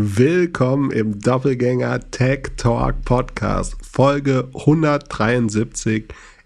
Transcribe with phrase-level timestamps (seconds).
[0.00, 6.04] Willkommen im Doppelgänger Tech Talk Podcast, Folge 173,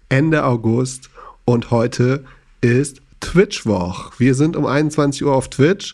[0.09, 1.11] Ende August
[1.45, 2.23] und heute
[2.61, 4.13] ist Twitch-Woch.
[4.17, 5.93] Wir sind um 21 Uhr auf Twitch.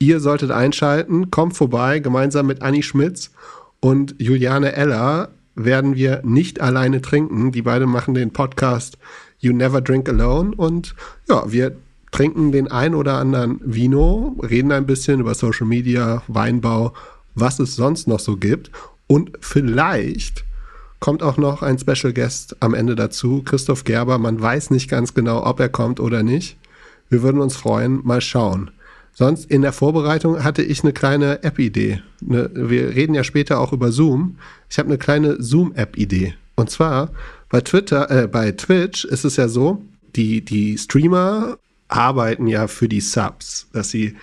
[0.00, 3.30] Ihr solltet einschalten, kommt vorbei, gemeinsam mit Anni Schmitz
[3.78, 7.52] und Juliane Eller werden wir nicht alleine trinken.
[7.52, 8.98] Die beiden machen den Podcast
[9.38, 10.96] You Never Drink Alone und
[11.28, 11.76] ja, wir
[12.10, 16.92] trinken den ein oder anderen Vino, reden ein bisschen über Social Media, Weinbau,
[17.34, 18.70] was es sonst noch so gibt.
[19.06, 20.44] Und vielleicht
[21.00, 24.18] kommt auch noch ein Special Guest am Ende dazu, Christoph Gerber.
[24.18, 26.56] Man weiß nicht ganz genau, ob er kommt oder nicht.
[27.08, 28.00] Wir würden uns freuen.
[28.04, 28.70] Mal schauen.
[29.12, 32.02] Sonst in der Vorbereitung hatte ich eine kleine App-Idee.
[32.20, 34.36] Ne, wir reden ja später auch über Zoom.
[34.68, 36.34] Ich habe eine kleine Zoom-App-Idee.
[36.54, 37.10] Und zwar
[37.48, 39.82] bei Twitter, äh, bei Twitch ist es ja so,
[40.16, 44.16] die, die Streamer arbeiten ja für die Subs, dass sie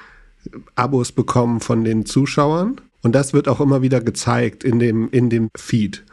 [0.75, 2.81] Abos bekommen von den Zuschauern.
[3.01, 6.03] Und das wird auch immer wieder gezeigt in dem, in dem Feed.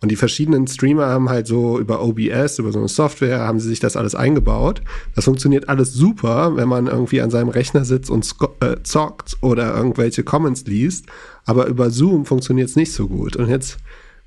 [0.00, 3.68] Und die verschiedenen Streamer haben halt so über OBS, über so eine Software, haben sie
[3.68, 4.82] sich das alles eingebaut.
[5.14, 9.74] Das funktioniert alles super, wenn man irgendwie an seinem Rechner sitzt und äh, zockt oder
[9.74, 11.06] irgendwelche Comments liest.
[11.46, 13.36] Aber über Zoom funktioniert es nicht so gut.
[13.36, 13.78] Und jetzt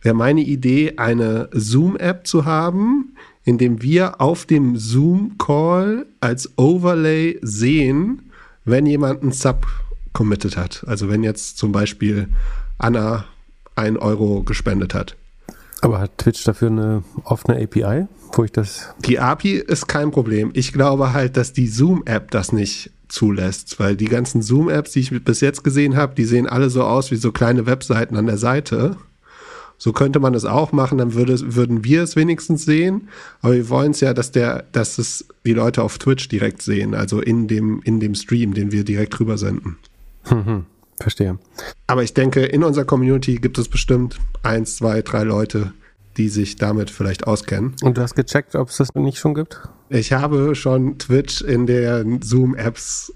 [0.02, 3.14] wäre meine Idee, eine Zoom-App zu haben,
[3.50, 8.30] indem wir auf dem Zoom-Call als Overlay sehen,
[8.64, 9.66] wenn jemand einen Sub
[10.14, 10.84] committed hat.
[10.86, 12.28] Also wenn jetzt zum Beispiel
[12.78, 13.26] Anna
[13.76, 15.16] ein Euro gespendet hat.
[15.82, 18.94] Aber hat Twitch dafür eine offene API, wo ich das.
[19.06, 20.52] Die API ist kein Problem.
[20.54, 25.24] Ich glaube halt, dass die Zoom-App das nicht zulässt, weil die ganzen Zoom-Apps, die ich
[25.24, 28.38] bis jetzt gesehen habe, die sehen alle so aus wie so kleine Webseiten an der
[28.38, 28.98] Seite.
[29.80, 33.08] So könnte man es auch machen, dann würde, würden wir es wenigstens sehen.
[33.42, 36.94] Aber wir wollen es ja, dass der, dass es die Leute auf Twitch direkt sehen,
[36.94, 39.78] also in dem, in dem Stream, den wir direkt rüber senden.
[40.30, 40.66] Mhm,
[41.00, 41.40] verstehe.
[41.88, 45.72] Aber ich denke, in unserer Community gibt es bestimmt eins, zwei, drei Leute,
[46.18, 47.76] die sich damit vielleicht auskennen.
[47.82, 49.62] Und du hast gecheckt, ob es das nicht schon gibt?
[49.88, 53.14] Ich habe schon Twitch in den Zoom-Apps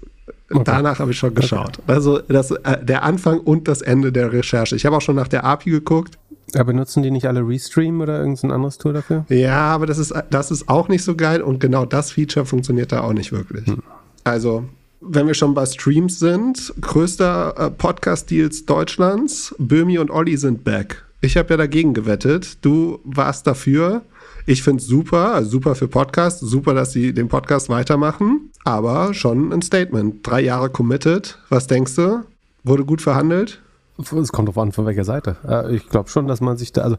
[0.50, 0.62] Okay.
[0.64, 1.78] Danach habe ich schon geschaut.
[1.78, 1.92] Okay.
[1.92, 4.76] Also das, äh, der Anfang und das Ende der Recherche.
[4.76, 6.18] Ich habe auch schon nach der API geguckt.
[6.54, 9.24] Aber benutzen die nicht alle Restream oder irgendein anderes Tool dafür?
[9.28, 12.92] Ja, aber das ist, das ist auch nicht so geil und genau das Feature funktioniert
[12.92, 13.66] da auch nicht wirklich.
[13.66, 13.82] Hm.
[14.24, 14.64] Also,
[15.00, 21.04] wenn wir schon bei Streams sind, größter äh, Podcast-Deals Deutschlands, Böhmi und Olli sind back.
[21.20, 22.58] Ich habe ja dagegen gewettet.
[22.62, 24.02] Du warst dafür.
[24.46, 29.14] Ich finde es super, also super für Podcast, super, dass sie den Podcast weitermachen, aber
[29.14, 30.26] schon ein Statement.
[30.26, 31.38] Drei Jahre committed.
[31.48, 32.24] Was denkst du?
[32.62, 33.62] Wurde gut verhandelt?
[33.98, 35.36] Es kommt drauf an, von welcher Seite.
[35.46, 36.96] Äh, ich glaube schon, dass man sich da, also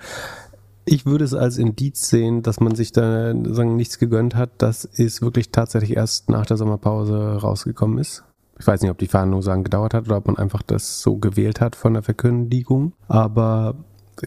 [0.85, 4.51] ich würde es als Indiz sehen, dass man sich da sagen, nichts gegönnt hat.
[4.59, 8.23] Das ist wirklich tatsächlich erst nach der Sommerpause rausgekommen ist.
[8.57, 11.17] Ich weiß nicht, ob die Verhandlung sagen gedauert hat oder ob man einfach das so
[11.17, 12.93] gewählt hat von der Verkündigung.
[13.07, 13.75] Aber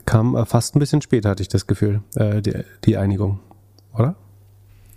[0.05, 2.53] kam fast ein bisschen später, hatte ich das Gefühl, äh, die,
[2.85, 3.41] die Einigung,
[3.95, 4.17] oder?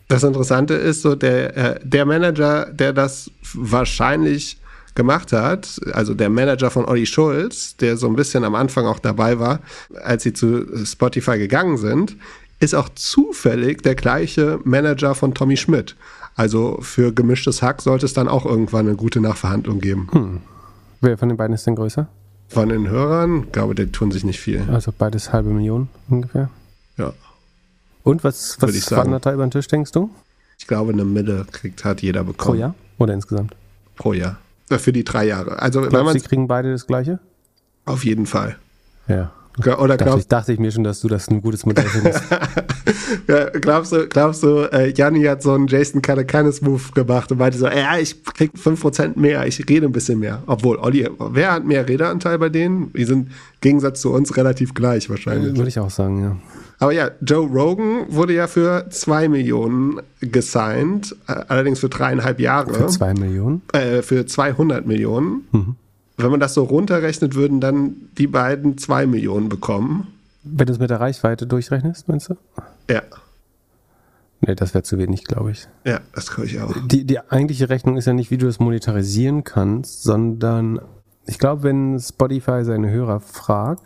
[0.09, 4.60] Das Interessante ist so, der, äh, der Manager, der das wahrscheinlich
[4.96, 9.00] gemacht hat, also der Manager von Olli Schulz, der so ein bisschen am Anfang auch
[9.00, 9.59] dabei war,
[10.02, 12.18] als sie zu Spotify gegangen sind,
[12.59, 15.96] ist auch zufällig der gleiche Manager von Tommy Schmidt.
[16.35, 20.07] Also für gemischtes Hack sollte es dann auch irgendwann eine gute Nachverhandlung geben.
[20.12, 20.41] Hm.
[21.02, 22.08] Wer von den beiden ist denn größer?
[22.47, 24.63] Von den Hörern, glaube die tun sich nicht viel.
[24.69, 26.50] Also beides halbe Million ungefähr.
[26.97, 27.13] Ja.
[28.03, 30.09] Und was, was wandert da über den Tisch, denkst du?
[30.59, 32.56] Ich glaube, eine Mille kriegt, hat jeder bekommen.
[32.58, 33.56] Pro Jahr oder insgesamt?
[33.96, 34.38] Pro Jahr.
[34.79, 35.59] Für die drei Jahre.
[35.59, 37.19] Also, Glaubst, wenn man sie kriegen beide das gleiche?
[37.85, 38.57] Auf jeden Fall.
[39.07, 39.31] Ja.
[39.57, 42.23] Oder dachte, ich, dachte ich mir schon, dass du das ein gutes Modell findest.
[43.27, 47.57] ja, glaubst du, glaubst du, äh, Janni hat so einen Jason Calacanis-Move gemacht und meinte
[47.57, 50.41] so, ja, ich krieg 5% mehr, ich rede ein bisschen mehr.
[50.47, 52.93] Obwohl, Olli, wer hat mehr Redeanteil bei denen?
[52.93, 55.55] Die sind im Gegensatz zu uns relativ gleich wahrscheinlich.
[55.55, 56.37] Würde ich auch sagen, ja.
[56.81, 62.73] Aber ja, Joe Rogan wurde ja für 2 Millionen gesigned, äh, allerdings für dreieinhalb Jahre.
[62.73, 63.61] Für 2 Millionen?
[63.71, 65.47] Äh, für 200 Millionen.
[65.51, 65.75] Mhm.
[66.17, 70.07] Wenn man das so runterrechnet, würden dann die beiden 2 Millionen bekommen.
[70.41, 72.37] Wenn du es mit der Reichweite durchrechnest, meinst du?
[72.89, 73.03] Ja.
[74.39, 75.67] Nee, das wäre zu wenig, glaube ich.
[75.85, 76.73] Ja, das glaube ich auch.
[76.87, 80.81] Die, die eigentliche Rechnung ist ja nicht, wie du es monetarisieren kannst, sondern
[81.27, 83.84] ich glaube, wenn Spotify seine Hörer fragt,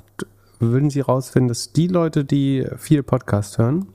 [0.71, 3.87] würden sie rausfinden, dass die Leute, die viel Podcast hören,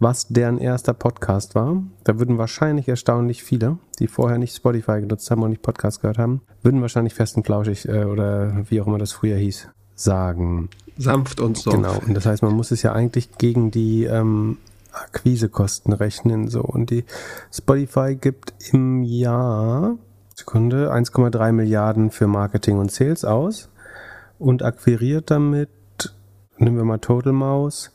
[0.00, 5.30] was deren erster Podcast war, da würden wahrscheinlich erstaunlich viele, die vorher nicht Spotify genutzt
[5.30, 8.86] haben und nicht Podcast gehört haben, würden wahrscheinlich fest und flauschig äh, oder wie auch
[8.86, 10.68] immer das früher hieß, sagen.
[10.96, 11.70] Sanft und so.
[11.70, 11.98] Genau.
[12.06, 14.58] Und das heißt, man muss es ja eigentlich gegen die ähm,
[14.92, 16.48] Akquisekosten rechnen.
[16.48, 16.60] So.
[16.62, 17.04] Und die
[17.52, 19.96] Spotify gibt im Jahr,
[20.34, 23.70] Sekunde, 1,3 Milliarden für Marketing und Sales aus.
[24.38, 25.70] und akquiriert damit,
[26.58, 27.90] nehmen wir mal Total Mouse,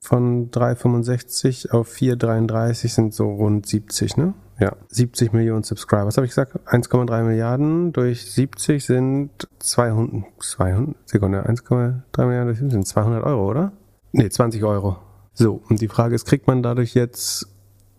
[0.00, 4.34] von 3,65 auf 4,33 sind so rund 70, ne?
[4.60, 6.06] Ja, 70 Millionen Subscriber.
[6.06, 6.56] Was habe ich gesagt?
[6.66, 13.48] 1,3 Milliarden durch 70 sind 200, 200, Sekunde, 1,3 Milliarden durch 70 sind 200 Euro,
[13.48, 13.72] oder?
[14.12, 14.96] Ne, 20 Euro.
[15.32, 17.46] So, und die Frage ist, kriegt man dadurch jetzt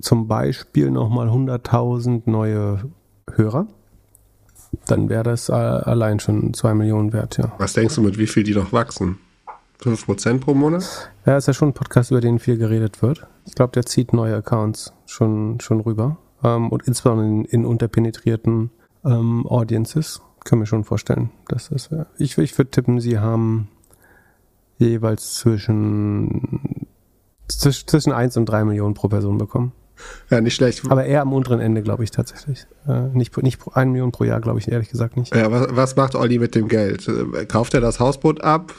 [0.01, 2.90] zum Beispiel nochmal 100.000 neue
[3.31, 3.68] Hörer?
[4.86, 7.54] Dann wäre das allein schon 2 Millionen wert, ja.
[7.57, 9.19] Was denkst du, mit wie viel die noch wachsen?
[9.81, 11.12] 5% pro Monat?
[11.26, 13.28] Ja, ist ja schon ein Podcast, über den viel geredet wird.
[13.46, 16.18] Ich glaube, der zieht neue Accounts schon, schon rüber.
[16.44, 18.72] Ähm, und insbesondere in, in unterpenetrierten
[19.06, 20.22] ähm, Audiences.
[20.46, 22.08] Können wir schon vorstellen, dass das wäre.
[22.18, 23.68] Ich, ich würde tippen, sie haben
[24.78, 26.88] jeweils zwischen,
[27.48, 29.74] zwischen 1 und 3 Millionen pro Person bekommen.
[30.30, 30.90] Ja, nicht schlecht.
[30.90, 32.68] Aber eher am unteren Ende, glaube ich, tatsächlich.
[32.88, 35.36] Äh, nicht, nicht 1 Million pro Jahr, glaube ich, ehrlich gesagt nicht.
[35.36, 37.10] Ja, was, was macht Olli mit dem Geld?
[37.50, 38.74] Kauft er das Hausboot ab?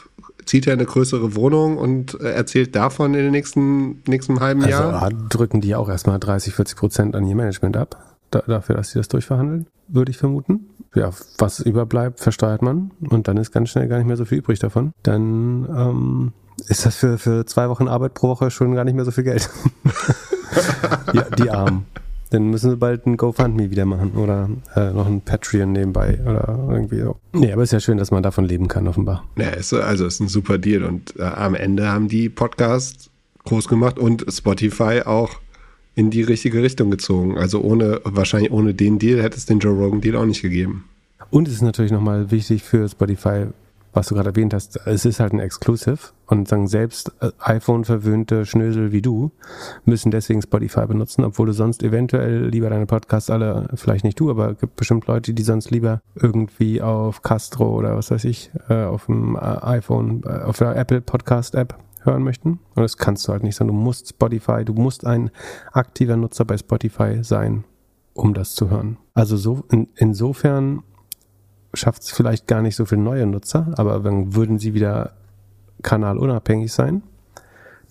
[0.45, 4.71] Zieht er eine größere Wohnung und äh, erzählt davon in den nächsten, nächsten halben also,
[4.71, 5.01] Jahr?
[5.01, 8.91] Also drücken die auch erstmal 30, 40 Prozent an ihr Management ab, da, dafür, dass
[8.91, 10.67] sie das durchverhandeln, würde ich vermuten.
[10.93, 14.39] Ja, was überbleibt, versteuert man und dann ist ganz schnell gar nicht mehr so viel
[14.39, 14.91] übrig davon.
[15.03, 16.33] Dann ähm,
[16.67, 19.23] ist das für, für zwei Wochen Arbeit pro Woche schon gar nicht mehr so viel
[19.23, 19.49] Geld.
[21.13, 21.85] ja, die Armen.
[22.31, 26.67] Dann müssen sie bald ein GoFundMe wieder machen oder äh, noch ein Patreon nebenbei oder
[26.71, 27.17] irgendwie so.
[27.33, 29.25] Nee, aber ist ja schön, dass man davon leben kann, offenbar.
[29.37, 33.09] Ja, ist, also ist ein super Deal und äh, am Ende haben die Podcasts
[33.43, 35.39] groß gemacht und Spotify auch
[35.95, 37.37] in die richtige Richtung gezogen.
[37.37, 40.85] Also ohne, wahrscheinlich ohne den Deal hätte es den Joe Rogan Deal auch nicht gegeben.
[41.29, 43.47] Und es ist natürlich nochmal wichtig für Spotify,
[43.93, 45.97] was du gerade erwähnt hast, es ist halt ein Exclusive
[46.27, 49.31] und sagen selbst äh, iPhone-verwöhnte Schnösel wie du
[49.85, 54.29] müssen deswegen Spotify benutzen, obwohl du sonst eventuell lieber deine Podcasts alle, vielleicht nicht du,
[54.29, 58.51] aber es gibt bestimmt Leute, die sonst lieber irgendwie auf Castro oder was weiß ich,
[58.69, 62.59] äh, auf dem äh, iPhone, auf der Apple Podcast App hören möchten.
[62.75, 65.31] Und das kannst du halt nicht, sondern du musst Spotify, du musst ein
[65.71, 67.63] aktiver Nutzer bei Spotify sein,
[68.13, 68.97] um das zu hören.
[69.13, 70.83] Also so in, insofern
[71.73, 75.13] schafft es vielleicht gar nicht so viele neue Nutzer, aber dann würden sie wieder
[75.83, 77.03] kanalunabhängig sein,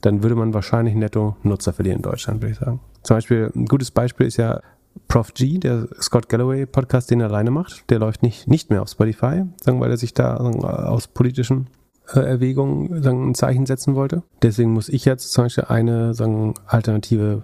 [0.01, 2.81] dann würde man wahrscheinlich netto Nutzer verlieren in Deutschland, würde ich sagen.
[3.03, 4.61] Zum Beispiel, ein gutes Beispiel ist ja
[5.09, 7.89] Prof G, der Scott Galloway Podcast, den er alleine macht.
[7.91, 11.69] Der läuft nicht, nicht mehr auf Spotify, sagen, weil er sich da aus politischen
[12.13, 14.23] äh, Erwägungen sagen, ein Zeichen setzen wollte.
[14.43, 17.43] Deswegen muss ich jetzt zum Beispiel eine sagen, alternative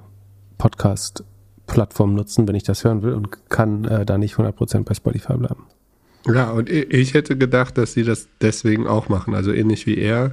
[0.59, 5.35] Podcast-Plattform nutzen, wenn ich das hören will und kann äh, da nicht 100% bei Spotify
[5.35, 5.67] bleiben.
[6.27, 9.35] Ja, und ich hätte gedacht, dass sie das deswegen auch machen.
[9.35, 10.33] Also ähnlich wie er.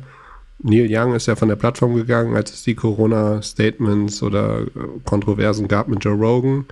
[0.59, 4.67] Neil Young ist ja von der Plattform gegangen, als es die Corona-Statements oder äh,
[5.03, 6.65] Kontroversen gab mit Joe Rogan.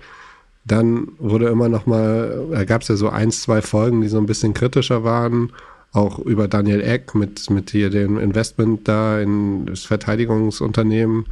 [0.65, 4.17] Dann wurde immer noch mal, da gab es ja so eins, zwei Folgen, die so
[4.17, 5.51] ein bisschen kritischer waren,
[5.91, 11.25] auch über Daniel Eck mit, mit hier dem Investment da in das Verteidigungsunternehmen.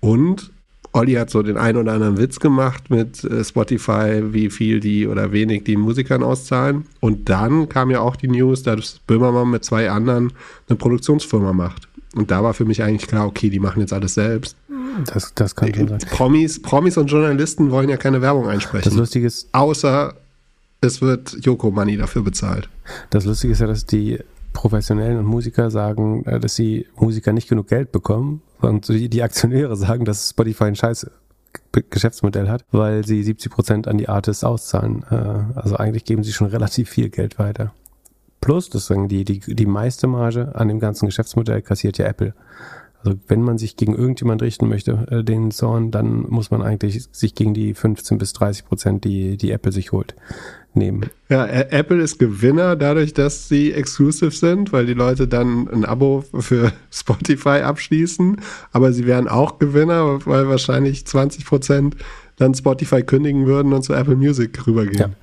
[0.00, 0.52] Und
[0.96, 5.06] Olli hat so den einen oder anderen Witz gemacht mit äh, Spotify, wie viel die
[5.06, 6.86] oder wenig die Musikern auszahlen.
[7.00, 10.32] Und dann kam ja auch die News, dass Böhmermann mit zwei anderen
[10.68, 11.88] eine Produktionsfirma macht.
[12.14, 14.56] Und da war für mich eigentlich klar, okay, die machen jetzt alles selbst.
[15.04, 15.98] Das, das kann schon sein.
[16.10, 18.88] Promis, Promis und Journalisten wollen ja keine Werbung einsprechen.
[18.88, 19.48] Das Lustige ist.
[19.52, 20.14] Außer
[20.80, 22.70] es wird Joko Money dafür bezahlt.
[23.10, 24.18] Das Lustige ist ja, dass die
[24.54, 28.40] Professionellen und Musiker sagen, äh, dass sie Musiker nicht genug Geld bekommen.
[28.60, 31.10] Und die Aktionäre sagen, dass Spotify ein scheiß
[31.90, 35.04] Geschäftsmodell hat, weil sie 70 Prozent an die Artists auszahlen.
[35.10, 37.72] Äh, also eigentlich geben sie schon relativ viel Geld weiter.
[38.40, 42.34] Plus, deswegen die, die, die meiste Marge an dem ganzen Geschäftsmodell kassiert ja Apple.
[43.02, 47.08] Also wenn man sich gegen irgendjemand richten möchte, äh, den Zorn, dann muss man eigentlich
[47.12, 50.14] sich gegen die 15 bis 30 Prozent, die, die Apple sich holt,
[50.76, 51.06] nehmen.
[51.28, 56.24] Ja, Apple ist Gewinner dadurch, dass sie exclusive sind, weil die Leute dann ein Abo
[56.38, 58.40] für Spotify abschließen.
[58.72, 61.96] Aber sie wären auch Gewinner, weil wahrscheinlich 20 Prozent
[62.36, 65.14] dann Spotify kündigen würden und zu Apple Music rübergehen.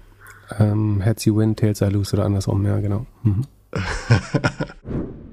[0.50, 0.72] Ja.
[0.72, 3.06] Ähm, Heads you win, tails I lose oder andersrum, ja, genau.
[3.24, 3.46] Mhm.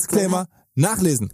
[0.00, 1.30] Disclaimer nachlesen.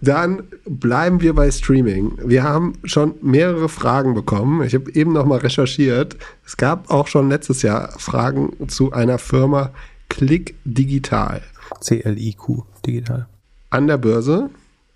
[0.00, 2.18] Dann bleiben wir bei Streaming.
[2.24, 4.62] Wir haben schon mehrere Fragen bekommen.
[4.62, 6.16] Ich habe eben noch mal recherchiert.
[6.44, 9.72] Es gab auch schon letztes Jahr Fragen zu einer Firma
[10.08, 11.42] Click Digital.
[11.80, 13.26] CLIQ digital.
[13.70, 14.50] An der Börse,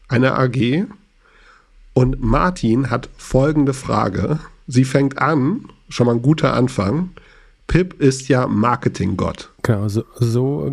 [0.09, 0.87] eine AG.
[1.93, 4.39] Und Martin hat folgende Frage.
[4.69, 7.11] Sie fängt an, schon mal ein guter Anfang.
[7.67, 9.51] Pip ist ja Marketinggott.
[9.71, 10.69] Genau, so, so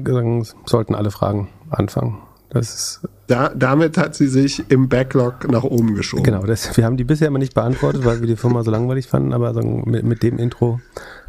[0.65, 2.17] sollten alle Fragen anfangen.
[2.49, 6.23] Das ist Da, damit hat sie sich im Backlog nach oben geschoben.
[6.23, 9.05] Genau, das, wir haben die bisher immer nicht beantwortet, weil wir die Firma so langweilig
[9.05, 10.79] fanden, aber sagen, mit, mit dem Intro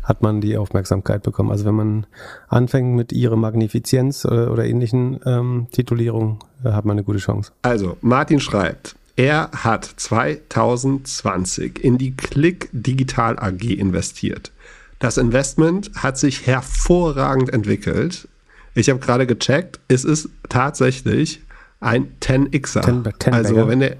[0.03, 1.51] hat man die Aufmerksamkeit bekommen.
[1.51, 2.07] Also wenn man
[2.49, 7.53] anfängt mit ihre Magnifizienz oder, oder ähnlichen ähm, Titulierungen, äh, hat man eine gute Chance.
[7.61, 14.53] Also, Martin schreibt, er hat 2020 in die Click Digital AG investiert.
[14.99, 18.29] Das Investment hat sich hervorragend entwickelt.
[18.75, 21.43] Ich habe gerade gecheckt, es ist tatsächlich
[21.81, 22.83] ein 10xer.
[22.83, 23.69] Ten- ten also Bagger.
[23.69, 23.97] wenn er,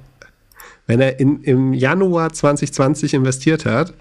[0.87, 3.95] wenn er in, im Januar 2020 investiert hat,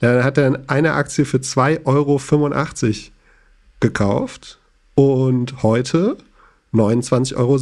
[0.00, 2.20] dann hat er eine Aktie für 2,85 Euro
[3.80, 4.58] gekauft
[4.94, 6.16] und heute
[6.74, 7.58] 29,70 Euro.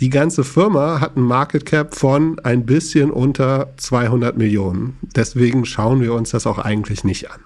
[0.00, 4.98] Die ganze Firma hat einen Market Cap von ein bisschen unter 200 Millionen.
[5.02, 7.40] Deswegen schauen wir uns das auch eigentlich nicht an.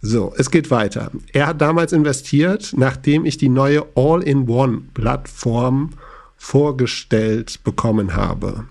[0.00, 1.10] So, es geht weiter.
[1.32, 5.90] Er hat damals investiert, nachdem ich die neue All-in-One-Plattform
[6.36, 8.64] vorgestellt bekommen habe.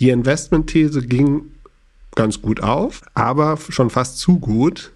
[0.00, 1.42] Die Investmentthese ging
[2.16, 4.90] ganz gut auf, aber schon fast zu gut.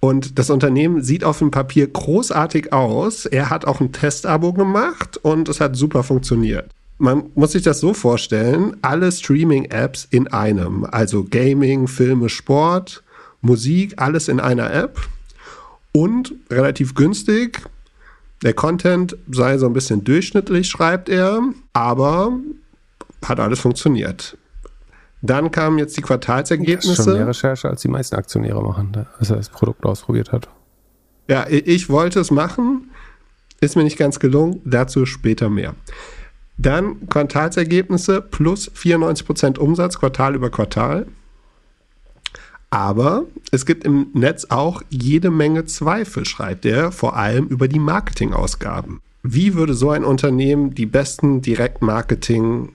[0.00, 3.26] Und das Unternehmen sieht auf dem Papier großartig aus.
[3.26, 6.70] Er hat auch ein Testabo gemacht und es hat super funktioniert.
[6.98, 13.02] Man muss sich das so vorstellen, alle Streaming-Apps in einem, also Gaming, Filme, Sport,
[13.46, 15.00] Musik, alles in einer App
[15.92, 17.62] und relativ günstig.
[18.42, 21.40] Der Content sei so ein bisschen durchschnittlich, schreibt er,
[21.72, 22.32] aber
[23.24, 24.36] hat alles funktioniert.
[25.22, 27.26] Dann kamen jetzt die Das ist schon mehr Quartalsergebnisse.
[27.28, 30.48] Recherche, als die meisten Aktionäre machen, da- als er das Produkt ausprobiert hat.
[31.28, 32.90] Ja, ich wollte es machen,
[33.60, 35.74] ist mir nicht ganz gelungen, dazu später mehr.
[36.58, 41.06] Dann Quartalsergebnisse plus 94% Umsatz Quartal über Quartal.
[42.70, 47.78] Aber es gibt im Netz auch jede Menge Zweifel, schreibt er, vor allem über die
[47.78, 49.00] Marketingausgaben.
[49.22, 52.70] Wie würde so ein Unternehmen die besten Direktmarketing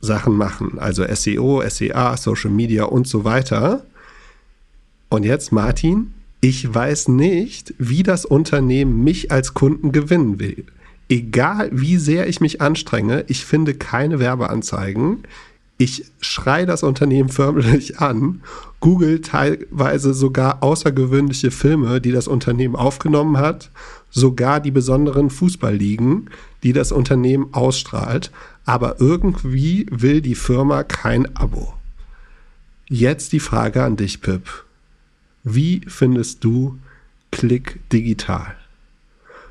[0.00, 0.78] Sachen machen?
[0.78, 3.84] Also SEO, SEA, Social Media und so weiter.
[5.08, 10.64] Und jetzt, Martin, ich weiß nicht, wie das Unternehmen mich als Kunden gewinnen will.
[11.08, 15.24] Egal wie sehr ich mich anstrenge, ich finde keine Werbeanzeigen.
[15.82, 18.42] Ich schreie das Unternehmen förmlich an,
[18.78, 23.68] google teilweise sogar außergewöhnliche Filme, die das Unternehmen aufgenommen hat,
[24.08, 26.30] sogar die besonderen Fußballligen,
[26.62, 28.30] die das Unternehmen ausstrahlt,
[28.64, 31.74] aber irgendwie will die Firma kein Abo.
[32.88, 34.64] Jetzt die Frage an dich, Pip.
[35.42, 36.78] Wie findest du
[37.32, 38.54] Klick digital?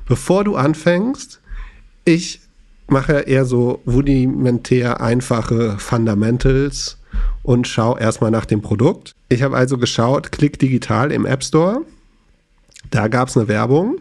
[0.06, 1.42] Bevor du anfängst,
[2.06, 2.40] ich
[2.88, 6.98] mache eher so rudimentär einfache Fundamentals
[7.42, 9.12] und schaue erstmal nach dem Produkt.
[9.28, 11.82] Ich habe also geschaut, Klick digital im App Store.
[12.90, 13.98] Da gab es eine Werbung.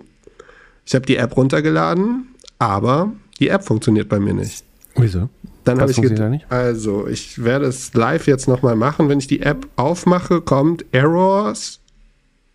[0.85, 4.63] Ich habe die App runtergeladen, aber die App funktioniert bei mir nicht.
[4.95, 5.29] Wieso?
[5.63, 9.09] Dann habe ich gedacht, also ich werde es live jetzt nochmal machen.
[9.09, 11.79] Wenn ich die App aufmache, kommt Errors.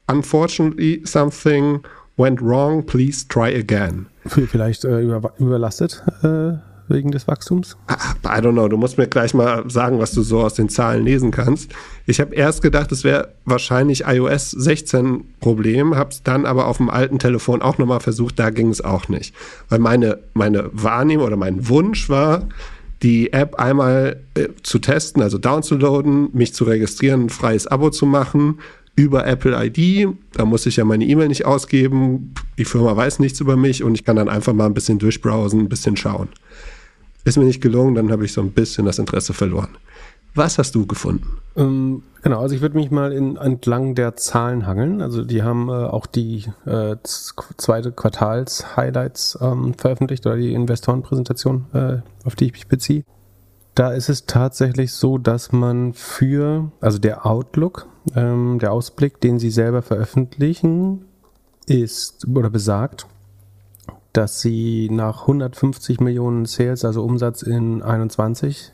[0.08, 1.80] Unfortunately, something
[2.16, 2.84] went wrong.
[2.84, 4.06] Please try again.
[4.26, 6.54] Vielleicht äh, über, überlastet äh,
[6.88, 7.76] wegen des Wachstums?
[7.88, 10.68] Ah, I don't know, du musst mir gleich mal sagen, was du so aus den
[10.68, 11.72] Zahlen lesen kannst.
[12.06, 16.78] Ich habe erst gedacht, es wäre wahrscheinlich iOS 16 Problem, habe es dann aber auf
[16.78, 19.34] dem alten Telefon auch nochmal versucht, da ging es auch nicht.
[19.68, 22.48] Weil meine, meine Wahrnehmung oder mein Wunsch war,
[23.02, 28.06] die App einmal äh, zu testen, also downzuladen, mich zu registrieren, ein freies Abo zu
[28.06, 28.58] machen
[28.96, 30.08] über Apple ID.
[30.32, 32.34] Da muss ich ja meine E-Mail nicht ausgeben.
[32.58, 35.60] Die Firma weiß nichts über mich und ich kann dann einfach mal ein bisschen durchbrowsen,
[35.60, 36.28] ein bisschen schauen.
[37.24, 39.68] Ist mir nicht gelungen, dann habe ich so ein bisschen das Interesse verloren.
[40.34, 41.38] Was hast du gefunden?
[41.56, 45.00] Ähm, genau, also ich würde mich mal in, entlang der Zahlen hangeln.
[45.00, 51.98] Also die haben äh, auch die äh, zweite Quartals-Highlights ähm, veröffentlicht oder die Investorenpräsentation, äh,
[52.24, 53.04] auf die ich mich beziehe.
[53.76, 59.38] Da ist es tatsächlich so, dass man für, also der Outlook, ähm, der Ausblick, den
[59.38, 61.04] sie selber veröffentlichen,
[61.66, 63.06] ist oder besagt,
[64.14, 68.72] dass sie nach 150 Millionen Sales, also Umsatz in 21,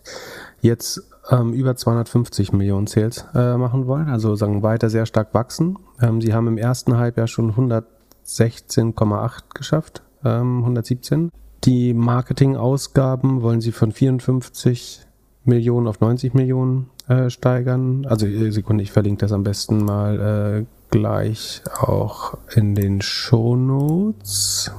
[0.60, 5.78] jetzt ähm, über 250 Millionen Sales äh, machen wollen, also sagen weiter sehr stark wachsen.
[6.00, 11.32] Ähm, sie haben im ersten Halbjahr schon 116,8 geschafft, ähm, 117.
[11.64, 15.06] Die Marketingausgaben wollen sie von 54
[15.44, 18.06] Millionen auf 90 Millionen äh, steigern.
[18.06, 24.70] Also äh, Sekunde, ich verlinke das am besten mal gleich auch in den Shownotes.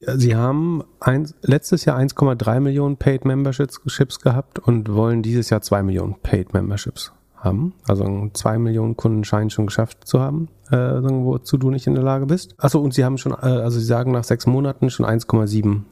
[0.00, 5.82] Sie haben ein, letztes Jahr 1,3 Millionen Paid Memberships gehabt und wollen dieses Jahr 2
[5.82, 7.74] Millionen Paid Memberships haben.
[7.88, 12.04] Also 2 Millionen Kunden scheinen schon geschafft zu haben, äh, wozu du nicht in der
[12.04, 12.54] Lage bist.
[12.58, 15.82] Achso, und sie haben schon, äh, also sie sagen nach sechs Monaten schon 1,7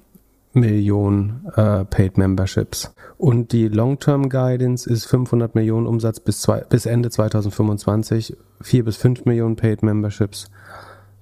[0.54, 2.94] Millionen äh, Paid Memberships.
[3.18, 8.96] Und die Long-Term Guidance ist 500 Millionen Umsatz bis, zwei, bis Ende 2025, 4 bis
[8.96, 10.50] 5 Millionen Paid Memberships.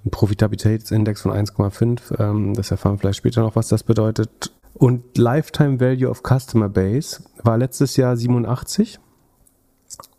[0.04, 2.20] Ein Profitabilitätsindex von 1,5.
[2.20, 4.52] Ähm, das erfahren wir vielleicht später noch, was das bedeutet.
[4.74, 8.98] Und Lifetime Value of Customer Base war letztes Jahr 87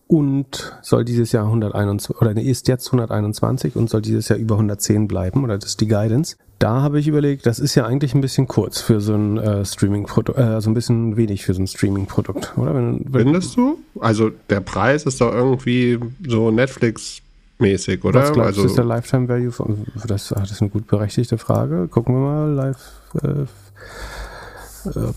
[0.08, 5.08] und soll dieses Jahr 121 oder ist jetzt 121 und soll dieses Jahr über 110
[5.08, 6.36] bleiben oder das ist die Guidance.
[6.60, 9.66] Da habe ich überlegt, das ist ja eigentlich ein bisschen kurz für so ein äh,
[9.66, 12.74] Streaming-Produkt, äh, also ein bisschen wenig für so ein Streaming-Produkt, oder?
[12.74, 13.80] Wenn, wenn, Findest du?
[14.00, 18.22] Also der Preis ist doch irgendwie so Netflix-mäßig, oder?
[18.22, 19.52] Was glaubst also, ist der Lifetime Value?
[19.52, 21.88] Von, das, das ist eine gut berechtigte Frage.
[21.90, 22.92] Gucken wir mal live.
[23.22, 23.46] Äh,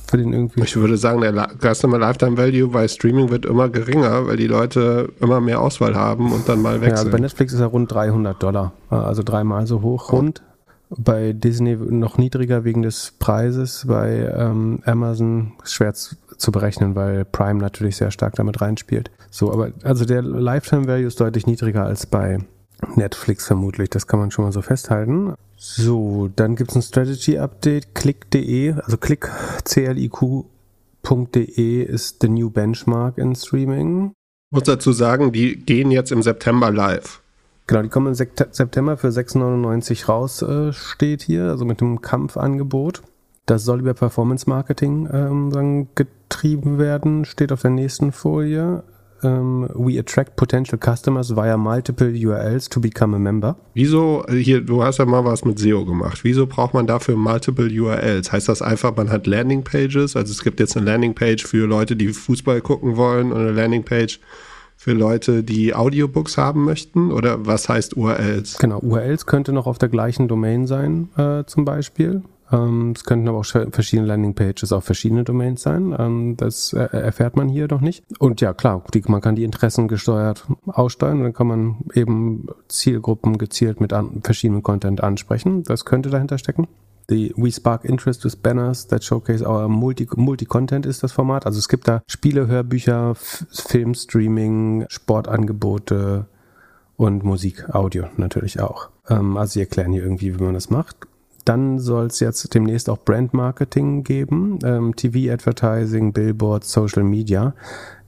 [0.07, 0.63] für den irgendwie.
[0.63, 5.09] Ich würde sagen, der Customer Lifetime Value bei Streaming wird immer geringer, weil die Leute
[5.21, 6.95] immer mehr Auswahl haben und dann mal wechseln.
[6.95, 10.43] Ja, also bei Netflix ist er rund 300 Dollar, also dreimal so hoch rund.
[10.89, 17.59] Bei Disney noch niedriger wegen des Preises, bei ähm, Amazon schwer zu berechnen, weil Prime
[17.61, 19.11] natürlich sehr stark damit reinspielt.
[19.31, 22.39] So, aber also der Lifetime Value ist deutlich niedriger als bei
[22.95, 25.35] Netflix vermutlich, das kann man schon mal so festhalten.
[25.57, 29.31] So, dann gibt es ein Strategy Update, click.de, also click,
[29.65, 30.43] cliq.de
[31.83, 34.13] ist the new benchmark in Streaming.
[34.51, 37.21] Ich muss dazu sagen, die gehen jetzt im September live.
[37.67, 43.03] Genau, die kommen im September für 6,99 raus, äh, steht hier, also mit dem Kampfangebot.
[43.47, 48.85] Das soll über Performance Marketing ähm, getrieben werden, steht auf der nächsten Folie
[49.23, 53.57] um, we attract potential customers via multiple URLs to become a member.
[53.75, 56.21] Wieso, hier, du hast ja mal was mit SEO gemacht.
[56.23, 58.33] Wieso braucht man dafür multiple URLs?
[58.33, 60.17] Heißt das einfach, man hat Landingpages?
[60.17, 64.21] Also es gibt jetzt eine Landingpage für Leute, die Fußball gucken wollen und eine Landingpage
[64.77, 67.11] für Leute, die Audiobooks haben möchten?
[67.11, 68.59] Oder was heißt URLs?
[68.59, 72.23] Genau, URLs könnte noch auf der gleichen Domain sein, äh, zum Beispiel.
[72.53, 75.95] Ähm, es könnten aber auch verschiedene Landingpages auf verschiedene Domains sein.
[75.99, 78.05] Ähm, das äh, erfährt man hier noch nicht.
[78.19, 81.23] Und ja, klar, man kann die Interessen gesteuert aussteuern.
[81.23, 85.65] Dann kann man eben Zielgruppen gezielt mit an, verschiedenem Content ansprechen.
[85.65, 86.69] Das könnte dahinter stecken.
[87.09, 91.47] Die We Spark Interest with Banners that showcase our Multi-Content Multi ist das Format.
[91.47, 96.27] Also es gibt da Spiele, Hörbücher, Filmstreaming, Sportangebote
[96.97, 98.89] und Musik, Audio natürlich auch.
[99.09, 100.97] Ähm, also sie erklären hier irgendwie, wie man das macht.
[101.47, 107.55] Dann soll es jetzt demnächst auch Brand Marketing geben, ähm, TV-Advertising, Billboards, Social Media.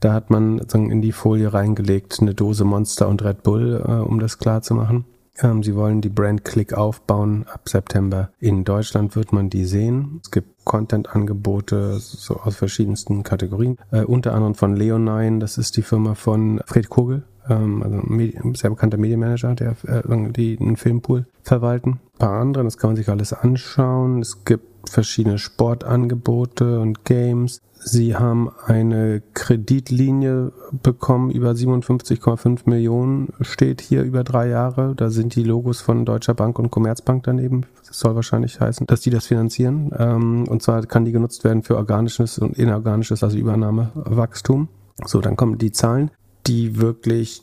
[0.00, 3.92] Da hat man sagen, in die Folie reingelegt eine Dose Monster und Red Bull, äh,
[3.92, 5.04] um das klar zu machen.
[5.40, 7.44] Ähm, sie wollen die Brand Click aufbauen.
[7.46, 10.20] Ab September in Deutschland wird man die sehen.
[10.24, 13.78] Es gibt Content-Angebote so aus verschiedensten Kategorien.
[13.92, 18.54] Äh, unter anderem von Leonine, das ist die Firma von Fred Kogel, ähm, also ein
[18.54, 22.00] sehr bekannter Medienmanager, der äh, die einen Filmpool verwalten.
[22.14, 24.20] Ein paar andere, das kann man sich alles anschauen.
[24.20, 27.60] Es gibt verschiedene Sportangebote und Games.
[27.80, 34.94] Sie haben eine Kreditlinie bekommen, über 57,5 Millionen steht hier über drei Jahre.
[34.96, 37.66] Da sind die Logos von Deutscher Bank und Commerzbank daneben.
[37.86, 39.92] Das soll wahrscheinlich heißen, dass die das finanzieren.
[39.96, 44.68] Ähm, und zwar kann die genutzt werden für organisches und inorganisches, also Übernahmewachstum.
[45.04, 46.10] So, dann kommen die Zahlen
[46.48, 47.42] die wirklich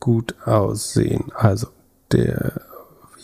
[0.00, 1.30] gut aussehen.
[1.34, 1.68] Also
[2.12, 2.60] der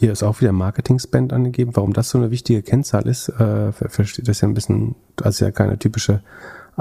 [0.01, 1.77] hier ist auch wieder Marketing-Spend angegeben.
[1.77, 5.41] Warum das so eine wichtige Kennzahl ist, äh, versteht das ja ein bisschen, das ist
[5.41, 6.23] ja keine typische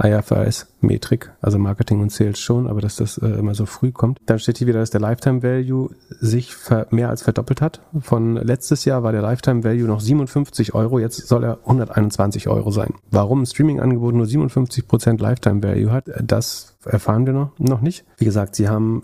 [0.04, 4.20] IFRS-Metrik, also Marketing und Sales schon, aber dass das äh, immer so früh kommt.
[4.26, 6.56] Dann steht hier wieder, dass der Lifetime Value sich
[6.92, 7.82] mehr als verdoppelt hat.
[8.00, 12.72] Von letztes Jahr war der Lifetime Value noch 57 Euro, jetzt soll er 121 Euro
[12.72, 12.94] sein.
[13.12, 18.06] Warum ein Streaming-Angebot nur 57% Lifetime Value hat, das erfahren wir noch, noch nicht.
[18.18, 19.04] Wie gesagt, sie haben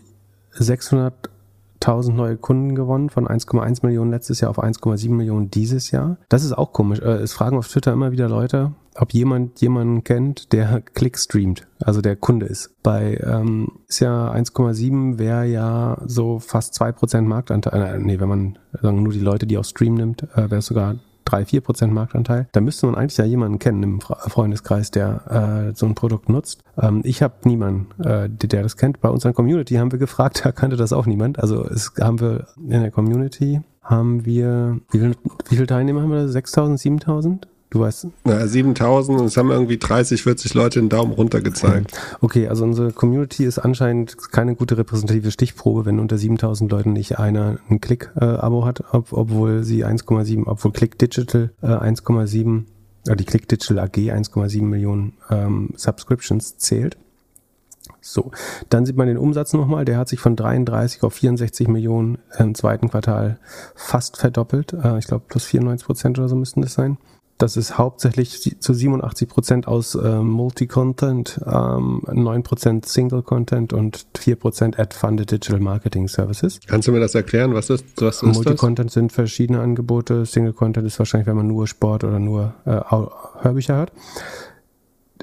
[0.51, 1.29] 600
[1.85, 6.17] 1000 neue Kunden gewonnen, von 1,1 Millionen letztes Jahr auf 1,7 Millionen dieses Jahr.
[6.29, 6.99] Das ist auch komisch.
[6.99, 11.67] Äh, es fragen auf Twitter immer wieder Leute, ob jemand jemanden kennt, der Klick streamt,
[11.79, 12.71] also der Kunde ist.
[12.83, 17.95] Bei ähm, ist ja 1,7 wäre ja so fast 2% Marktanteil.
[17.95, 20.67] Äh, nee, wenn man sagen, nur die Leute, die auch Stream nimmt, äh, wäre es
[20.67, 25.69] sogar 3, 4 Prozent Marktanteil, da müsste man eigentlich ja jemanden kennen im Freundeskreis, der
[25.71, 26.63] äh, so ein Produkt nutzt.
[26.79, 29.01] Ähm, ich habe niemanden, äh, der das kennt.
[29.01, 31.39] Bei unserer Community haben wir gefragt, da kannte das auch niemand.
[31.39, 35.15] Also es haben wir in der Community haben wir, wie viele,
[35.49, 36.27] wie viele Teilnehmer haben wir da?
[36.27, 37.47] 6000, 7000?
[37.75, 38.07] Du weißt.
[38.23, 41.91] Na, 7000 und es haben irgendwie 30, 40 Leute den Daumen runter gezeigt.
[42.21, 47.19] Okay, also unsere Community ist anscheinend keine gute repräsentative Stichprobe, wenn unter 7000 Leuten nicht
[47.19, 52.63] einer ein Click-Abo hat, ob, obwohl sie 1,7, obwohl Click Digital äh, 1,7,
[53.07, 56.97] äh, die Click Digital AG 1,7 Millionen ähm, Subscriptions zählt.
[57.99, 58.31] So,
[58.69, 62.55] dann sieht man den Umsatz nochmal, der hat sich von 33 auf 64 Millionen im
[62.55, 63.37] zweiten Quartal
[63.75, 64.71] fast verdoppelt.
[64.71, 66.97] Äh, ich glaube, plus 94 Prozent oder so müssten das sein.
[67.37, 74.37] Das ist hauptsächlich zu 87 Prozent aus äh, Multi-Content, ähm, 9 Prozent Single-Content und 4
[74.37, 76.59] Prozent Ad-Funded Digital Marketing Services.
[76.65, 77.53] Kannst du mir das erklären?
[77.53, 80.25] Was ist, was ist Multi-Content sind verschiedene Angebote.
[80.25, 82.79] Single-Content ist wahrscheinlich, wenn man nur Sport oder nur äh,
[83.41, 83.91] Hörbücher hat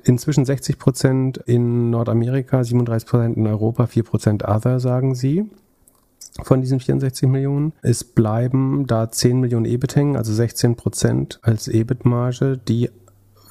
[0.04, 5.44] inzwischen 60 Prozent in Nordamerika, 37 Prozent in Europa, 4 Prozent Other, sagen sie.
[6.42, 7.72] Von diesen 64 Millionen.
[7.82, 12.90] Es bleiben da 10 Millionen EBIT hängen, also 16 Prozent als EBIT-Marge, die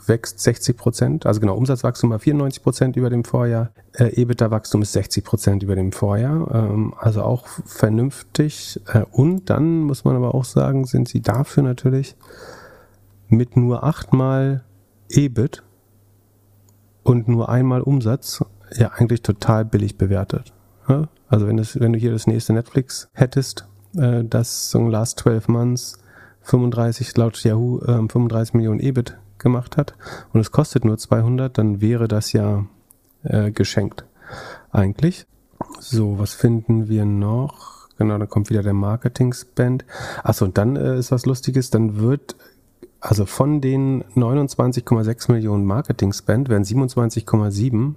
[0.08, 4.94] wächst 60 Prozent, also genau, Umsatzwachstum war 94 Prozent über dem Vorjahr, äh, EBITDA-Wachstum ist
[4.94, 8.80] 60 Prozent über dem Vorjahr, ähm, also auch vernünftig.
[8.88, 12.16] Äh, und dann muss man aber auch sagen, sind sie dafür natürlich
[13.28, 14.64] mit nur achtmal
[15.10, 15.64] EBIT
[17.04, 18.44] und nur einmal Umsatz
[18.76, 20.54] ja eigentlich total billig bewertet.
[20.92, 21.08] Ja?
[21.28, 25.48] Also wenn, das, wenn du hier das nächste Netflix hättest, äh, das so Last 12
[25.48, 25.98] Months
[26.42, 29.96] 35 laut Yahoo äh, 35 Millionen EBIT gemacht hat
[30.34, 32.66] und es kostet nur 200, dann wäre das ja
[33.24, 34.06] äh, geschenkt
[34.72, 35.26] eigentlich.
[35.80, 37.88] So, was finden wir noch?
[37.98, 39.86] Genau, dann kommt wieder der Marketing-Spend.
[40.24, 42.36] Achso, und dann äh, ist was Lustiges, dann wird
[43.00, 47.96] also von den 29,6 Millionen Marketing-Spend werden 27,7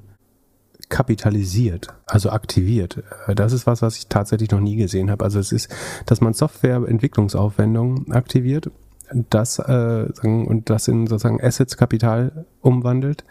[0.94, 3.02] kapitalisiert, also aktiviert.
[3.34, 5.24] Das ist was, was ich tatsächlich noch nie gesehen habe.
[5.24, 5.68] Also es ist,
[6.06, 8.70] dass man Software-Entwicklungsaufwendungen aktiviert,
[9.10, 13.24] das äh, und das in sozusagen Assets-Kapital umwandelt,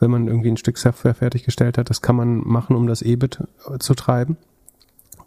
[0.00, 1.90] wenn man irgendwie ein Stück Software fertiggestellt hat.
[1.90, 3.46] Das kann man machen, um das EBIT
[3.78, 4.38] zu treiben.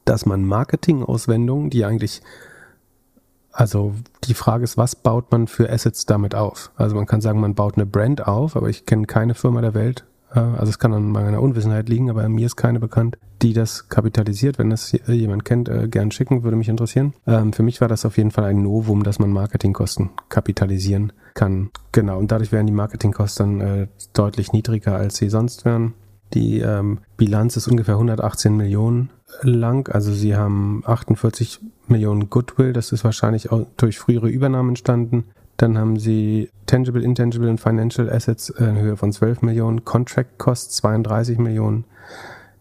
[0.06, 2.24] Dass man Marketing-Auswendungen, die eigentlich
[3.52, 3.94] also
[4.24, 6.72] die Frage ist, was baut man für Assets damit auf?
[6.78, 9.76] Also man kann sagen, man baut eine Brand auf, aber ich kenne keine Firma der
[9.76, 13.54] Welt, äh, also es kann an meiner Unwissenheit liegen, aber mir ist keine bekannt, die
[13.54, 14.58] das kapitalisiert.
[14.58, 17.14] Wenn das jemand kennt, äh, gern schicken, würde mich interessieren.
[17.28, 21.70] Ähm, für mich war das auf jeden Fall ein Novum, dass man Marketingkosten kapitalisieren kann.
[21.92, 25.94] Genau, und dadurch wären die Marketingkosten äh, deutlich niedriger, als sie sonst wären.
[26.34, 29.10] Die ähm, Bilanz ist ungefähr 118 Millionen
[29.42, 29.90] lang.
[29.90, 32.74] Also sie haben 48 Millionen Goodwill.
[32.74, 35.26] Das ist wahrscheinlich auch durch frühere Übernahmen entstanden.
[35.58, 40.78] Dann haben sie Tangible, Intangible und Financial Assets in Höhe von 12 Millionen, Contract Costs
[40.78, 41.86] 32 Millionen,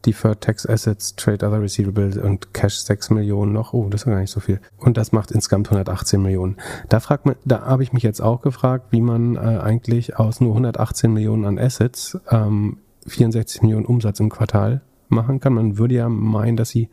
[0.07, 3.72] Deferred Tax Assets, Trade Other Receivables und Cash 6 Millionen noch.
[3.72, 4.61] Oh, das ist gar nicht so viel.
[4.78, 6.57] Und das macht insgesamt 118 Millionen.
[6.88, 10.40] Da fragt man, da habe ich mich jetzt auch gefragt, wie man äh, eigentlich aus
[10.40, 15.54] nur 118 Millionen an Assets ähm, 64 Millionen Umsatz im Quartal machen kann.
[15.54, 16.88] Man würde ja meinen, dass sie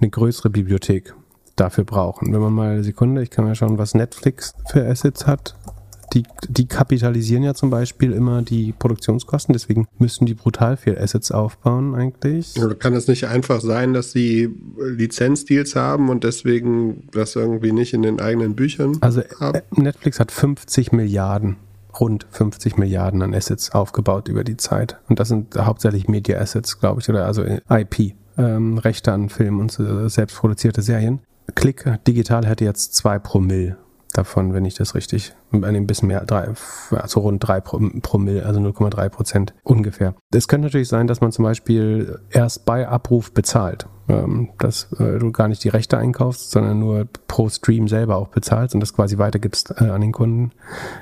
[0.00, 1.14] eine größere Bibliothek
[1.56, 2.32] dafür brauchen.
[2.32, 5.54] Wenn man mal Sekunde, ich kann mal schauen, was Netflix für Assets hat.
[6.12, 11.32] Die, die kapitalisieren ja zum Beispiel immer die Produktionskosten, deswegen müssen die brutal viel Assets
[11.32, 12.54] aufbauen eigentlich.
[12.62, 17.94] Oder kann es nicht einfach sein, dass sie Lizenzdeals haben und deswegen das irgendwie nicht
[17.94, 19.60] in den eigenen Büchern also haben?
[19.72, 21.56] Netflix hat 50 Milliarden
[21.98, 24.98] rund 50 Milliarden an Assets aufgebaut über die Zeit.
[25.08, 29.60] Und das sind hauptsächlich Media Assets, glaube ich, oder also IP, ähm, Rechte an Filmen
[29.60, 31.20] und äh, selbst produzierte Serien.
[31.54, 33.76] Click Digital hätte jetzt zwei Promille
[34.14, 36.48] davon, wenn ich das richtig, ein bisschen mehr, drei,
[36.90, 40.14] also rund drei Promille, also 0,3 Prozent ungefähr.
[40.32, 45.18] Es könnte natürlich sein, dass man zum Beispiel erst bei Abruf bezahlt, ähm, dass äh,
[45.18, 48.94] du gar nicht die Rechte einkaufst, sondern nur pro Stream selber auch bezahlst und das
[48.94, 50.52] quasi weitergibst äh, an den Kunden.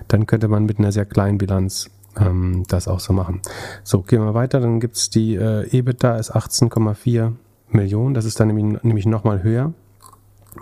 [0.08, 3.40] Dann könnte man mit einer sehr kleinen Bilanz ähm, das auch so machen.
[3.84, 7.32] So, gehen wir weiter, dann gibt's die äh, EBITDA ist 18,4
[7.70, 9.72] Millionen, das ist dann nämlich nochmal höher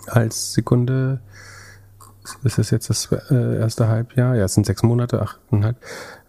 [0.06, 1.20] als Sekunde.
[2.44, 4.36] Ist das jetzt das äh, erste Halbjahr?
[4.36, 5.76] Ja, es sind sechs Monate, achteinhalb.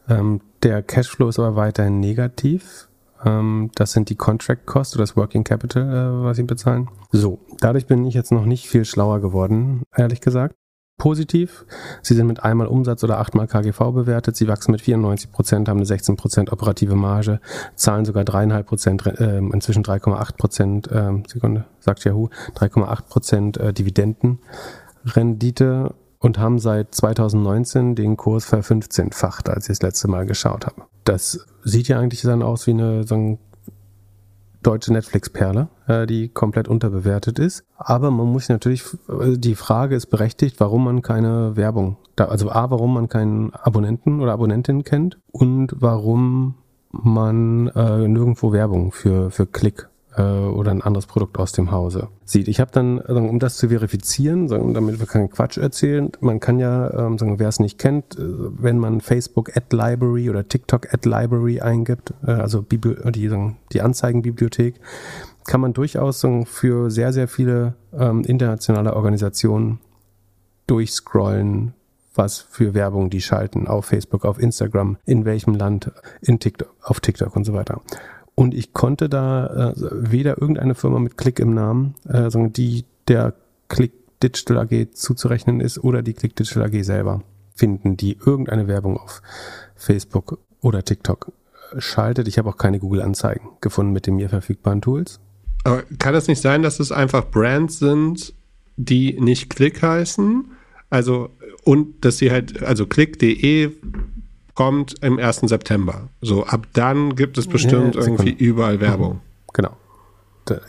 [0.10, 2.88] Ähm, der Cashflow ist aber weiterhin negativ.
[3.24, 6.90] Ähm, das sind die Contract Costs oder das Working Capital, äh, was sie bezahlen.
[7.12, 10.56] So, dadurch bin ich jetzt noch nicht viel schlauer geworden, ehrlich gesagt.
[11.02, 11.66] Positiv,
[12.04, 15.78] sie sind mit einmal Umsatz oder achtmal KGV bewertet, sie wachsen mit 94 Prozent, haben
[15.78, 17.40] eine 16 Prozent operative Marge,
[17.74, 23.74] zahlen sogar dreieinhalb Prozent, äh, inzwischen 3,8 Prozent, äh, Sekunde, sagt Yahoo, 3,8 Prozent äh,
[23.74, 30.84] Dividendenrendite und haben seit 2019 den Kurs ver-15-facht, als ich das letzte Mal geschaut habe.
[31.04, 33.40] Das sieht ja eigentlich dann aus wie eine so ein
[34.62, 37.64] deutsche Netflix-Perle, äh, die komplett unterbewertet ist.
[37.78, 42.52] Aber man muss natürlich, äh, die Frage ist berechtigt, warum man keine Werbung, da, also
[42.52, 46.56] A, warum man keinen Abonnenten oder Abonnentin kennt und warum
[46.92, 52.10] man äh, nirgendwo Werbung für, für Klick äh, oder ein anderes Produkt aus dem Hause
[52.26, 52.48] sieht.
[52.48, 57.08] Ich habe dann, um das zu verifizieren, damit wir keinen Quatsch erzählen, man kann ja,
[57.08, 61.08] ähm, sagen, wer es nicht kennt, äh, wenn man Facebook Ad Library oder TikTok Ad
[61.08, 62.80] Library eingibt, äh, also die,
[63.72, 64.76] die Anzeigenbibliothek,
[65.46, 69.80] kann man durchaus für sehr, sehr viele ähm, internationale Organisationen
[70.68, 71.74] durchscrollen,
[72.14, 77.00] was für Werbung die schalten auf Facebook, auf Instagram, in welchem Land, in TikTok, auf
[77.00, 77.82] TikTok und so weiter.
[78.42, 82.86] Und ich konnte da äh, weder irgendeine Firma mit Click im Namen, äh, sondern die
[83.08, 83.36] der
[83.68, 83.92] Click
[84.24, 87.22] Digital AG zuzurechnen ist oder die Click Digital AG selber
[87.54, 89.22] finden, die irgendeine Werbung auf
[89.76, 91.32] Facebook oder TikTok
[91.78, 92.28] schaltet.
[92.28, 95.20] Ich habe auch keine Google-Anzeigen gefunden mit den mir verfügbaren Tools.
[95.64, 98.34] Aber kann es nicht sein, dass es einfach Brands sind,
[98.76, 100.46] die nicht Click heißen?
[100.90, 101.30] Also,
[101.64, 103.70] und dass sie halt, also click.de
[104.56, 105.42] kommt im 1.
[105.42, 106.10] September.
[106.22, 109.22] So, ab dann gibt es bestimmt ja, irgendwie überall Werbung.
[109.54, 109.72] Genau.
[110.46, 110.60] Da,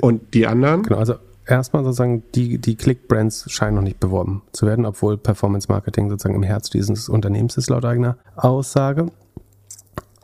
[0.00, 0.82] Und die anderen?
[0.82, 1.14] Genau, also
[1.46, 6.34] erstmal sozusagen, die, die Click-Brands scheinen noch nicht beworben zu werden, obwohl Performance Marketing sozusagen
[6.34, 9.06] im Herz dieses Unternehmens ist, laut eigener Aussage.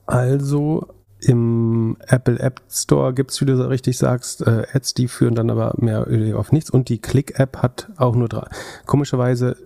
[0.06, 0.86] Also
[1.20, 5.50] im Apple App Store gibt es, wie du richtig sagst, äh, Ads, die führen dann
[5.50, 6.70] aber mehr auf nichts.
[6.70, 8.46] Und die Click-App hat auch nur drei.
[8.84, 9.56] Komischerweise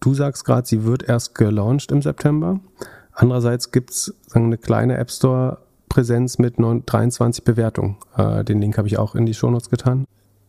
[0.00, 2.58] Du sagst gerade, sie wird erst gelauncht im September.
[3.12, 5.58] Andererseits gibt es eine kleine App Store
[5.90, 7.96] Präsenz mit 23 Bewertungen.
[8.16, 10.06] Äh, den Link habe ich auch in die Shownotes getan.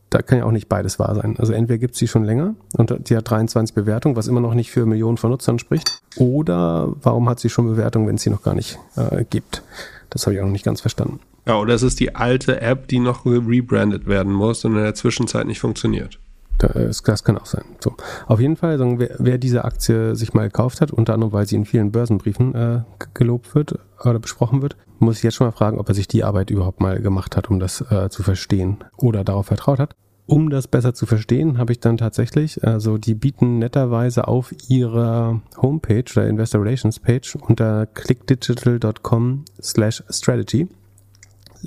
[0.10, 1.36] Da kann ja auch nicht beides wahr sein.
[1.38, 4.54] Also entweder gibt es sie schon länger und die hat 23 Bewertungen, was immer noch
[4.54, 6.02] nicht für Millionen von Nutzern spricht.
[6.18, 9.64] Oder warum hat sie schon Bewertungen, wenn es sie noch gar nicht äh, gibt?
[10.10, 11.20] Das habe ich auch noch nicht ganz verstanden.
[11.46, 14.96] Ja, oder es ist die alte App, die noch rebrandet werden muss und in der
[14.96, 16.20] Zwischenzeit nicht funktioniert.
[16.58, 17.64] Das kann auch sein.
[17.80, 17.96] So.
[18.28, 21.48] Auf jeden Fall, sagen, wer, wer, diese Aktie sich mal gekauft hat, unter anderem, weil
[21.48, 22.82] sie in vielen Börsenbriefen äh,
[23.14, 26.24] gelobt wird oder besprochen wird, muss ich jetzt schon mal fragen, ob er sich die
[26.24, 29.96] Arbeit überhaupt mal gemacht hat, um das äh, zu verstehen oder darauf vertraut hat.
[30.28, 35.42] Um das besser zu verstehen, habe ich dann tatsächlich, also die bieten netterweise auf ihrer
[35.62, 40.70] Homepage oder Investor Relations Page unter clickdigital.com slash strategy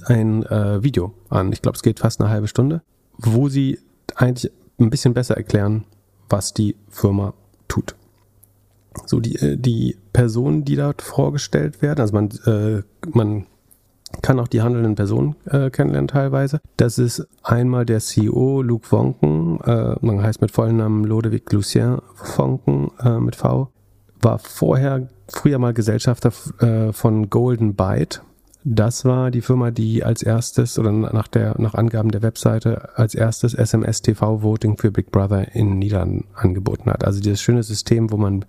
[0.06, 1.52] ein äh, Video an.
[1.52, 2.82] Ich glaube, es geht fast eine halbe Stunde,
[3.18, 3.78] wo sie
[4.14, 5.84] eigentlich ein bisschen besser erklären,
[6.28, 7.34] was die Firma
[7.68, 7.94] tut.
[9.06, 13.46] So, die, äh, die Personen, die dort vorgestellt werden, also man, äh, man
[14.22, 16.60] kann auch die handelnden Personen äh, kennenlernen teilweise.
[16.76, 21.98] Das ist einmal der CEO Luc Wonken, äh, man heißt mit vollen Namen Lodewig Lucien
[22.36, 23.70] Wonken äh, mit V,
[24.20, 28.22] war vorher früher mal Gesellschafter äh, von Golden Byte.
[28.66, 33.14] Das war die Firma, die als erstes oder nach der nach Angaben der Webseite als
[33.14, 37.04] erstes SMS TV Voting für Big Brother in Niederlanden angeboten hat.
[37.04, 38.46] Also dieses schöne System, wo man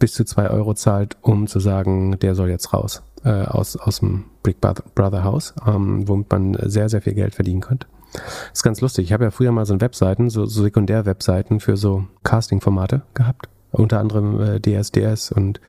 [0.00, 4.00] bis zu zwei Euro zahlt, um zu sagen, der soll jetzt raus äh, aus aus
[4.00, 7.86] dem Big Brother Haus, ähm, womit man sehr sehr viel Geld verdienen könnte.
[8.12, 9.04] Das ist ganz lustig.
[9.04, 13.98] Ich habe ja früher mal so Webseiten, so, so Sekundär-Webseiten für so Casting-Formate gehabt unter
[13.98, 15.60] anderem äh, DSDS und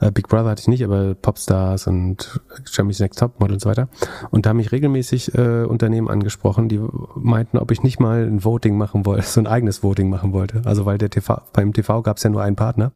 [0.00, 2.40] äh, Big Brother hatte ich nicht, aber Popstars und
[2.74, 3.88] Germany's Next Topmodel und so weiter.
[4.30, 6.80] Und da haben mich regelmäßig äh, Unternehmen angesprochen, die
[7.14, 10.62] meinten, ob ich nicht mal ein Voting machen wollte, so ein eigenes Voting machen wollte.
[10.64, 12.92] Also weil der TV, beim TV gab es ja nur einen Partner.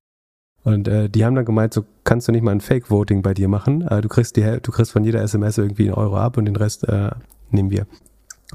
[0.63, 3.49] Und äh, die haben dann gemeint, so kannst du nicht mal ein Fake-Voting bei dir
[3.49, 3.81] machen.
[3.81, 6.57] Äh, du kriegst die, du kriegst von jeder SMS irgendwie einen Euro ab und den
[6.57, 7.11] Rest äh,
[7.51, 7.87] nehmen wir.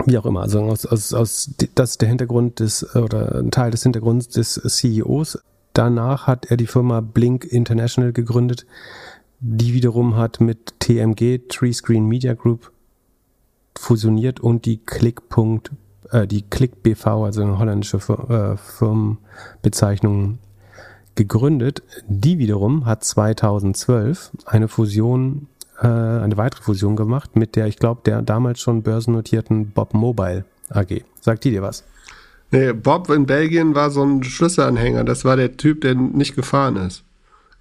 [0.05, 0.41] Wie auch immer.
[0.41, 4.53] Also aus, aus, aus das ist der Hintergrund des oder ein Teil des Hintergrunds des
[4.53, 5.39] CEOs
[5.75, 8.65] Danach hat er die Firma Blink International gegründet.
[9.41, 12.71] Die wiederum hat mit TMG, Tree Screen Media Group,
[13.77, 15.21] fusioniert und die Click.
[16.11, 20.39] Äh, die Click BV, also eine holländische äh, Firmenbezeichnung,
[21.15, 21.83] gegründet.
[22.07, 25.47] Die wiederum hat 2012 eine Fusion,
[25.81, 30.45] äh, eine weitere Fusion gemacht mit der, ich glaube, der damals schon börsennotierten Bob Mobile
[30.69, 31.03] AG.
[31.19, 31.83] Sagt die dir was?
[32.51, 35.03] Nee, Bob in Belgien war so ein Schlüsselanhänger.
[35.03, 37.03] Das war der Typ, der nicht gefahren ist.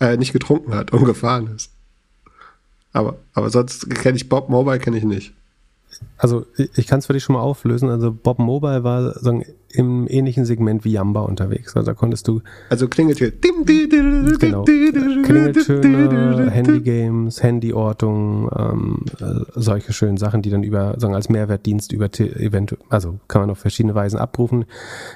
[0.01, 1.71] Äh, nicht getrunken hat und gefahren ist.
[2.93, 5.35] Aber, aber sonst kenne ich Bob Mobile, kenne ich nicht
[6.17, 7.91] also ich kann es für dich schon mal auflösen.
[7.91, 11.75] Also Bob Mobile war sagen, im ähnlichen Segment wie Yamba unterwegs.
[11.77, 12.41] Also da konntest du.
[12.71, 13.33] Also Klingeltöne.
[14.39, 14.65] Genau.
[14.65, 22.07] Klingeltöne, Handygames, Handyortung, ähm, äh, solche schönen Sachen, die dann über, sagen, als Mehrwertdienst über
[22.07, 24.65] Event, also kann man auf verschiedene Weisen abrufen.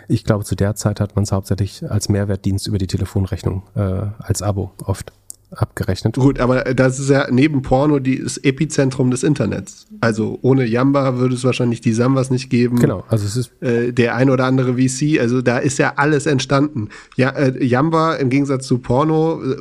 [0.09, 4.07] Ich glaube, zu der Zeit hat man es hauptsächlich als Mehrwertdienst über die Telefonrechnung, äh,
[4.19, 5.13] als Abo oft
[5.51, 6.17] abgerechnet.
[6.17, 9.87] Gut, aber das ist ja neben Porno die, das Epizentrum des Internets.
[10.01, 12.79] Also ohne Yamba würde es wahrscheinlich die Sambas nicht geben.
[12.79, 16.27] Genau, also es ist Äh, der ein oder andere VC, also da ist ja alles
[16.27, 16.89] entstanden.
[17.17, 19.57] Ja, äh, Yamba im Gegensatz zu Porno äh,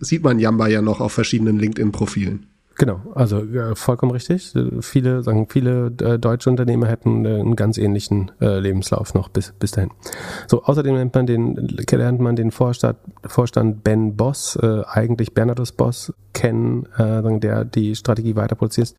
[0.00, 2.46] sieht man Yamba ja noch auf verschiedenen LinkedIn-Profilen.
[2.78, 4.52] Genau, also äh, vollkommen richtig.
[4.82, 9.52] Viele sagen, viele äh, deutsche Unternehmer hätten äh, einen ganz ähnlichen äh, Lebenslauf noch bis,
[9.58, 9.90] bis dahin.
[10.46, 11.56] So, außerdem nennt man den,
[11.90, 17.64] lernt man den Vorstand, Vorstand Ben Boss, äh, eigentlich Bernardus Boss, kennen, äh, sagen, der
[17.64, 18.94] die Strategie weiter produziert.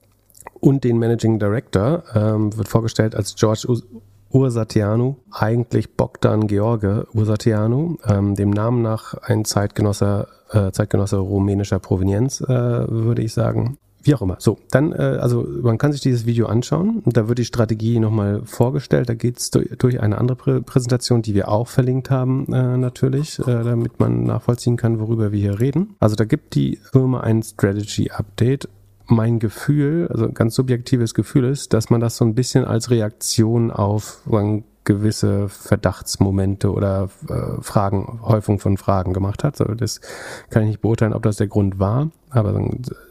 [0.59, 3.87] Und den Managing Director ähm, wird vorgestellt als George Us
[4.31, 12.41] Ursatianu, eigentlich Bogdan George Ursatianu, ähm, dem Namen nach ein Zeitgenosser, äh, Zeitgenosse rumänischer Provenienz,
[12.41, 13.77] äh, würde ich sagen.
[14.01, 14.37] Wie auch immer.
[14.39, 17.99] So, dann, äh, also man kann sich dieses Video anschauen und da wird die Strategie
[17.99, 19.09] nochmal vorgestellt.
[19.09, 22.77] Da geht es durch, durch eine andere Prä Präsentation, die wir auch verlinkt haben, äh,
[22.77, 25.95] natürlich, äh, damit man nachvollziehen kann, worüber wir hier reden.
[25.99, 28.69] Also da gibt die Firma ein Strategy Update
[29.11, 33.71] mein Gefühl, also ganz subjektives Gefühl ist, dass man das so ein bisschen als Reaktion
[33.71, 39.55] auf sagen, gewisse Verdachtsmomente oder äh, Fragen, Häufung von Fragen gemacht hat.
[39.55, 40.01] So, das
[40.49, 42.59] kann ich nicht beurteilen, ob das der Grund war, aber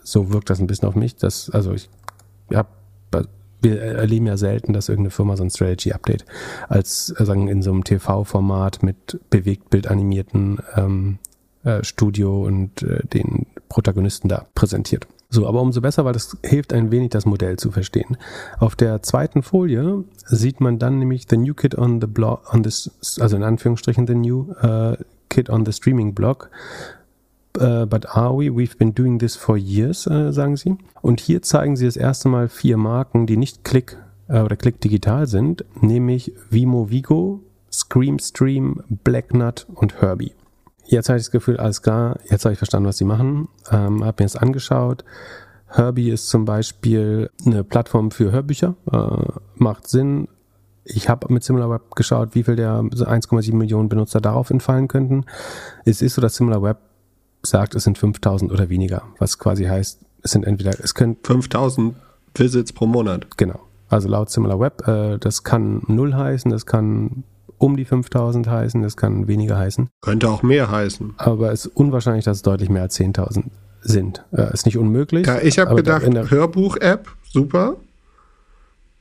[0.02, 1.14] so wirkt das ein bisschen auf mich.
[1.14, 1.88] Dass, also ich
[2.52, 2.68] habe
[3.60, 6.24] wir erleben ja selten, dass irgendeine Firma so ein Strategy-Update
[6.68, 11.18] als äh, sagen in so einem TV-Format mit Bewegtbild animierten ähm,
[11.64, 15.08] äh, Studio und äh, den Protagonisten da präsentiert.
[15.30, 18.16] So, aber umso besser, weil das hilft ein wenig, das Modell zu verstehen.
[18.58, 22.62] Auf der zweiten Folie sieht man dann nämlich the new kid on the blog, on
[22.62, 24.96] this, also in Anführungsstrichen the new uh,
[25.28, 26.48] kid on the streaming blog.
[27.58, 28.48] Uh, but are we?
[28.50, 30.78] We've been doing this for years, uh, sagen sie.
[31.02, 33.96] Und hier zeigen sie das erste Mal vier Marken, die nicht Click
[34.28, 37.40] oder Click digital sind, nämlich Vimo Vigo,
[37.72, 40.32] Screamstream, Blacknut und Herbie.
[40.90, 43.48] Jetzt habe ich das Gefühl, alles klar, jetzt habe ich verstanden, was sie machen.
[43.70, 45.05] Ähm, habe mir das angeschaut.
[45.68, 48.74] Herbie ist zum Beispiel eine Plattform für Hörbücher.
[48.90, 50.29] Äh, macht Sinn.
[50.85, 55.27] Ich habe mit SimilarWeb geschaut, wie viel der 1,7 Millionen Benutzer darauf entfallen könnten.
[55.85, 56.79] Es ist so, dass SimilarWeb
[57.42, 61.94] sagt, es sind 5000 oder weniger, was quasi heißt, es sind entweder, es können 5000
[62.35, 63.37] Visits pro Monat.
[63.37, 63.61] Genau.
[63.90, 67.24] Also laut SimilarWeb, äh, das kann null heißen, das kann
[67.58, 69.88] um die 5000 heißen, das kann weniger heißen.
[70.00, 71.14] Könnte auch mehr heißen.
[71.16, 73.44] Aber es ist unwahrscheinlich, dass es deutlich mehr als 10.000
[73.82, 74.24] sind.
[74.32, 75.26] Äh, ist nicht unmöglich.
[75.26, 77.76] Ja, ich habe gedacht, Hörbuch-App, super.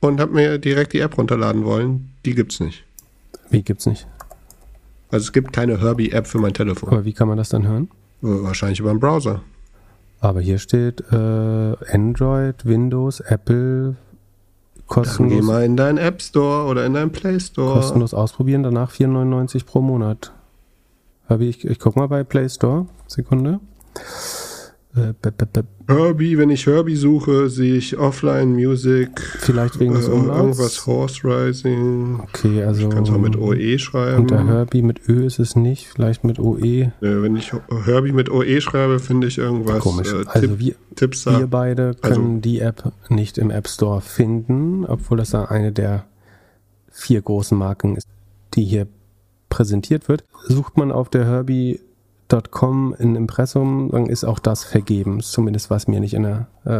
[0.00, 2.12] Und habe mir direkt die App runterladen wollen.
[2.24, 2.84] Die gibt's nicht.
[3.50, 4.06] Wie gibt's nicht?
[5.10, 6.90] Also es gibt keine Herbie-App für mein Telefon.
[6.90, 7.88] Aber wie kann man das dann hören?
[8.20, 9.42] Wahrscheinlich über den Browser.
[10.20, 11.16] Aber hier steht äh,
[11.92, 13.96] Android, Windows, Apple,
[14.88, 17.74] Dann geh kostenlos, mal in deinen App Store oder in deinen Play Store.
[17.74, 20.32] kostenlos ausprobieren, danach 4,99 pro Monat.
[21.28, 22.86] Habe ich, ich guck mal bei Play Store.
[23.06, 23.60] Sekunde.
[24.98, 29.08] Äh, Herbie, wenn ich Herbie suche, sehe ich Offline Music.
[29.38, 30.38] Vielleicht wegen Äh, des Umlauts.
[30.38, 32.20] irgendwas Horse Rising.
[32.20, 34.22] Okay, also Ich kann es auch mit OE schreiben.
[34.22, 36.92] unter Herbie mit Ö ist es nicht, vielleicht mit OE.
[37.00, 37.52] Wenn ich
[37.84, 39.78] Herbie mit OE schreibe, finde ich irgendwas.
[39.80, 40.12] Komisch.
[40.12, 44.00] Äh, also Tipp, wir, Tipps wir beide Also- können die App nicht im App Store
[44.00, 46.04] finden, obwohl das da eine der
[46.90, 48.06] vier großen Marken ist,
[48.54, 48.86] die hier
[49.48, 50.24] präsentiert wird.
[50.46, 51.24] Sucht man auf der
[52.30, 55.20] Herbie.com in Impressum, dann ist auch das vergeben.
[55.20, 56.70] Zumindest war mir nicht in der, äh,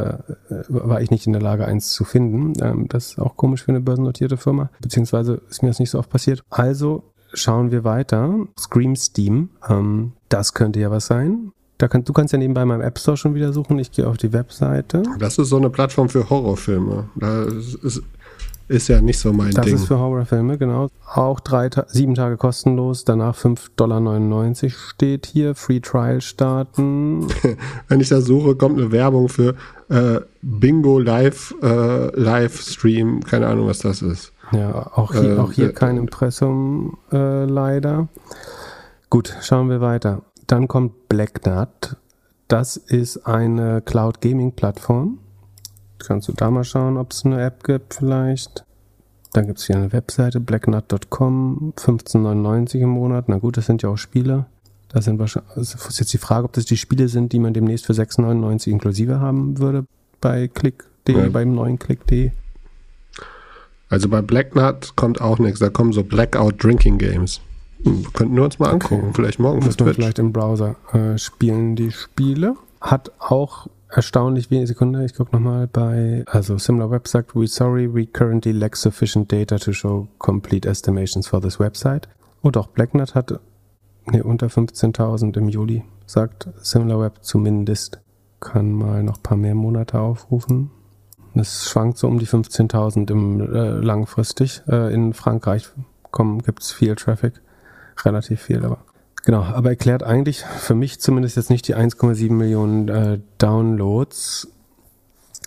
[0.52, 2.52] äh, war ich nicht in der Lage, eins zu finden.
[2.62, 5.98] Ähm, das ist auch komisch für eine börsennotierte Firma, beziehungsweise ist mir das nicht so
[5.98, 6.42] oft passiert.
[6.50, 8.34] Also schauen wir weiter.
[8.58, 11.52] Scream Steam, ähm, das könnte ja was sein.
[11.78, 13.78] Da kann, du kannst ja nebenbei meinem App Store schon wieder suchen.
[13.78, 15.04] Ich gehe auf die Webseite.
[15.20, 17.08] Das ist so eine Plattform für Horrorfilme.
[17.14, 18.02] Das ist, ist
[18.88, 19.74] ja nicht so mein Das Ding.
[19.74, 20.88] ist für Horrorfilme, genau.
[21.14, 25.54] Auch drei, sieben Tage kostenlos, danach 5,99 Dollar steht hier.
[25.54, 27.26] Free Trial starten.
[27.88, 29.54] Wenn ich da suche, kommt eine Werbung für
[29.88, 33.20] äh, Bingo Live äh, Livestream.
[33.24, 34.32] Keine Ahnung, was das ist.
[34.52, 38.08] Ja, auch hier, Äh, auch hier äh, kein Impressum äh, leider.
[39.10, 40.22] Gut, schauen wir weiter.
[40.46, 41.96] Dann kommt Blacknut.
[42.48, 45.18] Das ist eine Cloud Gaming Plattform.
[45.98, 48.64] Kannst du da mal schauen, ob es eine App gibt vielleicht.
[49.32, 53.28] Dann gibt es hier eine Webseite, blacknut.com, 15,99 im Monat.
[53.28, 54.46] Na gut, das sind ja auch Spiele.
[54.88, 57.52] Das sind wahrscheinlich, es ist jetzt die Frage, ob das die Spiele sind, die man
[57.52, 59.84] demnächst für 6,99 inklusive haben würde
[60.20, 61.28] bei Click.de, Ja.
[61.28, 62.30] beim neuen Click.de.
[63.90, 65.60] Also bei Black Nut kommt auch nichts.
[65.60, 67.40] Da kommen so Blackout Drinking Games.
[67.84, 69.12] Hm, könnten wir uns mal angucken.
[69.14, 69.94] Vielleicht morgen man Twitch.
[69.96, 72.54] vielleicht im Browser äh, spielen, die Spiele.
[72.80, 75.04] Hat auch erstaunlich wenig Sekunde.
[75.04, 79.72] Ich gucke nochmal bei, also SimilarWeb sagt, we sorry, we currently lack sufficient data to
[79.72, 82.08] show complete estimations for this website.
[82.42, 83.40] Und auch Blacknut hat
[84.10, 88.00] Nee, unter 15.000 im Juli, sagt SimilarWeb zumindest.
[88.40, 90.70] Kann mal noch paar mehr Monate aufrufen.
[91.34, 94.62] Es schwankt so um die 15.000 im äh, langfristig.
[94.66, 95.68] Äh, in Frankreich
[96.44, 97.34] gibt es viel Traffic.
[98.04, 98.78] Relativ viel, aber.
[99.28, 104.48] Genau, aber erklärt eigentlich für mich zumindest jetzt nicht die 1,7 Millionen äh, Downloads.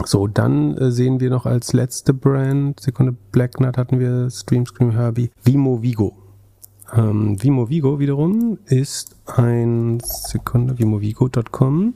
[0.06, 4.92] So, dann äh, sehen wir noch als letzte Brand, Sekunde Blacknut hatten wir, Stream Scream
[4.92, 6.16] Herbie, Vimo Vigo.
[6.96, 11.96] Ähm, Vimo Vigo wiederum ist ein, Sekunde, vimovigo.com.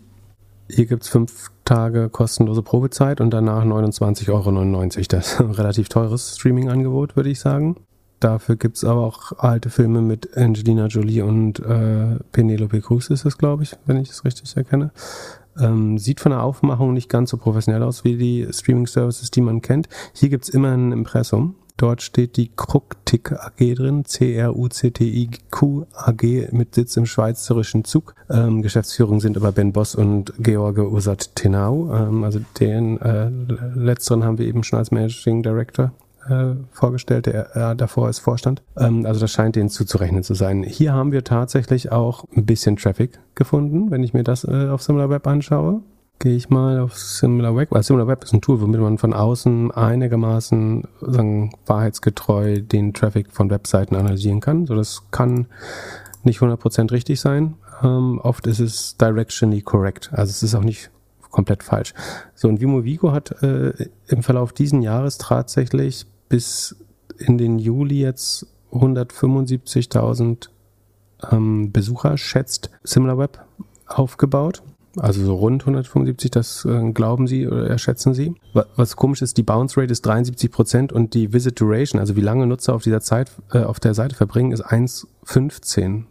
[0.67, 4.87] Hier gibt's fünf Tage kostenlose Probezeit und danach 29,99 Euro.
[5.09, 7.75] Das ist ein relativ teures Streaming-Angebot, würde ich sagen.
[8.25, 13.37] Dafür gibt's aber auch alte Filme mit Angelina Jolie und äh, Penelope Cruz ist es,
[13.37, 14.89] glaube ich, wenn ich es richtig erkenne.
[15.59, 19.61] Ähm, sieht von der Aufmachung nicht ganz so professionell aus wie die Streaming-Services, die man
[19.61, 19.89] kennt.
[20.13, 21.53] Hier gibt's immer ein Impressum.
[21.77, 28.15] Dort steht die Krucktick AG drin, C-R-U-C-T-I-Q AG mit Sitz im schweizerischen Zug.
[28.31, 31.93] Ähm, Geschäftsführung sind aber Ben Boss und George Usat Tenau.
[31.93, 33.29] Ähm, also den äh,
[33.75, 35.91] letzteren haben wir eben schon als Managing Director
[36.29, 38.61] äh, vorgestellt, der äh, davor ist Vorstand.
[38.77, 40.63] Ähm, also das scheint denen zuzurechnen zu sein.
[40.63, 44.81] Hier haben wir tatsächlich auch ein bisschen Traffic gefunden, wenn ich mir das äh, auf
[44.81, 45.81] SimilarWeb anschaue.
[46.19, 50.83] Gehe ich mal auf SimilarWeb, weil SimilarWeb ist ein Tool, womit man von außen einigermaßen
[51.01, 54.65] sagen, wahrheitsgetreu den Traffic von Webseiten analysieren kann.
[54.65, 55.47] So, das kann
[56.23, 57.55] nicht 100% richtig sein.
[57.83, 60.09] Ähm, oft ist es directionally correct.
[60.13, 60.89] Also es ist auch nicht
[61.31, 61.93] komplett falsch.
[62.33, 63.73] So, und Vimo Vigo hat äh,
[64.07, 66.75] im Verlauf diesen Jahres tatsächlich bis
[67.17, 70.49] in den Juli jetzt 175.000
[71.31, 73.39] ähm, Besucher, schätzt SimilarWeb,
[73.87, 74.63] aufgebaut.
[74.97, 78.35] Also so rund 175, das äh, glauben sie oder schätzen sie.
[78.75, 82.21] Was komisch ist, die Bounce Rate ist 73 Prozent und die Visit Duration, also wie
[82.21, 86.03] lange Nutzer auf dieser Zeit äh, auf der Seite verbringen, ist 1,15.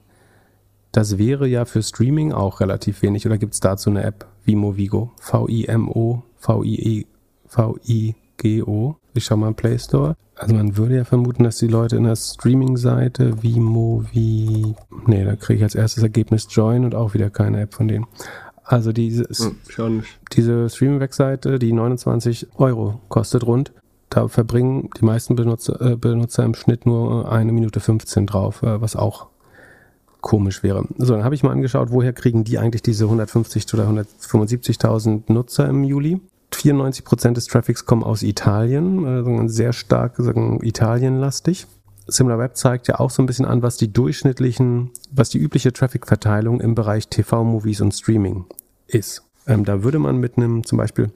[0.93, 3.27] Das wäre ja für Streaming auch relativ wenig.
[3.27, 4.27] Oder gibt es dazu eine App?
[4.45, 5.13] Vimo Vigo.
[5.19, 7.07] V-I-M-O, V-I-E,
[7.47, 8.97] V-I-G-O.
[9.15, 10.17] Ich schau mal im Play Store.
[10.37, 14.75] Also man würde ja vermuten, dass die Leute in der Streaming-Seite wie.
[15.07, 18.07] Nee, da kriege ich als erstes Ergebnis Join und auch wieder keine App von denen.
[18.65, 20.03] Also diese, hm,
[20.33, 23.73] diese Streaming-Webseite, die 29 Euro kostet rund,
[24.11, 28.81] da verbringen die meisten Benutzer, äh, Benutzer im Schnitt nur eine Minute 15 drauf, äh,
[28.81, 29.29] was auch
[30.21, 30.87] komisch wäre.
[30.97, 35.69] So, dann habe ich mal angeschaut, woher kriegen die eigentlich diese 150 oder 175.000 Nutzer
[35.69, 36.21] im Juli.
[36.57, 41.67] 94 Prozent des Traffics kommen aus Italien, also sehr stark sagen, Italienlastig.
[42.07, 46.61] SimilarWeb zeigt ja auch so ein bisschen an, was die durchschnittlichen, was die übliche Traffic-Verteilung
[46.61, 48.45] im Bereich TV-Movies und Streaming
[48.87, 49.23] ist.
[49.47, 51.11] Ähm, da würde man mit einem zum Beispiel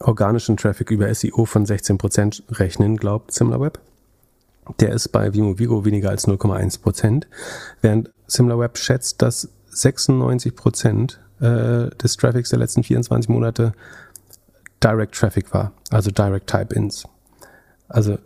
[0.00, 3.80] organischen Traffic über SEO von 16% rechnen, glaubt SimilarWeb.
[4.80, 7.24] Der ist bei Vimo Vigo weniger als 0,1%,
[7.82, 13.74] während SimilarWeb schätzt, dass 96% äh, des Traffics der letzten 24 Monate
[14.86, 17.08] Direct Traffic war, also Direct Type-Ins.
[17.88, 18.18] Also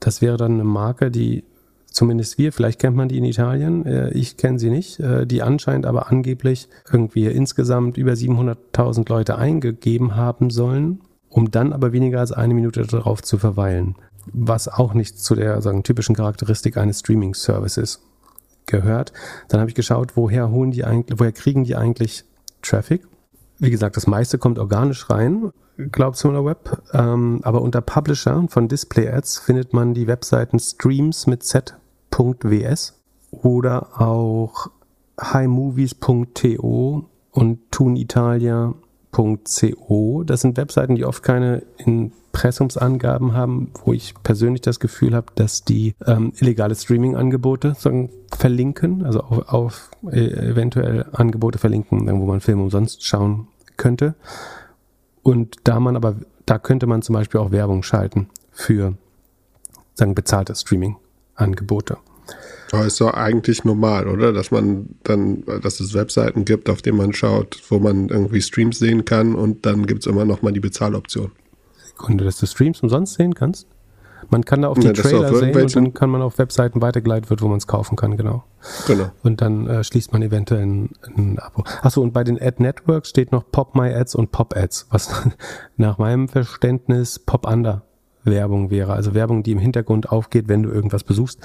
[0.00, 1.44] das wäre dann eine Marke, die
[1.86, 5.42] zumindest wir, vielleicht kennt man die in Italien, äh, ich kenne sie nicht, äh, die
[5.42, 12.20] anscheinend aber angeblich irgendwie insgesamt über 700.000 Leute eingegeben haben sollen, um dann aber weniger
[12.20, 13.96] als eine Minute darauf zu verweilen.
[14.32, 18.00] Was auch nicht zu der sagen, typischen Charakteristik eines Streaming-Services
[18.66, 19.12] gehört.
[19.48, 22.24] Dann habe ich geschaut, woher holen die eigentlich, woher kriegen die eigentlich
[22.62, 23.02] Traffic?
[23.58, 26.82] Wie gesagt, das meiste kommt organisch rein, glaubt SimilarWeb.
[26.92, 33.00] Ähm, aber unter Publisher von Display Ads findet man die Webseiten Streams mit z.ws
[33.30, 34.70] oder auch
[35.20, 40.24] highmovies.to und tunitalia.co.
[40.24, 45.64] Das sind Webseiten, die oft keine Impressumsangaben haben, wo ich persönlich das Gefühl habe, dass
[45.64, 47.76] die ähm, illegale Streaming-Angebote
[48.30, 54.14] verlinken, also auf, auf äh, eventuell Angebote verlinken, wo man Filme umsonst schauen könnte.
[55.22, 56.16] Und da man aber,
[56.46, 58.94] da könnte man zum Beispiel auch Werbung schalten für
[59.94, 61.98] sagen bezahlte Streaming-Angebote.
[62.72, 64.32] Aber ist doch eigentlich normal, oder?
[64.32, 68.78] Dass man dann, dass es Webseiten gibt, auf denen man schaut, wo man irgendwie Streams
[68.78, 71.32] sehen kann und dann gibt es immer noch mal die Bezahloption.
[71.76, 73.66] Sekunde, dass du Streams umsonst sehen kannst?
[74.30, 77.30] Man kann da auf die ja, Trailer sehen und dann kann man auf Webseiten weitergeleitet
[77.30, 78.44] wird, wo man es kaufen kann, genau.
[78.86, 79.10] Genau.
[79.22, 81.64] Und dann äh, schließt man eventuell ein, ein Abo.
[81.82, 85.10] Achso, und bei den Ad Networks steht noch Pop My Ads und Pop Ads, was
[85.76, 87.82] nach meinem Verständnis Pop Under
[88.24, 88.92] Werbung wäre.
[88.92, 91.40] Also Werbung, die im Hintergrund aufgeht, wenn du irgendwas besuchst,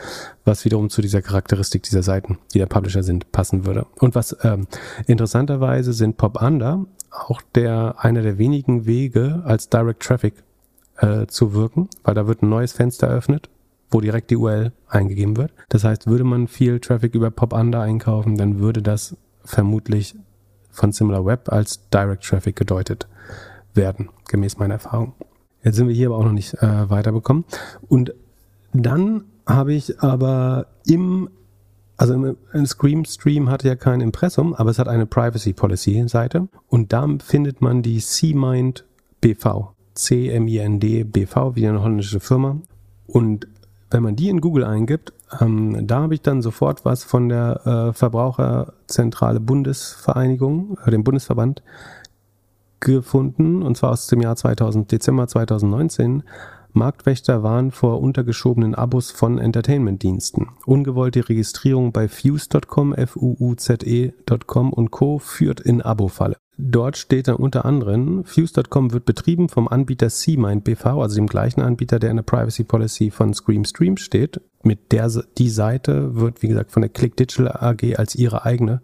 [0.45, 3.87] was wiederum zu dieser Charakteristik dieser Seiten, die der Publisher sind, passen würde.
[3.99, 4.67] Und was ähm,
[5.07, 10.35] interessanterweise sind Pop Under auch der einer der wenigen Wege als Direct Traffic
[10.97, 13.49] äh, zu wirken, weil da wird ein neues Fenster eröffnet
[13.89, 15.51] wo direkt die URL eingegeben wird.
[15.69, 20.15] Das heißt, würde man viel Traffic über Pop Under einkaufen, dann würde das vermutlich
[20.71, 23.07] von SimilarWeb als Direct Traffic gedeutet
[23.73, 25.13] werden, gemäß meiner Erfahrung.
[25.63, 27.45] Jetzt sind wir hier aber auch noch nicht äh, weiterbekommen.
[27.87, 28.13] Und
[28.73, 31.29] dann habe ich aber im,
[31.95, 36.07] also im, im Scream Stream hatte ja kein Impressum, aber es hat eine Privacy Policy
[36.07, 38.85] Seite und da findet man die CMind
[39.21, 39.76] BV.
[39.97, 42.57] C-M-I-N-D BV, wie eine holländische Firma.
[43.07, 43.47] Und
[43.89, 47.65] wenn man die in Google eingibt, ähm, da habe ich dann sofort was von der
[47.65, 51.63] äh, Verbraucherzentrale Bundesvereinigung, äh, dem Bundesverband,
[52.79, 56.23] gefunden, und zwar aus dem Jahr 2000, Dezember 2019.
[56.73, 60.49] Marktwächter warnen vor untergeschobenen Abos von Entertainment-Diensten.
[60.65, 65.17] Ungewollte Registrierung bei Fuse.com, F-U-U-Z-E.com und Co.
[65.17, 66.37] führt in Abo-Falle.
[66.59, 71.61] Dort steht dann unter anderem, Fuse.com wird betrieben vom Anbieter CMind BV, also dem gleichen
[71.61, 74.41] Anbieter, der in der Privacy Policy von Scream Stream steht.
[74.63, 78.81] Mit der, die Seite wird, wie gesagt, von der Click Digital AG als ihre eigene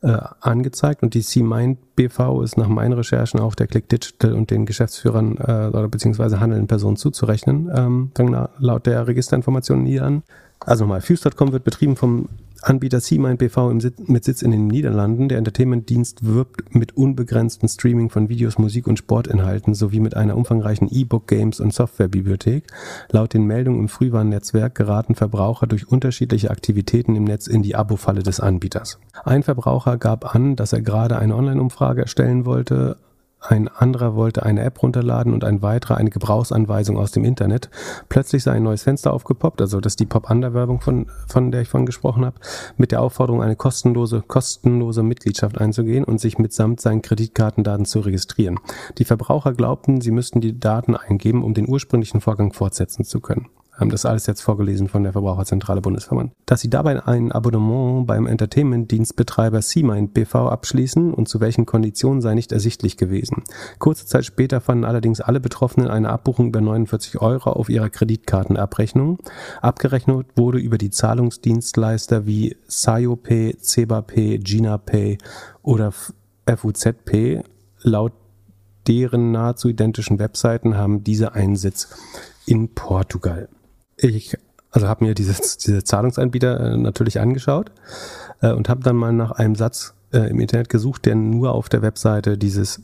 [0.00, 4.52] äh, angezeigt und die CMind BV ist nach meinen Recherchen auch der Click Digital und
[4.52, 8.12] den Geschäftsführern äh, oder beziehungsweise handelnden Personen zuzurechnen, ähm,
[8.58, 10.22] laut der Registerinformationen hier an.
[10.68, 12.28] Also nochmal, Fuse.com wird betrieben vom
[12.60, 13.72] Anbieter CMind BV
[14.06, 15.30] mit Sitz in den Niederlanden.
[15.30, 20.86] Der Entertainment-Dienst wirbt mit unbegrenztem Streaming von Videos, Musik und Sportinhalten sowie mit einer umfangreichen
[20.90, 22.64] E-Book, Games und Softwarebibliothek.
[23.10, 28.22] Laut den Meldungen im Frühwarnnetzwerk geraten Verbraucher durch unterschiedliche Aktivitäten im Netz in die Abo-Falle
[28.22, 28.98] des Anbieters.
[29.24, 32.98] Ein Verbraucher gab an, dass er gerade eine Online-Umfrage erstellen wollte,
[33.40, 37.70] ein anderer wollte eine App runterladen und ein weiterer eine Gebrauchsanweisung aus dem Internet.
[38.08, 41.68] Plötzlich sei ein neues Fenster aufgepoppt, also das ist die Pop-Under-Werbung, von, von der ich
[41.68, 42.36] vorhin gesprochen habe,
[42.76, 48.58] mit der Aufforderung, eine kostenlose, kostenlose Mitgliedschaft einzugehen und sich mitsamt seinen Kreditkartendaten zu registrieren.
[48.98, 53.46] Die Verbraucher glaubten, sie müssten die Daten eingeben, um den ursprünglichen Vorgang fortsetzen zu können
[53.78, 56.32] haben das alles jetzt vorgelesen von der Verbraucherzentrale Bundesverband.
[56.46, 62.34] Dass sie dabei ein Abonnement beim Entertainment-Dienstbetreiber CMind BV abschließen und zu welchen Konditionen sei
[62.34, 63.44] nicht ersichtlich gewesen.
[63.78, 69.18] Kurze Zeit später fanden allerdings alle Betroffenen eine Abbuchung über 49 Euro auf ihrer Kreditkartenabrechnung.
[69.62, 75.18] Abgerechnet wurde über die Zahlungsdienstleister wie SayoPay, CebaPay, GinaPay
[75.62, 75.92] oder
[76.46, 77.44] FUZP.
[77.82, 78.12] Laut
[78.88, 81.88] deren nahezu identischen Webseiten haben diese einen Sitz
[82.46, 83.48] in Portugal
[83.98, 84.36] ich
[84.70, 87.72] also habe mir dieses, diese Zahlungsanbieter äh, natürlich angeschaut
[88.40, 91.68] äh, und habe dann mal nach einem Satz äh, im Internet gesucht, der nur auf
[91.68, 92.82] der Webseite dieses,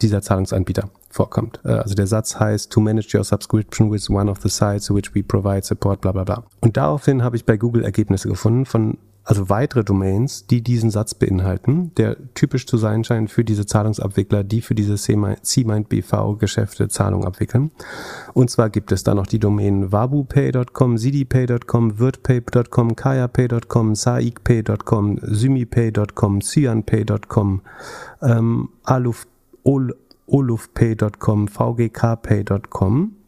[0.00, 1.64] dieser Zahlungsanbieter vorkommt.
[1.64, 5.22] Also der Satz heißt To manage your subscription with one of the sites which we
[5.22, 6.44] provide support, bla bla bla.
[6.60, 11.14] Und daraufhin habe ich bei Google Ergebnisse gefunden von also weitere Domains, die diesen Satz
[11.14, 16.88] beinhalten, der typisch zu sein scheint für diese Zahlungsabwickler, die für diese CMind BV Geschäfte
[16.88, 17.70] Zahlungen abwickeln.
[18.34, 27.62] Und zwar gibt es da noch die Domänen wabupay.com, sidipay.com, wirtpay.com, kayapay.com, saikpay.com, symipay.com, cyanpay.com,
[28.22, 28.68] ähm,
[30.26, 33.23] olufpay.com, vgkpay.com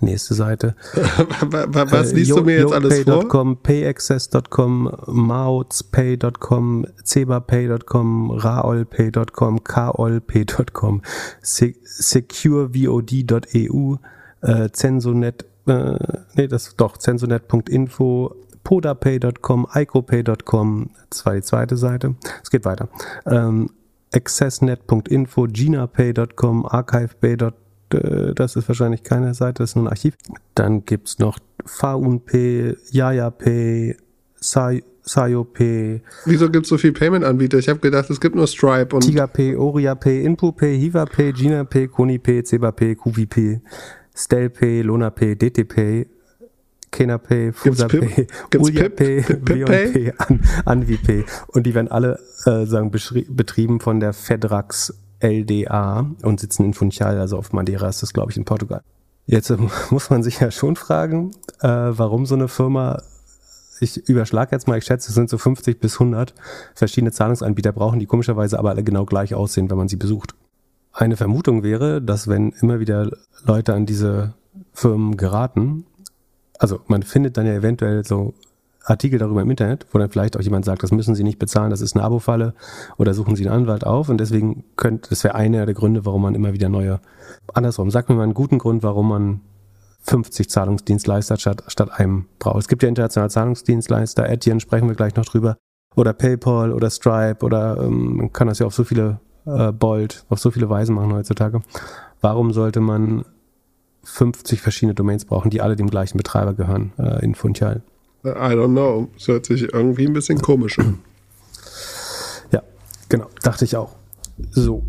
[0.00, 0.76] Nächste Seite.
[0.94, 3.62] Was liest äh, du mir jetzt alles vor?
[3.62, 11.02] payaccess.com, mautspay.com, cebapay.com, raolpay.com, kaolpay.com,
[11.42, 13.96] securevod.eu,
[14.42, 15.98] äh, censonet, äh,
[16.34, 22.14] nee, das doch, censonet.info, podapay.com, icopay.com, das war die zweite Seite.
[22.42, 22.88] Es geht weiter.
[23.26, 23.70] Ähm,
[24.14, 30.14] accessnet.info, ginapay.com, archivepay.com, äh, das ist wahrscheinlich keine Seite, das ist nur ein Archiv.
[30.54, 33.96] Dann gibt es noch VUNP, YayaPay,
[34.40, 36.02] SayoPay.
[36.26, 37.58] Wieso gibt es so viele Payment-Anbieter?
[37.58, 39.02] Ich habe gedacht, es gibt nur Stripe und.
[39.02, 43.60] TigerPay, OriaPay, InpuPay, HivaPay, GinaPay, KoniPay, CebaPay, QVPay,
[44.14, 46.06] StelPay, LonaPay, DTPay,
[46.90, 48.26] KenaPay, FusaPay,
[48.58, 50.12] UliaPay, WonPay,
[50.64, 51.24] AnviPay.
[51.48, 57.18] Und die werden alle äh, sagen, betrieben von der Fedrax LDA und sitzen in Funchal,
[57.18, 58.82] also auf Madeira ist das, glaube ich, in Portugal.
[59.26, 59.56] Jetzt äh,
[59.90, 63.02] muss man sich ja schon fragen, äh, warum so eine Firma,
[63.80, 66.34] ich überschlage jetzt mal, ich schätze, es sind so 50 bis 100
[66.74, 70.34] verschiedene Zahlungsanbieter brauchen, die komischerweise aber alle genau gleich aussehen, wenn man sie besucht.
[70.92, 73.10] Eine Vermutung wäre, dass wenn immer wieder
[73.44, 74.34] Leute an diese
[74.72, 75.84] Firmen geraten,
[76.58, 78.34] also man findet dann ja eventuell so
[78.88, 81.70] Artikel darüber im Internet, wo dann vielleicht auch jemand sagt, das müssen Sie nicht bezahlen,
[81.70, 82.54] das ist eine Abo-Falle
[82.96, 86.22] oder suchen Sie einen Anwalt auf und deswegen könnte, das wäre einer der Gründe, warum
[86.22, 87.00] man immer wieder neue,
[87.52, 89.40] andersrum, sag mir mal einen guten Grund, warum man
[90.00, 92.58] 50 Zahlungsdienstleister statt, statt einem braucht.
[92.58, 95.56] Es gibt ja internationale Zahlungsdienstleister, Etienne sprechen wir gleich noch drüber,
[95.96, 100.24] oder PayPal oder Stripe oder ähm, man kann das ja auf so viele äh, Bolt,
[100.28, 101.60] auf so viele Weisen machen heutzutage.
[102.20, 103.24] Warum sollte man
[104.08, 107.82] 50 verschiedene Domains brauchen, die alle dem gleichen Betreiber gehören äh, in Funchal.
[108.24, 109.08] I don't know.
[109.14, 110.98] Das hört sich irgendwie ein bisschen komisch an.
[112.50, 112.62] Ja,
[113.08, 113.94] genau, dachte ich auch.
[114.50, 114.82] So,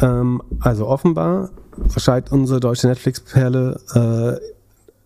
[0.00, 1.50] ähm, also offenbar
[1.96, 4.46] scheint unsere deutsche Netflix-Perle äh,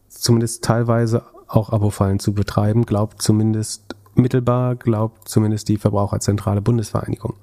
[0.08, 7.34] zumindest teilweise auch Abo-Fallen zu betreiben, glaubt zumindest mittelbar, glaubt zumindest die Verbraucherzentrale Bundesvereinigung.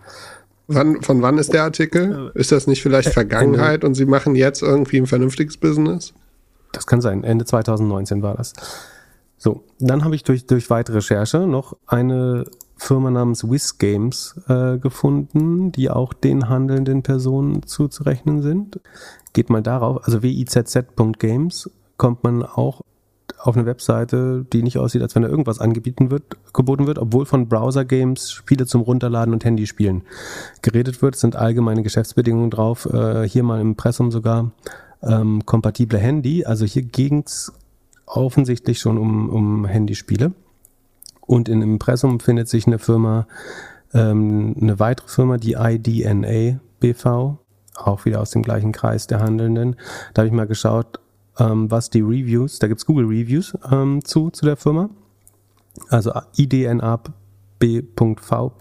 [0.68, 2.32] Wann, von wann ist der Artikel?
[2.36, 6.14] Ist das nicht vielleicht Vergangenheit und Sie machen jetzt irgendwie ein vernünftiges Business?
[6.72, 7.24] Das kann sein.
[7.24, 8.54] Ende 2019 war das.
[9.40, 12.44] So, dann habe ich durch, durch weitere Recherche noch eine
[12.76, 18.82] Firma namens Wiz Games äh, gefunden, die auch den handelnden Personen zuzurechnen sind.
[19.32, 22.82] Geht mal darauf, also wizz.games kommt man auch
[23.38, 26.24] auf eine Webseite, die nicht aussieht, als wenn da irgendwas angeboten wird,
[26.54, 30.02] geboten wird, obwohl von Browser-Games Spiele zum Runterladen und Handyspielen
[30.62, 34.52] geredet wird, sind allgemeine Geschäftsbedingungen drauf, äh, hier mal im Impressum sogar
[35.02, 37.54] ähm, kompatible Handy, also hier ging's
[38.18, 40.34] offensichtlich schon um, um Handyspiele.
[41.22, 43.28] Und in Impressum findet sich eine Firma,
[43.94, 47.38] ähm, eine weitere Firma, die IDNA BV,
[47.76, 49.76] auch wieder aus dem gleichen Kreis der Handelnden.
[50.14, 51.00] Da habe ich mal geschaut,
[51.38, 54.90] ähm, was die Reviews, da gibt's Google Reviews ähm, zu, zu der Firma.
[55.90, 57.00] Also IDNA
[57.60, 58.54] B.V.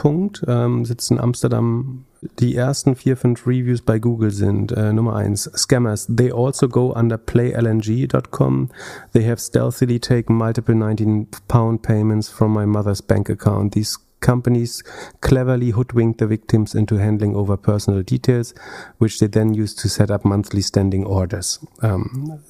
[0.47, 2.05] Ähm, sitzt in Amsterdam.
[2.41, 6.07] Die ersten vier, fünf Reviews bei Google sind äh, Nummer eins Scammers.
[6.09, 8.71] They also go under playlng.com.
[9.13, 13.75] They have stealthily taken multiple 19 pound payments from my mother's bank account.
[13.75, 14.83] These companies
[15.21, 18.53] cleverly hoodwink the victims into handling over personal details,
[18.99, 21.61] which they then use to set up monthly standing orders.
[21.83, 22.41] Um.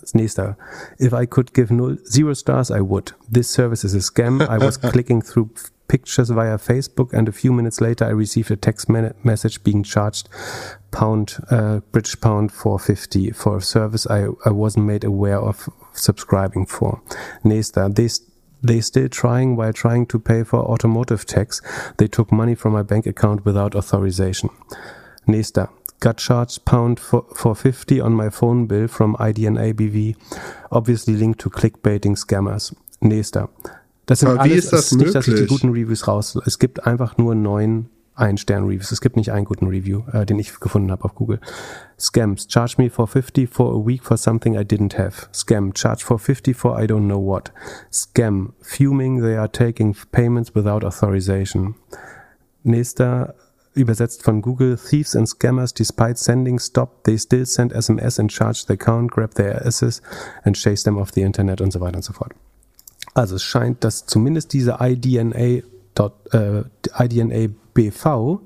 [0.98, 3.12] If I could give null, zero stars, I would.
[3.30, 4.46] This service is a scam.
[4.48, 5.50] I was clicking through
[5.88, 10.28] pictures via Facebook, and a few minutes later, I received a text message being charged
[10.90, 16.66] pound uh, British pound 450 for a service I, I wasn't made aware of subscribing
[16.66, 17.00] for.
[17.44, 18.08] Nächster, they
[18.62, 21.60] they still trying while trying to pay for automotive tax.
[21.96, 24.50] They took money from my bank account without authorization.
[25.26, 25.68] Nächster.
[26.00, 30.14] Got charged pound for, for 50 on my phone bill from IDNA BV,
[30.70, 32.72] obviously linked to clickbaiting scammers.
[33.02, 33.48] Nächster.
[34.08, 36.38] Das sind Aber wie alles, ist das nicht, dass ich die guten Reviews raus.
[36.46, 38.90] Es gibt einfach nur neun Ein-Stern-Reviews.
[38.90, 41.40] Es gibt nicht einen guten Review, äh, den ich gefunden habe auf Google.
[42.00, 42.46] Scams.
[42.48, 45.28] Charge me for 50 for a week for something I didn't have.
[45.34, 45.74] Scam.
[45.74, 47.52] Charge for 50 for I don't know what.
[47.92, 48.54] Scam.
[48.62, 51.74] Fuming they are taking payments without authorization.
[52.64, 53.34] Nächster
[53.74, 54.78] übersetzt von Google.
[54.78, 59.34] Thieves and scammers, despite sending stop, they still send SMS and charge the account, grab
[59.34, 60.00] their assets
[60.44, 62.32] and chase them off the Internet und so weiter und so fort.
[63.18, 65.64] Also es scheint, dass zumindest diese IDNA,
[65.96, 66.62] dot, äh,
[66.96, 68.40] IDNA BV,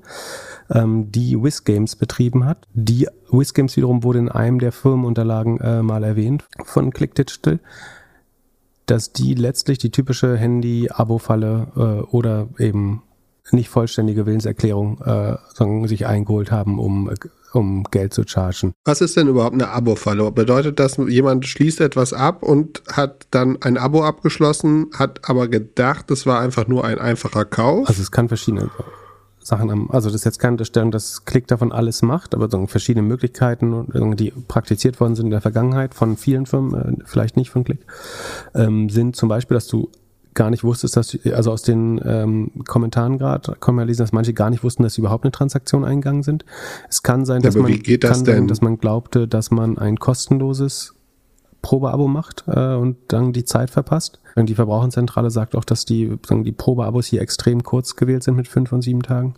[0.71, 2.67] ähm, die WizGames betrieben hat.
[2.73, 7.59] Die WizGames wiederum wurde in einem der Firmenunterlagen äh, mal erwähnt von Click Digital,
[8.87, 13.03] dass die letztlich die typische Handy-Abo-Falle äh, oder eben
[13.51, 17.11] nicht vollständige Willenserklärung äh, sagen, sich eingeholt haben, um,
[17.51, 18.73] um Geld zu chargen.
[18.85, 20.31] Was ist denn überhaupt eine Abo-Falle?
[20.31, 26.09] Bedeutet das, jemand schließt etwas ab und hat dann ein Abo abgeschlossen, hat aber gedacht,
[26.11, 27.87] es war einfach nur ein einfacher Kauf?
[27.87, 28.69] Also es kann verschiedene
[29.45, 29.89] Sachen haben.
[29.91, 33.85] Also das ist jetzt keine Unterstellung, dass Klick davon alles macht, aber so verschiedene Möglichkeiten,
[34.15, 37.85] die praktiziert worden sind in der Vergangenheit von vielen Firmen, äh, vielleicht nicht von Klick,
[38.55, 39.89] ähm, sind zum Beispiel, dass du
[40.33, 44.33] gar nicht wusstest, dass, also aus den ähm, Kommentaren gerade, kann man lesen, dass manche
[44.33, 46.45] gar nicht wussten, dass sie überhaupt eine Transaktion eingegangen sind.
[46.89, 50.93] Es kann sein, Ja, dass man, das kann dass man glaubte, dass man ein kostenloses
[51.61, 54.19] Probeabo macht äh, und dann die Zeit verpasst.
[54.35, 58.35] Und die Verbraucherzentrale sagt auch, dass die, sagen, die Probeabos hier extrem kurz gewählt sind
[58.35, 59.35] mit fünf und sieben Tagen.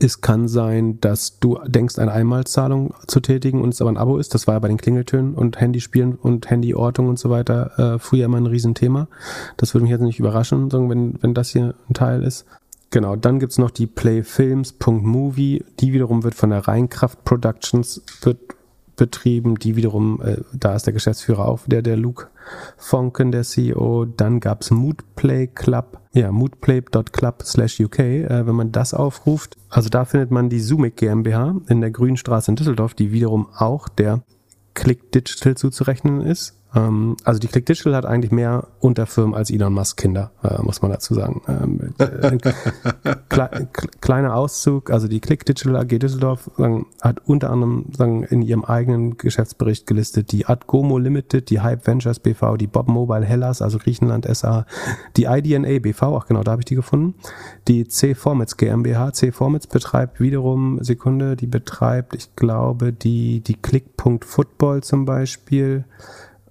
[0.00, 4.18] Es kann sein, dass du denkst, eine Einmalzahlung zu tätigen und es aber ein Abo
[4.18, 4.32] ist.
[4.32, 8.26] Das war ja bei den Klingeltönen und Handyspielen und Handyortung und so weiter äh, früher
[8.26, 9.08] immer ein Riesenthema.
[9.56, 12.46] Das würde mich jetzt nicht überraschen, wenn, wenn das hier ein Teil ist.
[12.90, 15.64] Genau, dann gibt's noch die Playfilms.movie.
[15.80, 18.02] Die wiederum wird von der Rheinkraft Productions
[18.96, 19.58] betrieben.
[19.58, 22.28] Die wiederum, äh, da ist der Geschäftsführer auch, der, der Luke
[22.76, 24.04] Fonken, der CEO.
[24.04, 29.56] Dann gab's Moodplay Club, ja, moodplay.club slash UK, äh, wenn man das aufruft.
[29.68, 33.88] Also da findet man die Sumic GmbH in der Grünstraße in Düsseldorf, die wiederum auch
[33.88, 34.22] der
[34.74, 36.57] Click Digital zuzurechnen ist.
[36.74, 40.82] Ähm, also die Click Digital hat eigentlich mehr Unterfirmen als Elon Musk Kinder, äh, muss
[40.82, 41.42] man dazu sagen.
[41.48, 42.36] Ähm, äh,
[43.28, 43.68] kle
[44.00, 48.64] kleiner Auszug, also die Click Digital AG Düsseldorf sagen, hat unter anderem sagen, in ihrem
[48.64, 53.78] eigenen Geschäftsbericht gelistet die Adgomo Limited, die Hype Ventures BV, die Bob Mobile Hellas, also
[53.78, 54.66] Griechenland SA,
[55.16, 57.14] die IDNA BV, ach genau, da habe ich die gefunden,
[57.66, 63.54] die C Formats GmbH, C Formats betreibt wiederum, Sekunde, die betreibt, ich glaube, die, die
[63.54, 65.84] Click.Football zum Beispiel,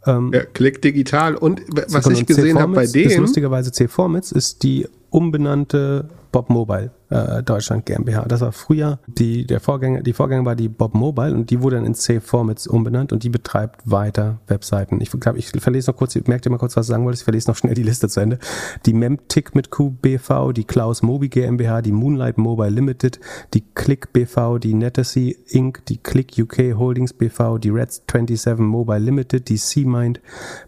[0.08, 1.36] Ähm, Ja, Klick digital.
[1.36, 6.49] Und was ich gesehen habe bei C-Formats Ist denen, lustigerweise C-Formats ist die umbenannte Bob
[6.49, 8.25] Mobile äh, Deutschland GmbH.
[8.25, 11.78] Das war früher die, der Vorgänger, die Vorgänger war die Bob Mobile und die wurde
[11.78, 14.99] dann in C-Formats umbenannt und die betreibt weiter Webseiten.
[15.01, 17.21] Ich glaube, ich verlese noch kurz, ich merke dir mal kurz, was du sagen wolltest,
[17.21, 18.39] ich verlese noch schnell die Liste zu Ende.
[18.86, 23.19] Die Memtick mit QBV, die Klaus Mobi GmbH, die Moonlight Mobile Limited,
[23.53, 28.99] die Click BV, die Netacy Inc., die Click UK Holdings BV, die Reds 27 Mobile
[28.99, 30.21] Limited, die C-Mind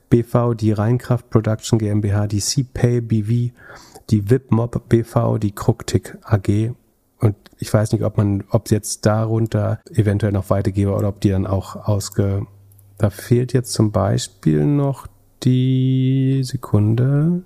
[0.10, 3.54] BV, die Rheinkraft Production GmbH, die CPay BV,
[4.10, 6.72] die WIPMOB BV, die Krucktick AG.
[7.20, 11.30] Und ich weiß nicht, ob man, ob jetzt darunter eventuell noch weitergeber oder ob die
[11.30, 12.46] dann auch ausge.
[12.98, 15.08] Da fehlt jetzt zum Beispiel noch
[15.44, 17.44] die Sekunde.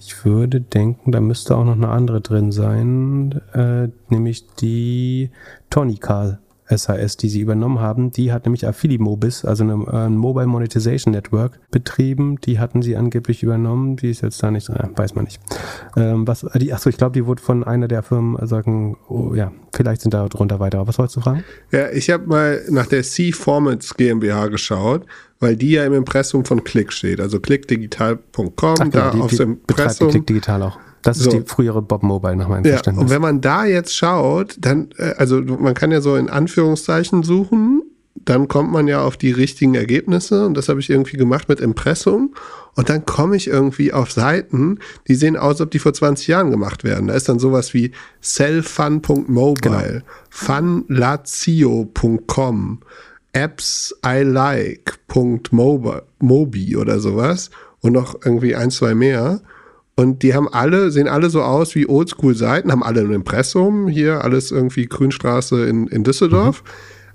[0.00, 5.30] Ich würde denken, da müsste auch noch eine andere drin sein, äh, nämlich die
[5.70, 6.38] Tonica
[6.68, 8.10] SAS, die sie übernommen haben.
[8.10, 12.40] Die hat nämlich Affilimobis, also eine, äh, ein Mobile Monetization Network, betrieben.
[12.40, 13.96] Die hatten sie angeblich übernommen.
[13.96, 15.40] Die ist jetzt da nicht, äh, weiß man nicht.
[15.96, 19.34] Ähm, was, die, achso, ich glaube, die wurde von einer der Firmen äh, sagen, oh,
[19.34, 20.86] ja, vielleicht sind da drunter weiter.
[20.86, 21.44] Was wolltest du fragen?
[21.70, 25.06] ja, ich habe mal nach der C-Formats GmbH geschaut,
[25.40, 27.20] weil die ja im Impressum von Klick steht.
[27.20, 30.10] Also klickdigital.com, Ach, da genau, die, aufs die Impressum.
[30.10, 30.78] Klick Digital auch.
[31.02, 31.30] Das ist So.
[31.30, 33.04] die frühere Bob Mobile nach meinem Ja, Verständnis.
[33.04, 37.22] und wenn man da jetzt schaut, dann, äh, also man kann ja so in Anführungszeichen
[37.22, 37.82] suchen,
[38.24, 41.60] dann kommt man ja auf die richtigen Ergebnisse und das habe ich irgendwie gemacht mit
[41.60, 42.34] Impressum
[42.74, 46.26] und dann komme ich irgendwie auf Seiten, die sehen aus, als ob die vor 20
[46.26, 47.06] Jahren gemacht werden.
[47.08, 52.80] Da ist dann sowas wie sellfun.mobile, funlazio.com,
[55.28, 59.40] appsilike.mobi oder sowas und noch irgendwie ein, zwei mehr.
[59.98, 64.22] Und die haben alle, sehen alle so aus wie Oldschool-Seiten, haben alle ein Impressum, hier
[64.22, 66.62] alles irgendwie Grünstraße in, in Düsseldorf,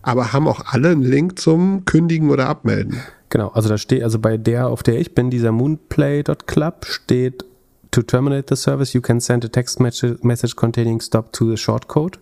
[0.02, 2.98] aber haben auch alle einen Link zum Kündigen oder Abmelden.
[3.30, 7.46] Genau, also da steht, also bei der, auf der ich bin, dieser moonplay.club steht
[7.92, 11.56] to terminate the service, you can send a text message, message containing stop to the
[11.56, 12.20] shortcode.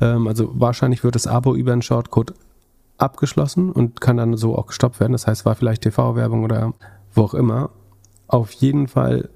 [0.00, 2.32] Ähm, also wahrscheinlich wird das Abo über einen Shortcode
[2.96, 5.12] abgeschlossen und kann dann so auch gestoppt werden.
[5.12, 6.72] Das heißt, war vielleicht TV-Werbung oder
[7.12, 7.68] wo auch immer.
[8.26, 9.28] Auf jeden Fall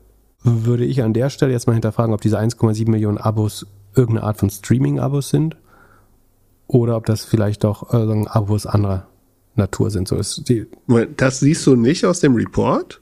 [0.47, 4.39] würde ich an der Stelle jetzt mal hinterfragen, ob diese 1,7 Millionen Abos irgendeine Art
[4.39, 5.57] von Streaming-Abos sind
[6.67, 9.07] oder ob das vielleicht doch äh, Abos anderer
[9.55, 10.09] Natur sind.
[10.09, 10.67] So ist die,
[11.17, 13.01] Das siehst du nicht aus dem Report?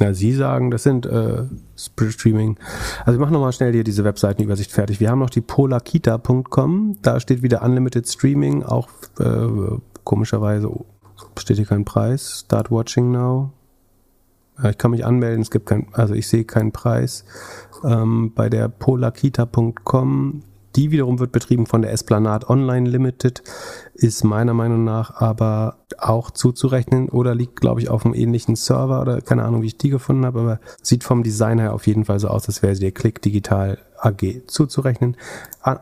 [0.00, 1.44] ja, Sie sagen, das sind äh,
[1.76, 2.58] Streaming.
[3.04, 5.00] Also wir machen nochmal schnell hier diese Webseitenübersicht fertig.
[5.00, 6.96] Wir haben noch die polakita.com.
[7.02, 8.88] Da steht wieder Unlimited Streaming, auch
[9.18, 10.86] äh, komischerweise oh,
[11.38, 12.42] steht hier kein Preis.
[12.46, 13.52] Start watching now.
[14.68, 17.24] Ich kann mich anmelden, es gibt kein, also ich sehe keinen Preis.
[17.84, 20.42] Ähm, bei der polakita.com,
[20.76, 23.42] die wiederum wird betrieben von der Esplanade Online Limited,
[23.94, 29.00] ist meiner Meinung nach aber auch zuzurechnen oder liegt, glaube ich, auf einem ähnlichen Server
[29.00, 32.04] oder keine Ahnung, wie ich die gefunden habe, aber sieht vom Design her auf jeden
[32.04, 35.16] Fall so aus, als wäre sie der Click Digital AG zuzurechnen.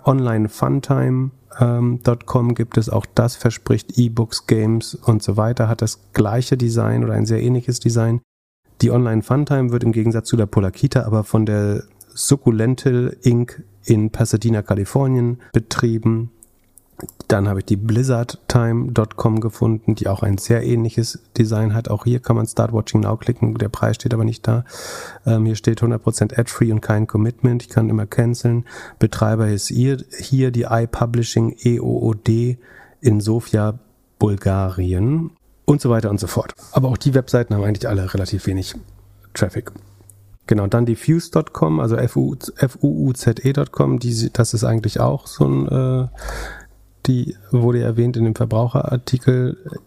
[0.04, 5.82] Online Funtime ähm, .com gibt es auch das verspricht E-Books, Games und so weiter, hat
[5.82, 8.20] das gleiche Design oder ein sehr ähnliches Design.
[8.82, 13.62] Die Online Funtime wird im Gegensatz zu der Polakita aber von der Succulental Inc.
[13.84, 16.30] in Pasadena, Kalifornien betrieben.
[17.28, 21.88] Dann habe ich die blizzardtime.com gefunden, die auch ein sehr ähnliches Design hat.
[21.88, 24.64] Auch hier kann man Start Watching Now klicken, der Preis steht aber nicht da.
[25.24, 27.62] Ähm, hier steht 100% Ad-Free und kein Commitment.
[27.62, 28.64] Ich kann immer canceln.
[28.98, 32.58] Betreiber ist hier, hier die iPublishing EOOD
[33.00, 33.78] in Sofia,
[34.18, 35.30] Bulgarien
[35.70, 36.52] und so weiter und so fort.
[36.72, 38.74] Aber auch die Webseiten haben eigentlich alle relativ wenig
[39.34, 39.70] Traffic.
[40.48, 42.50] Genau, dann die Fuse.com, also F-U-U-Z-E.com,
[44.32, 46.08] das ist eigentlich auch so ein, äh,
[47.06, 49.78] die wurde erwähnt in dem Verbraucherartikel.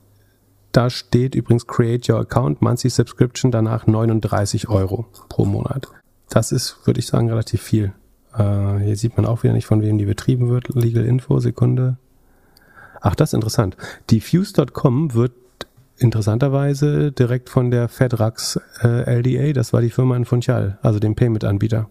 [0.71, 5.89] Da steht übrigens Create Your Account, Monthly Subscription, danach 39 Euro pro Monat.
[6.29, 7.91] Das ist, würde ich sagen, relativ viel.
[8.33, 10.69] Äh, hier sieht man auch wieder nicht, von wem die betrieben wird.
[10.69, 11.97] Legal Info, Sekunde.
[13.01, 13.75] Ach, das ist interessant.
[14.09, 15.33] Die Fuse.com wird
[15.97, 21.15] interessanterweise direkt von der FedRax äh, LDA, das war die Firma in Funchal, also dem
[21.15, 21.89] Payment-Anbieter,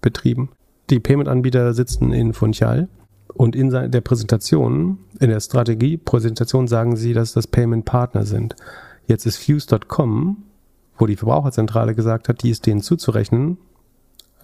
[0.00, 0.50] betrieben.
[0.90, 2.88] Die Payment-Anbieter sitzen in Funchal
[3.34, 8.56] und in der Präsentation, in der Strategie-Präsentation sagen sie, dass das Payment-Partner sind.
[9.06, 10.44] Jetzt ist Fuse.com,
[10.96, 13.58] wo die Verbraucherzentrale gesagt hat, die ist denen zuzurechnen,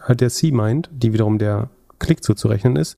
[0.01, 2.97] hat der C-Mind, die wiederum der Klick zuzurechnen ist,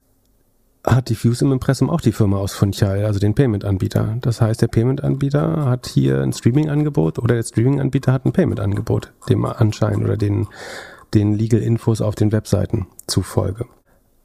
[0.86, 4.16] hat die Fuse im Impressum auch die Firma aus Funchal, also den Payment-Anbieter.
[4.20, 9.44] Das heißt, der Payment-Anbieter hat hier ein Streaming-Angebot oder der Streaming-Anbieter hat ein Payment-Angebot, dem
[9.44, 10.46] Anschein oder den,
[11.12, 13.66] den Legal Infos auf den Webseiten zufolge.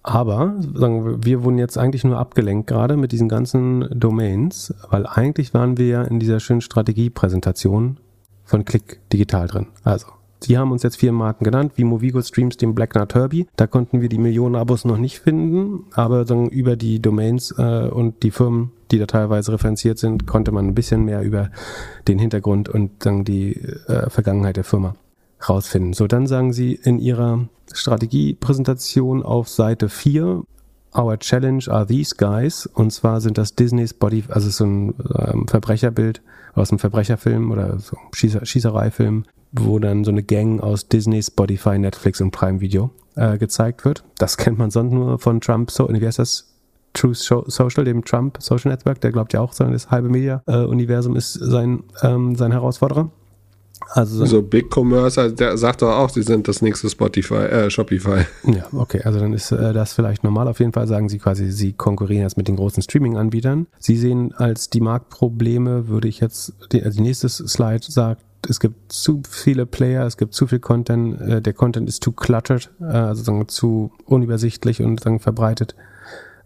[0.03, 5.05] Aber sagen wir, wir wurden jetzt eigentlich nur abgelenkt gerade mit diesen ganzen Domains, weil
[5.05, 7.97] eigentlich waren wir ja in dieser schönen Strategiepräsentation
[8.43, 9.67] von Click Digital drin.
[9.83, 10.07] Also,
[10.43, 13.47] Sie haben uns jetzt vier Marken genannt, wie Movigo, Streamsteam, Blacknut, Herbie.
[13.55, 17.87] Da konnten wir die Millionen Abos noch nicht finden, aber sagen, über die Domains äh,
[17.87, 21.51] und die Firmen, die da teilweise referenziert sind, konnte man ein bisschen mehr über
[22.07, 24.95] den Hintergrund und sagen, die äh, Vergangenheit der Firma
[25.47, 25.93] rausfinden.
[25.93, 30.43] So, dann sagen Sie in Ihrer Strategiepräsentation auf Seite 4,
[30.93, 32.65] Our Challenge are these guys.
[32.65, 36.21] Und zwar sind das Disney's Body, also so ein ähm, Verbrecherbild
[36.53, 41.77] aus einem Verbrecherfilm oder so Schießer, Schießereifilm, wo dann so eine Gang aus Disney, Spotify,
[41.77, 44.03] Netflix und Prime Video äh, gezeigt wird.
[44.17, 46.47] Das kennt man sonst nur von Trump, so, wie heißt das?
[46.93, 51.33] Truth Social, dem Trump Social Network, der glaubt ja auch, das halbe Media-Universum äh, ist
[51.33, 53.09] sein, ähm, sein Herausforderer.
[53.89, 57.69] Also so Big Commerce, also der sagt doch auch, sie sind das nächste Spotify, äh,
[57.69, 58.25] Shopify.
[58.43, 60.47] Ja, okay, also dann ist äh, das vielleicht normal.
[60.47, 63.67] Auf jeden Fall sagen sie quasi, sie konkurrieren jetzt mit den großen Streaming-Anbietern.
[63.79, 68.59] Sie sehen als die Marktprobleme, würde ich jetzt, die, also die nächste Slide sagt, es
[68.59, 72.71] gibt zu viele Player, es gibt zu viel Content, äh, der Content ist zu cluttered,
[72.79, 75.75] äh, also sagen, zu unübersichtlich und sagen, verbreitet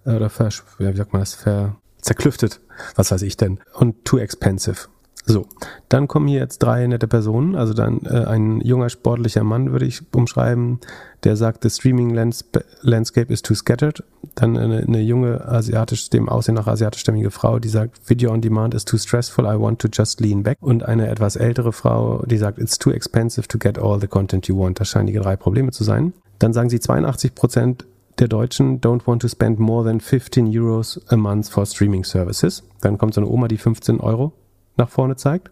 [0.06, 2.62] äh, oder ver, wie sagt man das, ver, zerklüftet,
[2.96, 4.88] was weiß ich denn, und too expensive.
[5.28, 5.48] So,
[5.90, 7.56] dann kommen hier jetzt drei nette Personen.
[7.56, 10.80] Also dann äh, ein junger sportlicher Mann würde ich umschreiben,
[11.24, 14.04] der sagt, the streaming landscape is too scattered.
[14.36, 18.76] Dann eine, eine junge asiatisch, dem Aussehen nach asiatischstämmige Frau, die sagt, Video on Demand
[18.76, 20.58] is too stressful, I want to just lean back.
[20.62, 24.48] Und eine etwas ältere Frau, die sagt, it's too expensive to get all the content
[24.48, 24.80] you want.
[24.80, 26.14] Das scheinen die drei Probleme zu sein.
[26.38, 27.86] Dann sagen sie 82 Prozent
[28.20, 32.64] der Deutschen don't want to spend more than 15 Euros a month for streaming services.
[32.82, 34.34] Dann kommt so eine Oma, die 15 Euro
[34.78, 35.50] nach vorne zeigt.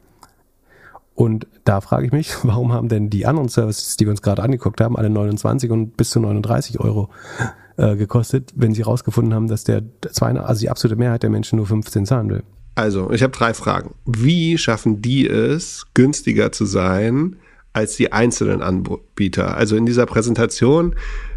[1.16, 4.44] Und da frage ich mich, warum haben denn die anderen Services, die wir uns gerade
[4.44, 7.10] angeguckt haben, alle 29 und bis zu 39 Euro
[7.78, 9.84] äh, gekostet, wenn sie rausgefunden haben, dass der
[10.20, 12.44] also die absolute Mehrheit der Menschen nur 15 zahlen will?
[12.76, 13.94] Also, ich habe drei Fragen.
[14.06, 17.36] Wie schaffen die es, günstiger zu sein
[17.72, 19.56] als die einzelnen Anbieter?
[19.56, 20.96] Also in dieser Präsentation,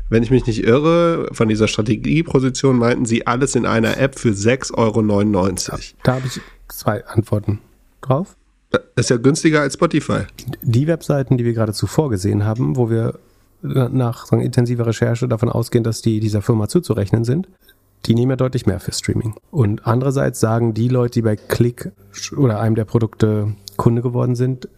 [0.08, 4.30] wenn ich mich nicht irre, von dieser Strategieposition meinten sie alles in einer App für
[4.30, 5.80] 6,99 Euro.
[6.04, 7.60] Da habe ich zwei Antworten
[8.06, 8.36] drauf.
[8.70, 10.22] Das ist ja günstiger als Spotify.
[10.62, 13.18] Die Webseiten, die wir gerade zuvor gesehen haben, wo wir
[13.62, 17.48] nach sagen, intensiver Recherche davon ausgehen, dass die dieser Firma zuzurechnen sind,
[18.04, 19.34] die nehmen ja deutlich mehr für Streaming.
[19.50, 21.92] Und andererseits sagen die Leute, die bei Click
[22.36, 24.68] oder einem der Produkte Kunde geworden sind,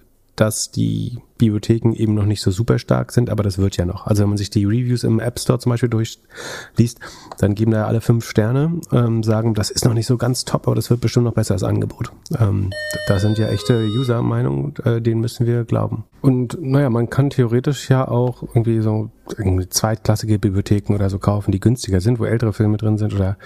[0.40, 4.06] dass die Bibliotheken eben noch nicht so super stark sind, aber das wird ja noch.
[4.06, 7.00] Also wenn man sich die Reviews im App Store zum Beispiel durchliest,
[7.38, 10.66] dann geben da alle fünf Sterne, ähm, sagen, das ist noch nicht so ganz top,
[10.66, 12.12] aber das wird bestimmt noch besser als Angebot.
[12.38, 12.70] Ähm,
[13.06, 16.04] da sind ja echte User-Meinungen, äh, denen müssen wir glauben.
[16.20, 21.52] Und naja, man kann theoretisch ja auch irgendwie so irgendwie zweitklassige Bibliotheken oder so kaufen,
[21.52, 23.36] die günstiger sind, wo ältere Filme drin sind oder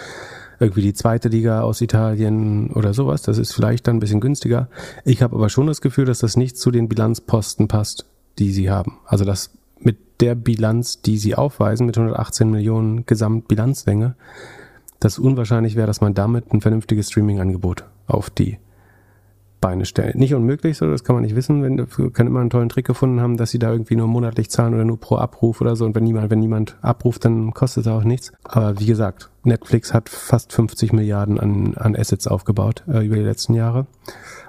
[0.63, 3.23] irgendwie die zweite Liga aus Italien oder sowas.
[3.23, 4.69] Das ist vielleicht dann ein bisschen günstiger.
[5.05, 8.07] Ich habe aber schon das Gefühl, dass das nicht zu den Bilanzposten passt,
[8.39, 8.99] die sie haben.
[9.05, 9.51] Also dass
[9.81, 14.15] mit der Bilanz, die sie aufweisen, mit 118 Millionen Gesamtbilanzlänge,
[15.01, 18.59] das unwahrscheinlich wäre, dass man damit ein vernünftiges Streaming-Angebot auf die
[19.63, 20.19] Beine stellen.
[20.19, 21.63] Nicht unmöglich, so, das kann man nicht wissen.
[21.63, 24.75] Wenn, können immer einen tollen Trick gefunden haben, dass sie da irgendwie nur monatlich zahlen
[24.75, 25.87] oder nur pro Abruf oder so.
[25.87, 28.33] Und wenn niemand, wenn niemand abruft, dann kostet es auch nichts.
[28.43, 33.23] Aber wie gesagt, Netflix hat fast 50 Milliarden an, an Assets aufgebaut äh, über die
[33.23, 33.87] letzten Jahre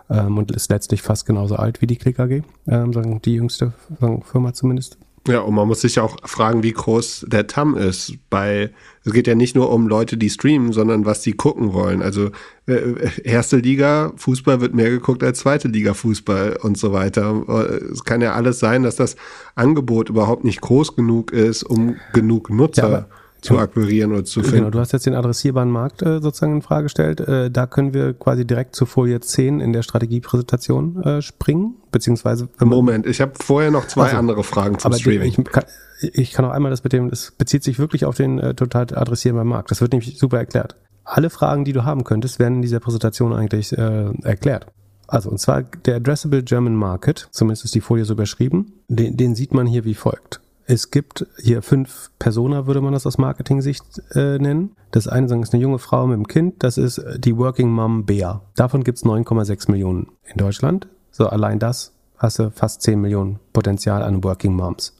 [0.09, 3.73] ähm, und ist letztlich fast genauso alt wie die Click AG, ähm, sagen die jüngste
[3.99, 4.97] sagen, Firma zumindest.
[5.25, 8.13] Ja, und man muss sich auch fragen, wie groß der TAM ist.
[8.29, 8.71] Bei,
[9.05, 12.01] es geht ja nicht nur um Leute, die streamen, sondern was die gucken wollen.
[12.01, 12.31] Also
[12.65, 17.79] äh, erste Liga Fußball wird mehr geguckt als zweite Liga Fußball und so weiter.
[17.89, 19.15] Es kann ja alles sein, dass das
[19.55, 23.07] Angebot überhaupt nicht groß genug ist, um genug Nutzer ja,
[23.43, 24.65] zu akquirieren oder zu genau, finden.
[24.65, 27.19] Genau, du hast jetzt den adressierbaren Markt äh, sozusagen in Frage gestellt.
[27.19, 32.49] Äh, da können wir quasi direkt zur Folie 10 in der Strategiepräsentation äh, springen, beziehungsweise...
[32.59, 35.27] Moment, ich habe vorher noch zwei also, andere Fragen zum Streaming.
[35.27, 35.65] Ich kann,
[35.99, 38.87] ich kann auch einmal das mit dem, das bezieht sich wirklich auf den äh, total
[38.93, 39.71] adressierbaren Markt.
[39.71, 40.75] Das wird nämlich super erklärt.
[41.03, 44.67] Alle Fragen, die du haben könntest, werden in dieser Präsentation eigentlich äh, erklärt.
[45.07, 49.35] Also, und zwar der Addressable German Market, zumindest ist die Folie so beschrieben, den, den
[49.35, 50.39] sieht man hier wie folgt.
[50.65, 53.83] Es gibt hier fünf Persona, würde man das aus Marketing-Sicht
[54.15, 54.75] äh, nennen.
[54.91, 58.05] Das eine sagen, ist eine junge Frau mit einem Kind, das ist die Working Mom
[58.05, 58.41] Bea.
[58.55, 60.87] Davon gibt es 9,6 Millionen in Deutschland.
[61.11, 64.95] So allein das hast du fast 10 Millionen Potenzial an Working Moms.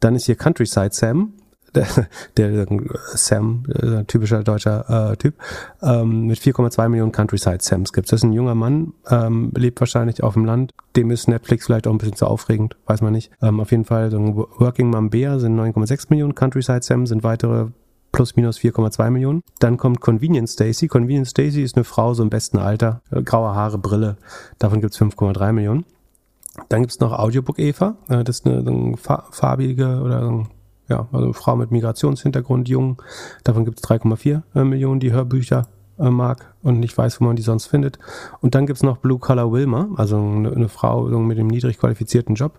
[0.00, 1.34] Dann ist hier Countryside Sam,
[2.36, 2.66] der, der
[3.14, 5.34] Sam, der typischer deutscher äh, Typ,
[5.82, 10.22] ähm, mit 4,2 Millionen Countryside Sams gibt Das ist ein junger Mann, ähm, lebt wahrscheinlich
[10.22, 10.72] auf dem Land.
[10.96, 13.30] Dem ist Netflix vielleicht auch ein bisschen zu aufregend, weiß man nicht.
[13.42, 17.22] Ähm, auf jeden Fall, so ein Working Mom Bear sind 9,6 Millionen Countryside Sam, sind
[17.22, 17.68] weitere
[18.12, 19.42] plus minus 4,2 Millionen.
[19.60, 20.88] Dann kommt Convenience Stacy.
[20.88, 24.16] Convenience Stacy ist eine Frau so im besten Alter, äh, graue Haare, Brille.
[24.58, 25.84] Davon gibt's 5,3 Millionen.
[26.68, 27.96] Dann gibt's noch Audiobook Eva.
[28.08, 30.46] Äh, das ist eine, eine farbige oder eine,
[30.90, 33.00] ja, also eine Frau mit Migrationshintergrund, jung.
[33.44, 35.68] Davon gibt's 3,4 äh, Millionen, die Hörbücher
[35.98, 37.98] äh, mag und nicht weiß, wo man die sonst findet.
[38.40, 42.34] Und dann gibt's noch Blue Collar Wilma, also eine, eine Frau mit einem niedrig qualifizierten
[42.34, 42.58] Job.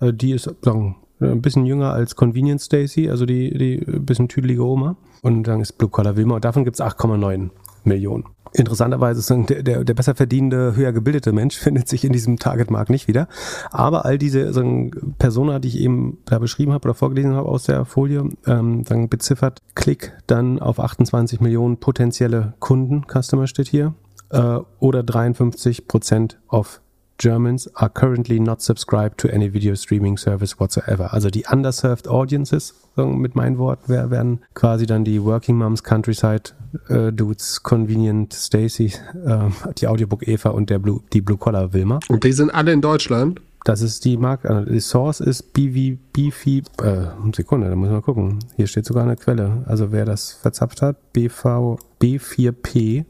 [0.00, 4.64] Äh, die ist sagen, ein bisschen jünger als Convenience Stacy, also die, die bisschen tüdelige
[4.64, 4.96] Oma.
[5.22, 7.50] Und dann ist Blue Collar Wilma und davon gibt's 8,9
[7.84, 8.24] Millionen.
[8.56, 12.90] Interessanterweise ist der, der, der besser verdienende, höher gebildete Mensch findet sich in diesem Target-Markt
[12.90, 13.28] nicht wieder.
[13.70, 17.64] Aber all diese so Persona, die ich eben da beschrieben habe oder vorgelesen habe aus
[17.64, 23.94] der Folie, ähm, dann beziffert Klick dann auf 28 Millionen potenzielle Kunden, Customer steht hier,
[24.30, 26.80] äh, oder 53 Prozent auf
[27.18, 31.12] Germans are currently not subscribed to any video streaming service whatsoever.
[31.12, 36.50] Also die underserved audiences, mit meinen Worten, werden quasi dann die Working Moms, Countryside
[36.88, 38.92] äh, Dudes, Convenient Stacy,
[39.24, 42.00] äh, die Audiobook Eva und der Blue, die Blue Collar Wilma.
[42.08, 43.40] Und die sind alle in Deutschland?
[43.64, 44.64] Das ist die Marke.
[44.70, 46.46] Die Source ist BV, BV,
[46.82, 48.38] äh, Sekunde, da muss man gucken.
[48.54, 49.64] Hier steht sogar eine Quelle.
[49.66, 53.04] Also wer das verzapft hat, BV, B4P,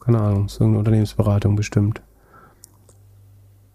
[0.00, 2.02] keine Ahnung, ist irgendeine Unternehmensberatung bestimmt.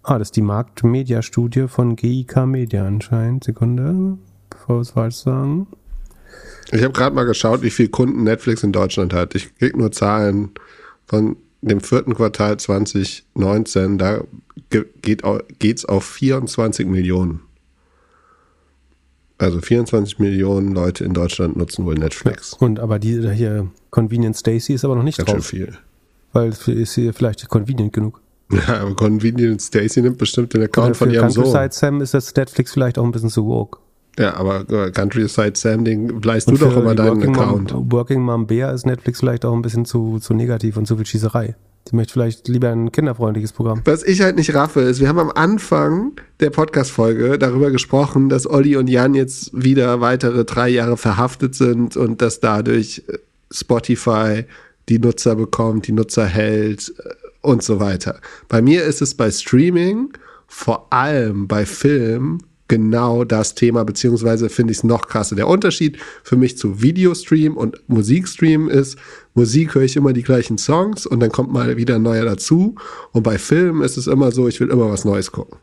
[0.08, 3.44] Ah, das ist die Marktmedia-Studie von GIK Media anscheinend.
[3.44, 4.20] Sekunde,
[4.52, 5.66] bevor wir es falsch sagen.
[6.72, 9.34] Ich habe gerade mal geschaut, wie viele Kunden Netflix in Deutschland hat.
[9.34, 10.52] Ich krieg nur Zahlen
[11.08, 13.98] von dem vierten Quartal 2019.
[13.98, 14.22] Da
[14.70, 15.24] geht
[15.80, 17.42] es auf 24 Millionen.
[19.40, 22.54] Also 24 Millionen Leute in Deutschland nutzen wohl Netflix.
[22.54, 25.48] Und aber die hier Convenient Stacy ist aber noch nicht Ganz drauf.
[25.48, 25.78] schön viel.
[26.32, 28.22] Weil ist hier vielleicht convenient genug.
[28.52, 31.46] Ja, aber Convenient Stacy nimmt bestimmt den Account Oder von ihrem Sohn.
[31.46, 33.80] Countryside Sam ist das Netflix vielleicht auch ein bisschen zu woke.
[34.18, 37.74] Ja, aber äh, Countryside Sam, den leist du doch immer deinen Working Account.
[37.74, 40.96] Mom, Working Mom Bear ist Netflix vielleicht auch ein bisschen zu, zu negativ und zu
[40.96, 41.56] viel Schießerei.
[41.92, 43.82] Die möchte vielleicht lieber ein kinderfreundliches Programm.
[43.86, 48.50] Was ich halt nicht raffe, ist, wir haben am Anfang der Podcast-Folge darüber gesprochen, dass
[48.50, 53.18] Olli und Jan jetzt wieder weitere drei Jahre verhaftet sind und dass dadurch äh,
[53.52, 54.46] Spotify
[54.88, 58.20] die Nutzer bekommt, die Nutzer hält äh, und so weiter.
[58.50, 60.14] Bei mir ist es bei Streaming,
[60.48, 65.36] vor allem bei Film, genau das Thema, beziehungsweise finde ich es noch krasser.
[65.36, 68.98] Der Unterschied für mich zu Videostream und Musikstream ist,
[69.34, 72.76] Musik höre ich immer die gleichen Songs und dann kommt mal wieder ein neuer dazu.
[73.12, 75.60] Und bei Film ist es immer so, ich will immer was Neues gucken.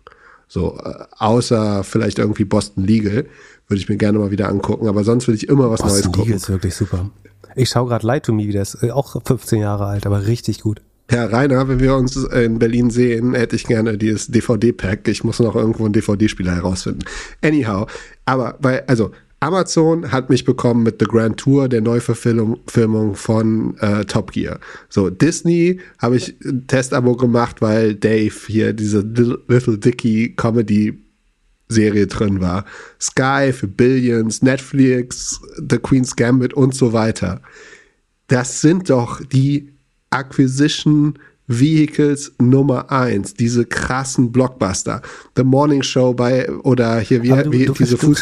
[0.46, 3.26] So, äh, außer vielleicht irgendwie Boston Legal,
[3.68, 6.12] würde ich mir gerne mal wieder angucken, aber sonst will ich immer was Neues Boston
[6.12, 6.24] gucken.
[6.24, 7.10] Legal ist wirklich super.
[7.54, 10.60] Ich schaue gerade Lie to Me, wie das ist auch 15 Jahre alt, aber richtig
[10.60, 10.80] gut.
[11.09, 15.09] Herr Rainer, wenn wir uns in Berlin sehen, hätte ich gerne dieses DVD-Pack.
[15.09, 17.05] Ich muss noch irgendwo einen DVD-Spieler herausfinden.
[17.42, 17.86] Anyhow,
[18.24, 19.11] aber bei, also
[19.42, 24.61] Amazon hat mich bekommen mit The Grand Tour, der Neuverfilmung von äh, Top Gear.
[24.88, 30.96] So, Disney habe ich ein Testabo gemacht, weil Dave hier diese Little, Little Dicky Comedy
[31.68, 32.64] Serie drin war.
[33.00, 37.40] Sky für Billions, Netflix, The Queen's Gambit und so weiter.
[38.28, 39.71] Das sind doch die
[40.12, 45.02] Acquisition Vehicles Nummer eins, diese krassen Blockbuster.
[45.36, 48.14] The Morning Show bei, oder hier wie, du, wie du, diese du,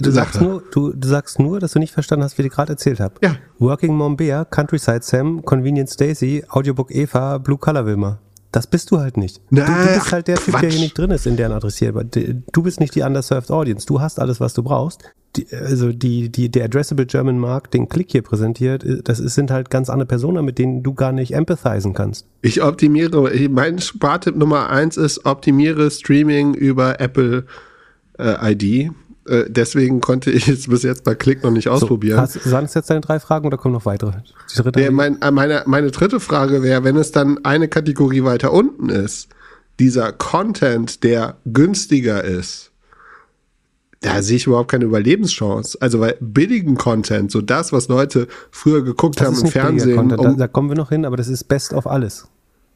[0.00, 2.72] du, sagst nur, du, du sagst nur, dass du nicht verstanden hast, wie ich gerade
[2.72, 3.14] erzählt habe.
[3.22, 3.36] Ja.
[3.58, 8.20] Working Mom Bear, Countryside Sam, Convenience Stacy, Audiobook Eva, Blue Color Wilma.
[8.52, 9.42] Das bist du halt nicht.
[9.50, 10.72] Na, du, bist halt der Typ, der Quatsch.
[10.72, 12.04] hier nicht drin ist in deren Adressierbar.
[12.04, 13.86] Du bist nicht die underserved Audience.
[13.86, 15.12] Du hast alles, was du brauchst.
[15.38, 19.50] Die, also die, die, der Addressable German Markt, den Klick hier präsentiert, das ist, sind
[19.50, 22.26] halt ganz andere Personen, mit denen du gar nicht empathizen kannst.
[22.42, 27.44] Ich optimiere, mein Spartipp Nummer eins ist, optimiere Streaming über Apple
[28.18, 28.90] äh, ID.
[29.28, 32.18] Äh, deswegen konnte ich es bis jetzt bei Klick noch nicht ausprobieren.
[32.18, 34.12] Hast, waren es jetzt deine drei Fragen oder kommen noch weitere?
[34.50, 38.24] Die dritte Der, mein, äh, meine, meine dritte Frage wäre, wenn es dann eine Kategorie
[38.24, 39.28] weiter unten ist,
[39.78, 42.72] dieser Content, der günstiger ist,
[44.00, 45.76] da sehe ich überhaupt keine Überlebenschance.
[45.80, 50.16] Also weil billigen Content, so das, was Leute früher geguckt das haben im Fernsehen, da,
[50.16, 52.28] da kommen wir noch hin, aber das ist best of alles.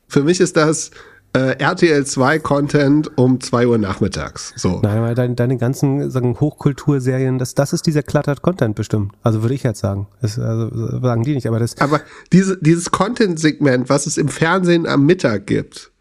[0.08, 0.90] für mich ist das
[1.34, 4.52] äh, RTL 2 Content um 2 Uhr nachmittags.
[4.56, 4.80] So.
[4.82, 9.12] Nein, aber deine, deine ganzen sagen, Hochkulturserien, das, das ist dieser cluttered Content bestimmt.
[9.22, 10.08] Also würde ich jetzt sagen.
[10.20, 11.80] Das, also, sagen die nicht, aber das.
[11.80, 12.00] Aber
[12.32, 15.91] diese, dieses Content-Segment, was es im Fernsehen am Mittag gibt,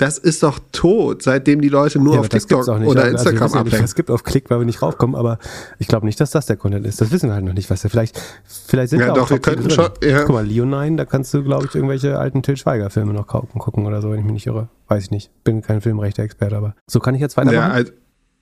[0.00, 2.88] das ist doch tot, seitdem die Leute nur Ja, auf TikTok nicht.
[2.88, 3.84] oder Also, Instagram ja nicht, abhängen.
[3.84, 5.38] es gibt auf Klick, weil wir nicht raufkommen, aber
[5.78, 7.00] ich glaube nicht, dass das der Content ist.
[7.00, 8.18] Das wissen wir halt noch nicht, was der vielleicht,
[8.66, 10.22] vielleicht sind Ja, da doch, auch wir könnten schon- ja.
[10.24, 13.86] Guck mal, Leonine, da kannst du, glaube ich, irgendwelche alten Till Schweiger-Filme noch kaufen, gucken
[13.86, 14.68] oder so, wenn ich mich nicht irre.
[14.88, 15.30] Weiß ich nicht.
[15.44, 17.72] Bin kein Filmrechte-Experte, aber so kann ich jetzt Ja, weitermachen.
[17.72, 17.92] also,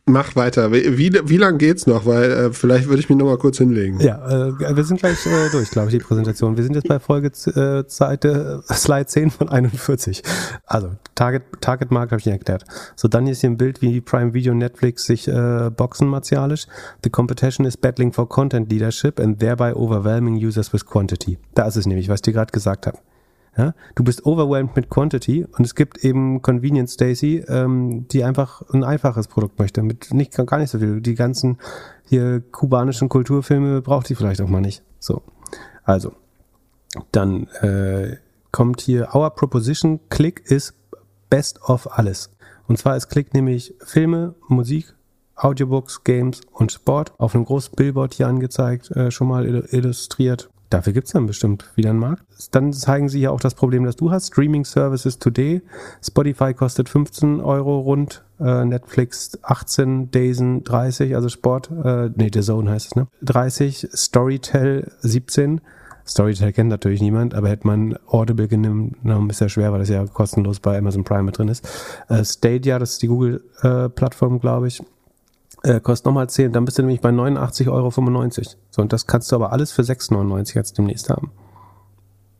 [0.09, 0.73] mach weiter.
[0.73, 2.07] Wie, wie, lang geht's noch?
[2.07, 4.01] Weil äh, vielleicht würde ich mich noch mal kurz hinlegen.
[4.01, 6.57] Ja, äh, wir sind gleich äh, durch, glaube ich, die Präsentation.
[6.57, 10.23] Wir sind jetzt bei Folge äh, Seite, äh, Slide 10 von 41.
[10.67, 12.65] Also, Target, Target Market habe ich Ihnen erklärt.
[12.97, 16.67] So, dann ist hier ein Bild, wie Prime Video und Netflix sich äh, boxen martialisch.
[17.05, 21.39] The competition is battling for content leadership and thereby overwhelming users with quantity.
[21.55, 22.99] Da ist es nämlich, was ich dir gerade gesagt habe.
[23.59, 28.63] Ja, du bist overwhelmed mit Quantity und es gibt eben Convenience Stacy, ähm, die einfach
[28.73, 31.01] ein einfaches Produkt möchte, mit nicht gar nicht so viel.
[31.01, 31.59] Die ganzen
[32.05, 34.85] hier kubanischen Kulturfilme braucht sie vielleicht auch mal nicht.
[35.01, 35.23] So,
[35.83, 36.13] also
[37.11, 38.19] dann äh,
[38.53, 40.75] kommt hier Our Proposition Click is
[41.29, 42.31] best of alles.
[42.69, 44.95] Und zwar ist Click nämlich Filme, Musik,
[45.35, 50.49] Audiobooks, Games und Sport auf einem großen Billboard hier angezeigt, äh, schon mal illustriert.
[50.71, 52.25] Dafür gibt's dann bestimmt wieder einen Markt.
[52.51, 54.29] Dann zeigen sie ja auch das Problem, das du hast.
[54.29, 55.63] Streaming Services Today.
[56.03, 62.43] Spotify kostet 15 Euro rund, äh, Netflix 18, Dazen 30, also Sport, äh, nee, The
[62.43, 63.09] Zone heißt es, ne?
[63.23, 65.61] 30, Storytel 17.
[66.07, 70.07] Storytel kennt natürlich niemand, aber hätte man Audible genommen, ist ja schwer, weil das ja
[70.07, 71.69] kostenlos bei Amazon Prime mit drin ist.
[72.09, 74.83] Äh, Stadia, das ist die Google-Plattform, äh, glaube ich,
[75.63, 77.91] äh, kostet nochmal 10, dann bist du nämlich bei 89,95 Euro.
[78.71, 81.31] So, und das kannst du aber alles für 6,99 jetzt demnächst haben.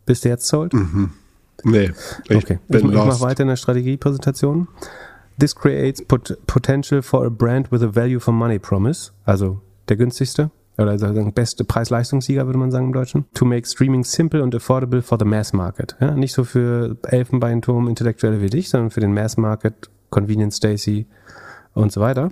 [0.07, 0.73] Bist du jetzt sold?
[0.73, 1.11] Mhm.
[1.65, 1.91] Nee,
[2.29, 2.59] ich okay.
[2.69, 4.69] bin ich, ich mache weiter in der Strategiepräsentation.
[5.41, 9.13] This creates pot potential for a brand with a value for money promise.
[9.25, 13.25] Also der günstigste oder sagen beste Preis-Leistungssieger, würde man sagen im Deutschen.
[13.35, 15.97] To make streaming simple and affordable for the mass market.
[16.01, 21.07] Ja, nicht so für Elfenbeinturm, Intellektuelle wie dich, sondern für den Mass Market, Convenience Stacy
[21.75, 22.31] und so weiter.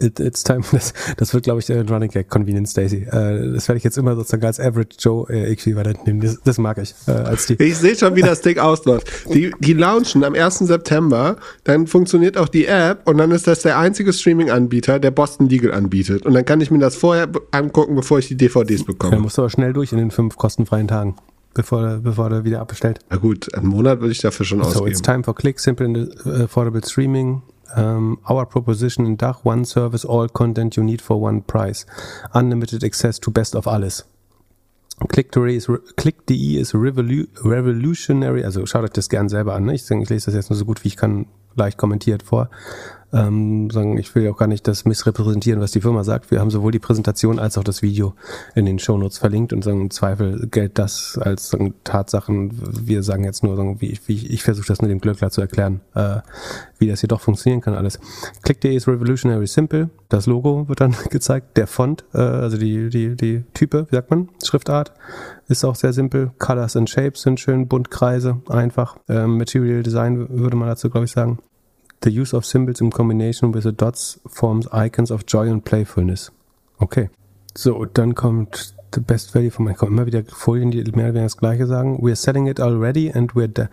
[0.00, 3.02] It, it's time, das, das wird, glaube ich, ein Running Gag, Convenience Daisy.
[3.10, 6.20] Äh, das werde ich jetzt immer sozusagen als Average Joe äh, Äquivalent nehmen.
[6.20, 6.94] Das, das mag ich.
[7.06, 7.54] Äh, als die.
[7.62, 9.06] Ich sehe schon, wie das Ding ausläuft.
[9.32, 10.58] Die, die launchen am 1.
[10.60, 15.48] September, dann funktioniert auch die App und dann ist das der einzige Streaming-Anbieter, der Boston
[15.48, 16.24] Legal anbietet.
[16.26, 19.12] Und dann kann ich mir das vorher angucken, bevor ich die DVDs bekomme.
[19.12, 21.16] Dann musst du aber schnell durch in den fünf kostenfreien Tagen,
[21.52, 23.00] bevor, bevor der wieder abbestellt.
[23.10, 24.88] Na gut, einen Monat würde ich dafür schon So, ausgeben.
[24.88, 27.42] it's time for click, simple and affordable streaming.
[27.76, 31.86] Um, our proposition in Dach, one service, all content you need for one price.
[32.32, 34.04] Unlimited access to best of alles.
[35.08, 39.64] Click.de is, Click.de is revolu revolutionary, also schaut euch das gern selber an.
[39.64, 39.74] Ne?
[39.74, 42.48] Ich, denke, ich lese das jetzt nur so gut wie ich kann, leicht kommentiert vor.
[43.14, 46.32] Ähm, sagen, ich will auch gar nicht das missrepräsentieren, was die Firma sagt.
[46.32, 48.14] Wir haben sowohl die Präsentation als auch das Video
[48.56, 52.50] in den Shownotes verlinkt und sagen, im Zweifel gilt das als sagen, Tatsachen.
[52.84, 55.30] Wir sagen jetzt nur, sagen, wie ich, wie ich, ich versuche das nur dem Glöckler
[55.30, 56.16] zu erklären, äh,
[56.78, 58.00] wie das hier doch funktionieren kann alles.
[58.42, 59.90] Click.de ist revolutionary simple.
[60.08, 61.56] Das Logo wird dann gezeigt.
[61.56, 64.92] Der Font, äh, also die, die, die Type, wie sagt man, Schriftart,
[65.46, 66.32] ist auch sehr simpel.
[66.38, 68.96] Colors and Shapes sind schön, bunt Kreise, einfach.
[69.08, 71.38] Ähm, Material Design würde man dazu, glaube ich, sagen.
[72.04, 76.30] The use of symbols in combination with the dots forms icons of joy and playfulness.
[76.78, 77.08] Okay.
[77.56, 81.22] So, dann kommt the best value von kommen immer wieder Folien, die mehr oder weniger
[81.22, 81.98] das gleiche sagen.
[82.02, 83.68] We are selling it already and we're da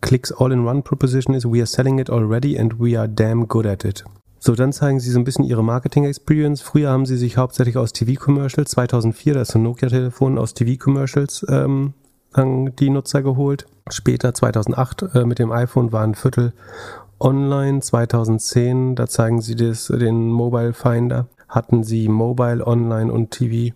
[0.00, 3.46] Clicks all in one proposition is we are selling it already and we are damn
[3.46, 4.04] good at it.
[4.38, 6.62] So, dann zeigen sie so ein bisschen ihre Marketing Experience.
[6.62, 11.92] Früher haben sie sich hauptsächlich aus TV-Commercials, 2004, da ist ein Nokia-Telefon aus TV-Commercials ähm,
[12.36, 13.66] die Nutzer geholt.
[13.90, 16.54] Später, 2008, äh, mit dem iPhone war ein Viertel
[17.20, 23.74] online 2010, da zeigen sie das, den Mobile Finder, hatten sie Mobile, Online und TV.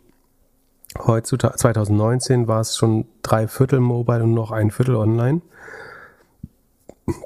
[0.99, 5.42] Heutzutage, 2019 war es schon drei Viertel Mobile und noch ein Viertel Online.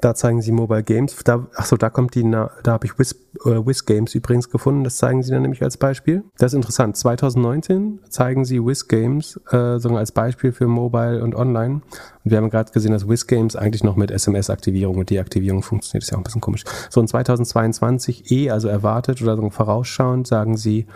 [0.01, 1.15] Da zeigen sie Mobile Games.
[1.23, 3.15] Da, achso, da kommt die, da habe ich Wiz,
[3.45, 4.83] äh, Wiz Games übrigens gefunden.
[4.83, 6.23] Das zeigen sie dann nämlich als Beispiel.
[6.37, 6.97] Das ist interessant.
[6.97, 11.75] 2019 zeigen sie Wiz Games äh, so als Beispiel für Mobile und Online.
[12.23, 16.03] Und wir haben gerade gesehen, dass Wiz Games eigentlich noch mit SMS-Aktivierung und Deaktivierung funktioniert.
[16.03, 16.65] Ist ja auch ein bisschen komisch.
[16.89, 20.87] So in 2022 eh, also erwartet oder so vorausschauend, sagen sie,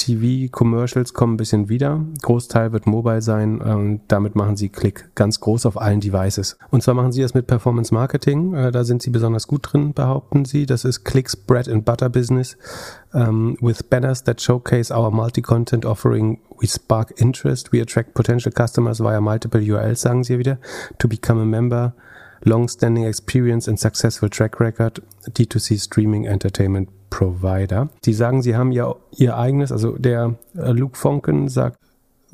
[0.00, 2.00] TV-Commercials kommen ein bisschen wieder.
[2.22, 3.60] Großteil wird mobile sein.
[3.64, 6.56] Ähm, damit machen sie Klick ganz groß auf allen Devices.
[6.70, 8.54] Und zwar machen sie das mit Performance Marketing.
[8.54, 10.64] Äh, da sind sie besonders gut drin, behaupten sie.
[10.64, 12.56] Das ist Clicks Bread and Butter Business.
[13.12, 17.72] Um, with banners that showcase our multi-content offering, we spark interest.
[17.72, 20.58] We attract potential customers via multiple URLs, sagen sie wieder.
[20.98, 21.94] To become a member
[22.44, 27.88] long-standing experience and successful track record, D2C Streaming Entertainment Provider.
[28.04, 31.78] Die sagen, sie haben ja ihr eigenes, also der äh, Luke Fonken sagt,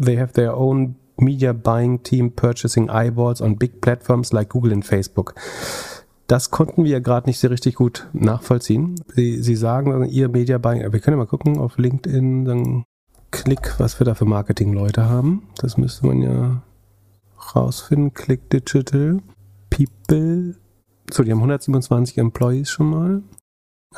[0.03, 4.85] they have their own media buying team purchasing eyeballs on big platforms like Google and
[4.85, 5.35] Facebook.
[6.27, 8.97] Das konnten wir gerade nicht so richtig gut nachvollziehen.
[9.15, 12.85] Sie, sie sagen, ihr Media Buying, wir können ja mal gucken auf LinkedIn, dann
[13.31, 15.49] Klick, was wir da für Marketing-Leute haben.
[15.59, 16.63] Das müsste man ja
[17.55, 18.15] rausfinden.
[18.15, 19.19] Click Digital.
[19.71, 20.57] People.
[21.11, 23.23] So, die haben 127 Employees schon mal.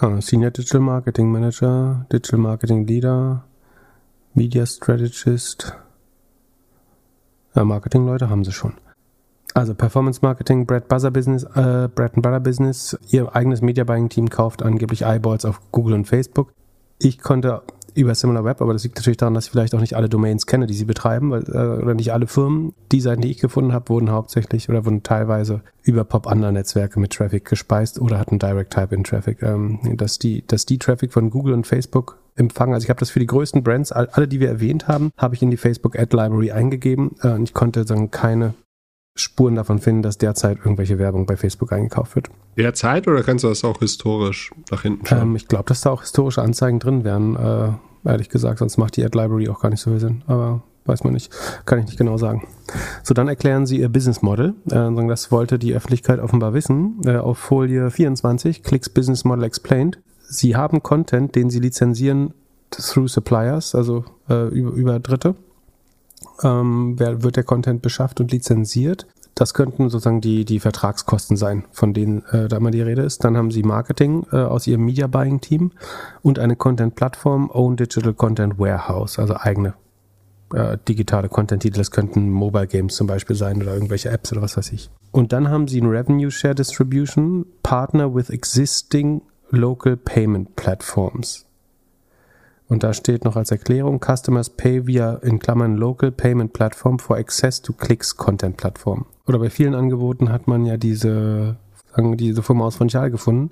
[0.00, 3.42] Ah, Senior Digital Marketing Manager, Digital Marketing Leader,
[4.32, 5.76] Media Strategist.
[7.52, 8.74] Ja, Marketingleute haben sie schon.
[9.54, 12.96] Also Performance Marketing, Bread Buzzer Business, äh, Bread and Butter Business.
[13.10, 16.52] Ihr eigenes Media Buying Team kauft angeblich Eyeballs auf Google und Facebook.
[17.00, 17.62] Ich konnte
[17.98, 20.66] über SimilarWeb, aber das liegt natürlich daran, dass ich vielleicht auch nicht alle Domains kenne,
[20.66, 22.72] die sie betreiben, weil, äh, oder nicht alle Firmen.
[22.92, 27.44] Die Seiten, die ich gefunden habe, wurden hauptsächlich oder wurden teilweise über Pop-Under-Netzwerke mit Traffic
[27.44, 29.42] gespeist oder hatten Direct Type in Traffic.
[29.42, 32.74] Ähm, dass die, dass die Traffic von Google und Facebook empfangen.
[32.74, 35.42] Also ich habe das für die größten Brands, alle, die wir erwähnt haben, habe ich
[35.42, 38.54] in die Facebook Ad Library eingegeben äh, und ich konnte dann keine
[39.16, 42.30] Spuren davon finden, dass derzeit irgendwelche Werbung bei Facebook eingekauft wird.
[42.56, 45.22] Derzeit oder kannst du das auch historisch nach hinten schauen?
[45.22, 47.34] Ähm, ich glaube, dass da auch historische Anzeigen drin wären.
[47.34, 47.72] Äh,
[48.04, 50.22] ehrlich gesagt, sonst macht die Ad Library auch gar nicht so viel Sinn.
[50.26, 51.32] Aber weiß man nicht,
[51.66, 52.48] kann ich nicht genau sagen.
[53.02, 54.54] So, dann erklären sie ihr Business Model.
[54.70, 57.00] Äh, das wollte die Öffentlichkeit offenbar wissen.
[57.04, 59.98] Äh, auf Folie 24, Clicks Business Model Explained.
[60.28, 62.34] Sie haben Content, den sie lizenzieren
[62.70, 65.34] through Suppliers, also äh, über, über Dritte.
[66.42, 69.06] Ähm, wer, wird der Content beschafft und lizenziert?
[69.38, 73.22] Das könnten sozusagen die, die Vertragskosten sein, von denen äh, da mal die Rede ist.
[73.22, 75.70] Dann haben sie Marketing äh, aus ihrem Media Buying Team
[76.22, 79.74] und eine Content-Plattform, Own Digital Content Warehouse, also eigene
[80.52, 81.78] äh, digitale Content-Titel.
[81.78, 84.90] Das könnten Mobile Games zum Beispiel sein oder irgendwelche Apps oder was weiß ich.
[85.12, 91.46] Und dann haben sie ein Revenue Share Distribution, Partner with existing local payment platforms.
[92.66, 97.16] Und da steht noch als Erklärung, Customers pay via in Klammern Local Payment Platform for
[97.16, 99.06] Access to Clicks Content Plattform.
[99.28, 101.56] Oder bei vielen Angeboten hat man ja diese,
[101.96, 103.50] diese Firma aus Frontial gefunden.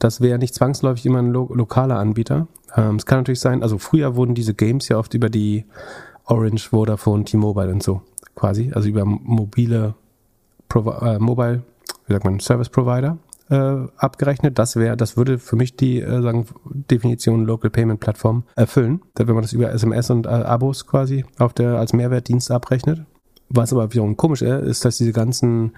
[0.00, 2.48] Das wäre nicht zwangsläufig immer ein lo lokaler Anbieter.
[2.76, 5.64] Ähm, es kann natürlich sein, also früher wurden diese Games ja oft über die
[6.24, 8.02] Orange, Vodafone, T-Mobile und so
[8.34, 9.94] quasi, also über mobile
[10.68, 11.62] Provi äh, Mobile,
[12.06, 13.18] wie sagt man, Service Provider
[13.50, 14.58] äh, abgerechnet.
[14.58, 19.26] Das wäre, das würde für mich die äh, sagen, Definition Local Payment Plattform erfüllen, wenn
[19.34, 23.04] man das über SMS und äh, Abos quasi auf der als Mehrwertdienst abrechnet.
[23.50, 25.72] Was aber wiederum komisch ist, ist, dass diese ganzen,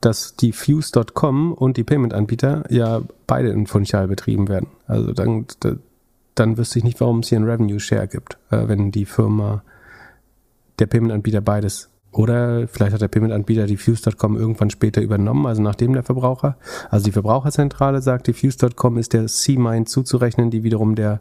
[0.00, 4.68] dass die Fuse.com und die Payment-Anbieter ja beide in Funchal betrieben werden.
[4.86, 5.46] Also dann,
[6.34, 9.62] dann wüsste ich nicht, warum es hier einen Revenue Share gibt, äh, wenn die Firma,
[10.78, 15.92] der Payment-Anbieter beides oder vielleicht hat der Payment-Anbieter die Fuse.com irgendwann später übernommen, also nachdem
[15.92, 16.56] der Verbraucher.
[16.90, 21.20] Also die Verbraucherzentrale sagt, die Fuse.com ist der C-Mind zuzurechnen, die wiederum der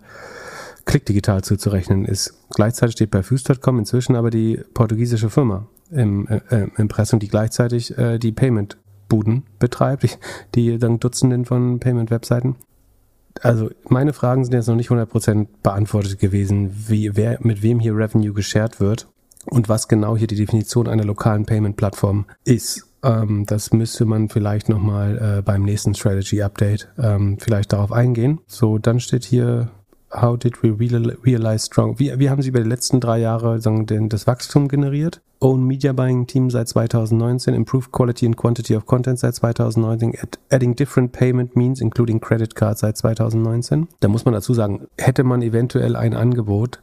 [0.90, 2.34] Click Digital zuzurechnen ist.
[2.50, 7.96] Gleichzeitig steht bei Fuse.com inzwischen aber die portugiesische Firma im äh, äh Impressum, die gleichzeitig
[7.96, 10.18] äh, die Payment-Buden betreibt,
[10.56, 12.56] die dann Dutzenden von Payment-Webseiten.
[13.42, 17.96] Also meine Fragen sind jetzt noch nicht 100% beantwortet gewesen, wie, wer, mit wem hier
[17.96, 19.08] Revenue geshared wird
[19.46, 22.88] und was genau hier die Definition einer lokalen Payment-Plattform ist.
[23.04, 28.40] Ähm, das müsste man vielleicht nochmal äh, beim nächsten Strategy Update ähm, vielleicht darauf eingehen.
[28.48, 29.70] So, dann steht hier,
[30.12, 32.00] how did we realize strong?
[32.00, 35.22] Wie, wie haben Sie über die letzten drei Jahre sagen, den, das Wachstum generiert?
[35.42, 40.14] Own Media Buying Team seit 2019, Improved Quality and Quantity of Content seit 2019,
[40.52, 43.88] Adding Different Payment Means, including Credit Card seit 2019.
[44.02, 46.80] Da muss man dazu sagen, hätte man eventuell ein Angebot,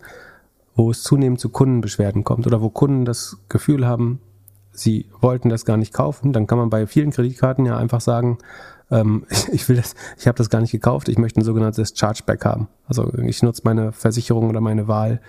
[0.74, 4.20] wo es zunehmend zu Kundenbeschwerden kommt oder wo Kunden das Gefühl haben,
[4.72, 8.38] sie wollten das gar nicht kaufen, dann kann man bei vielen Kreditkarten ja einfach sagen,
[8.90, 12.44] ähm, ich will das, ich habe das gar nicht gekauft, ich möchte ein sogenanntes Chargeback
[12.44, 12.68] haben.
[12.86, 15.20] Also ich nutze meine Versicherung oder meine Wahl,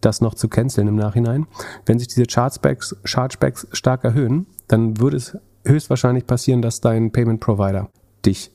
[0.00, 1.46] das noch zu canceln im Nachhinein.
[1.86, 7.40] Wenn sich diese Chargebacks, Chargebacks stark erhöhen, dann würde es höchstwahrscheinlich passieren, dass dein Payment
[7.40, 7.88] Provider
[8.24, 8.50] dich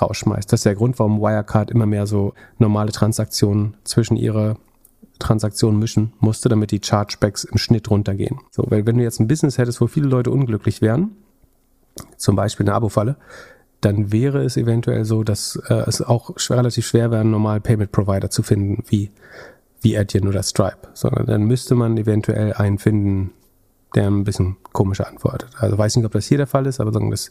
[0.00, 0.52] rausschmeißt.
[0.52, 4.56] Das ist der Grund, warum Wirecard immer mehr so normale Transaktionen zwischen ihre
[5.18, 8.38] Transaktionen mischen musste, damit die Chargebacks im Schnitt runtergehen.
[8.50, 11.12] So, weil wenn du jetzt ein Business hättest, wo viele Leute unglücklich wären,
[12.16, 13.16] zum Beispiel eine Abo-Falle,
[13.80, 18.30] dann wäre es eventuell so, dass äh, es auch relativ schwer wäre, einen normalen Payment-Provider
[18.30, 19.10] zu finden, wie,
[19.80, 20.88] wie Adyen oder Stripe.
[20.94, 23.32] Sondern dann müsste man eventuell einen finden,
[23.94, 25.50] der ein bisschen komischer antwortet.
[25.58, 27.30] Also weiß nicht, ob das hier der Fall ist, aber sagen, das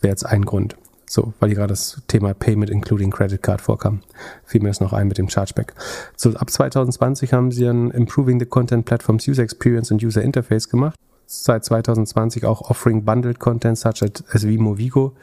[0.00, 0.76] wäre jetzt ein Grund.
[1.10, 4.02] So, weil gerade das Thema Payment including Credit Card vorkam,
[4.44, 5.74] fiel mir das noch ein mit dem Chargeback.
[6.16, 10.68] So, ab 2020 haben sie ein Improving the Content Platforms User Experience und User Interface
[10.68, 10.94] gemacht.
[11.26, 15.16] Seit 2020 auch Offering Bundled Content such as Vimo Vigo.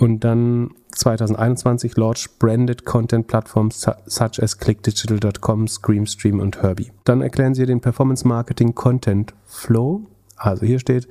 [0.00, 6.90] Und dann 2021 Launch Branded Content Platforms such as clickdigital.com, Screamstream und Herbie.
[7.04, 10.06] Dann erklären sie den Performance Marketing Content Flow.
[10.36, 11.06] Also hier steht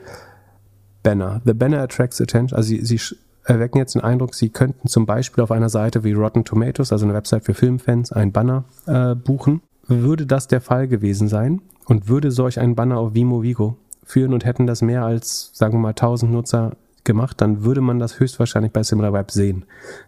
[1.04, 1.40] Banner.
[1.46, 2.58] The banner attracts attention.
[2.58, 6.14] Also sie, sie erwecken jetzt den Eindruck, Sie könnten zum Beispiel auf einer Seite wie
[6.14, 9.62] Rotten Tomatoes, also eine Website für Filmfans, einen Banner äh, buchen.
[9.86, 14.34] Würde das der Fall gewesen sein und würde solch ein Banner auf Vimo Vigo führen
[14.34, 18.20] und hätten das mehr als, sagen wir mal, 1000 Nutzer gemacht, dann würde man das
[18.20, 19.66] höchstwahrscheinlich bei SimilarWeb sehen,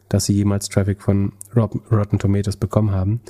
[0.09, 3.21] dass sie jemals Traffic von Rotten Tomatoes bekommen haben.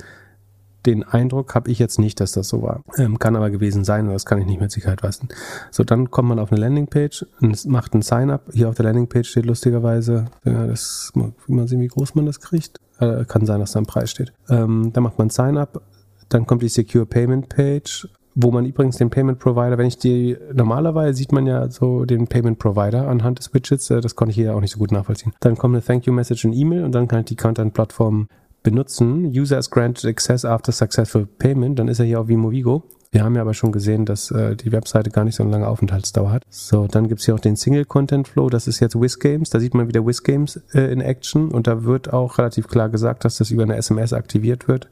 [0.84, 2.82] Den Eindruck habe ich jetzt nicht, dass das so war.
[2.96, 5.28] Ähm, kann aber gewesen sein, das kann ich nicht mit Sicherheit wissen.
[5.70, 8.50] So, dann kommt man auf eine Landingpage und macht ein Sign-up.
[8.52, 12.78] Hier auf der Landingpage steht lustigerweise, ja, das, mal sehen, wie groß man das kriegt.
[12.98, 14.32] Äh, kann sein, dass da ein Preis steht.
[14.48, 15.82] Ähm, dann macht man Sign-up,
[16.28, 20.36] dann kommt die Secure Payment Page wo man übrigens den Payment Provider, wenn ich die,
[20.52, 24.36] normalerweise sieht man ja so den Payment Provider anhand des Widgets, äh, das konnte ich
[24.36, 25.32] hier auch nicht so gut nachvollziehen.
[25.40, 28.28] Dann kommt eine Thank You Message und E-Mail und dann kann ich die Content-Plattform
[28.62, 29.26] benutzen.
[29.26, 32.84] User is granted access after successful payment, dann ist er hier auf Vimovigo.
[33.14, 35.68] Wir haben ja aber schon gesehen, dass äh, die Webseite gar nicht so eine lange
[35.68, 36.44] Aufenthaltsdauer hat.
[36.48, 38.48] So, dann gibt's hier auch den Single Content Flow.
[38.48, 39.50] Das ist jetzt WizGames.
[39.50, 41.50] Da sieht man wieder WizGames äh, in Action.
[41.50, 44.88] Und da wird auch relativ klar gesagt, dass das über eine SMS aktiviert wird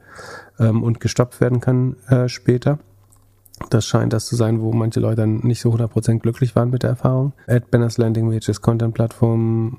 [0.59, 2.79] ähm, und gestoppt werden kann äh, später.
[3.69, 6.83] Das scheint das zu sein, wo manche Leute dann nicht so 100% glücklich waren mit
[6.83, 7.33] der Erfahrung.
[7.47, 9.79] At Banners Landing Pages, Content Plattform.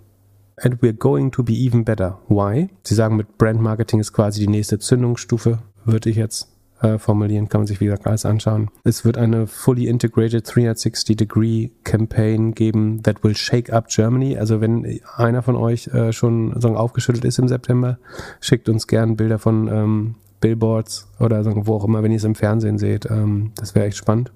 [0.58, 2.20] And we're going to be even better.
[2.28, 2.70] Why?
[2.84, 6.52] Sie sagen, mit Brand Marketing ist quasi die nächste Zündungsstufe, würde ich jetzt
[6.82, 8.70] äh, formulieren, kann man sich wie gesagt alles anschauen.
[8.84, 14.38] Es wird eine fully integrated 360-degree Campaign geben that will shake up Germany.
[14.38, 17.98] Also wenn einer von euch äh, schon so aufgeschüttelt ist im September,
[18.40, 22.36] schickt uns gern Bilder von ähm, Billboards oder wo auch immer, wenn ihr es im
[22.36, 23.06] Fernsehen seht.
[23.10, 24.32] Ähm, das wäre echt spannend.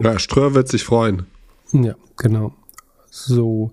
[0.00, 1.26] Ja, Ströer wird sich freuen.
[1.72, 2.52] Ja, genau.
[3.10, 3.70] So,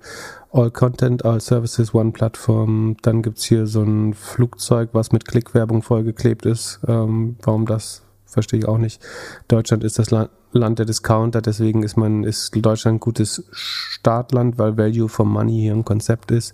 [0.51, 2.97] All Content, All Services, One Plattform.
[3.01, 6.79] Dann gibt es hier so ein Flugzeug, was mit Klickwerbung vollgeklebt ist.
[6.87, 9.01] Ähm, warum das, verstehe ich auch nicht.
[9.47, 14.57] Deutschland ist das Land, Land der Discounter, deswegen ist man, ist Deutschland ein gutes Startland,
[14.57, 16.53] weil Value for Money hier ein Konzept ist.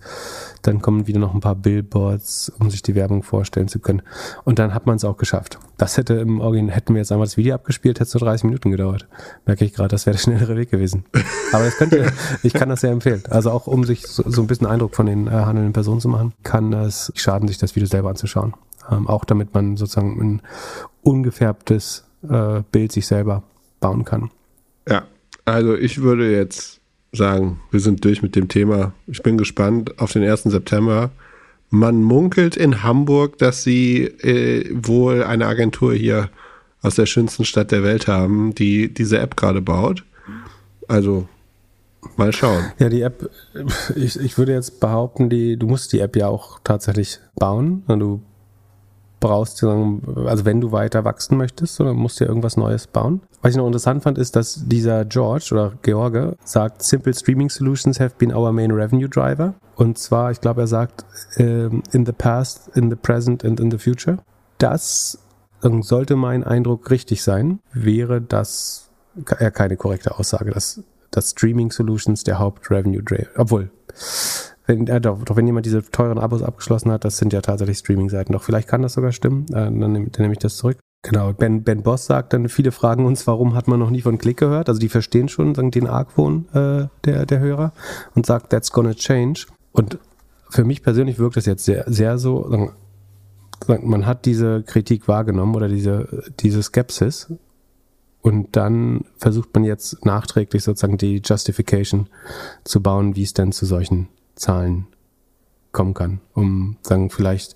[0.61, 4.01] Dann kommen wieder noch ein paar Billboards, um sich die Werbung vorstellen zu können.
[4.43, 5.59] Und dann hat man es auch geschafft.
[5.77, 8.45] Das hätte im Original, hätten wir jetzt einmal das Video abgespielt, hätte es nur 30
[8.45, 9.07] Minuten gedauert.
[9.45, 11.05] Merke ich gerade, das wäre der schnellere Weg gewesen.
[11.51, 12.11] Aber das könnt ihr,
[12.43, 13.23] ich kann das sehr empfehlen.
[13.30, 16.07] Also auch um sich so, so ein bisschen Eindruck von den äh, handelnden Personen zu
[16.07, 18.53] machen, kann es schaden, sich das Video selber anzuschauen.
[18.89, 20.41] Ähm, auch damit man sozusagen ein
[21.01, 23.43] ungefärbtes äh, Bild sich selber
[23.84, 24.31] bauen kann.
[24.89, 25.03] Ja,
[25.45, 26.80] also ich würde jetzt
[27.11, 28.93] sagen, wir sind durch mit dem Thema.
[29.07, 30.43] Ich bin gespannt auf den 1.
[30.43, 31.11] September.
[31.69, 36.30] Man munkelt in Hamburg, dass sie äh, wohl eine Agentur hier
[36.81, 40.03] aus der schönsten Stadt der Welt haben, die diese App gerade baut.
[40.88, 41.27] Also
[42.15, 42.65] mal schauen.
[42.80, 43.30] Ja, die App,
[43.95, 47.84] ich, ich würde jetzt behaupten, die, du musst die App ja auch tatsächlich bauen.
[47.88, 48.22] Du
[49.24, 53.22] brauchst, also wenn du weiter wachsen möchtest, oder musst du ja irgendwas Neues bauen.
[53.41, 58.02] Was ich noch interessant fand, ist, dass dieser George oder George sagt, Simple Streaming Solutions
[58.02, 59.54] have been our main revenue driver.
[59.76, 61.06] Und zwar, ich glaube, er sagt,
[61.38, 64.18] ähm, in the past, in the present and in the future.
[64.58, 65.18] Das
[65.64, 68.90] ähm, sollte mein Eindruck richtig sein, wäre das
[69.40, 73.72] ja keine korrekte Aussage, dass, dass Streaming Solutions der Haupt-Revenue Driver, obwohl,
[74.65, 77.80] wenn, äh, doch, doch, wenn jemand diese teuren Abos abgeschlossen hat, das sind ja tatsächlich
[77.80, 78.34] Streaming-Seiten.
[78.34, 79.45] Doch vielleicht kann das sogar stimmen.
[79.49, 80.77] Äh, dann, nehme, dann ich das zurück.
[81.06, 84.18] Genau, Ben, ben Boss sagt dann, viele fragen uns, warum hat man noch nie von
[84.18, 84.69] Klick gehört?
[84.69, 87.73] Also die verstehen schon sagen, den Argwohn äh, der, der Hörer
[88.15, 89.48] und sagt, that's gonna change.
[89.73, 89.99] Und
[90.49, 92.72] für mich persönlich wirkt das jetzt sehr, sehr so, sagen,
[93.68, 97.34] man hat diese Kritik wahrgenommen oder diese, diese Skepsis
[98.22, 102.07] und dann versucht man jetzt nachträglich sozusagen die Justification
[102.64, 104.88] zu bauen, wie es denn zu solchen Zahlen
[105.72, 107.55] kommen kann, um sagen vielleicht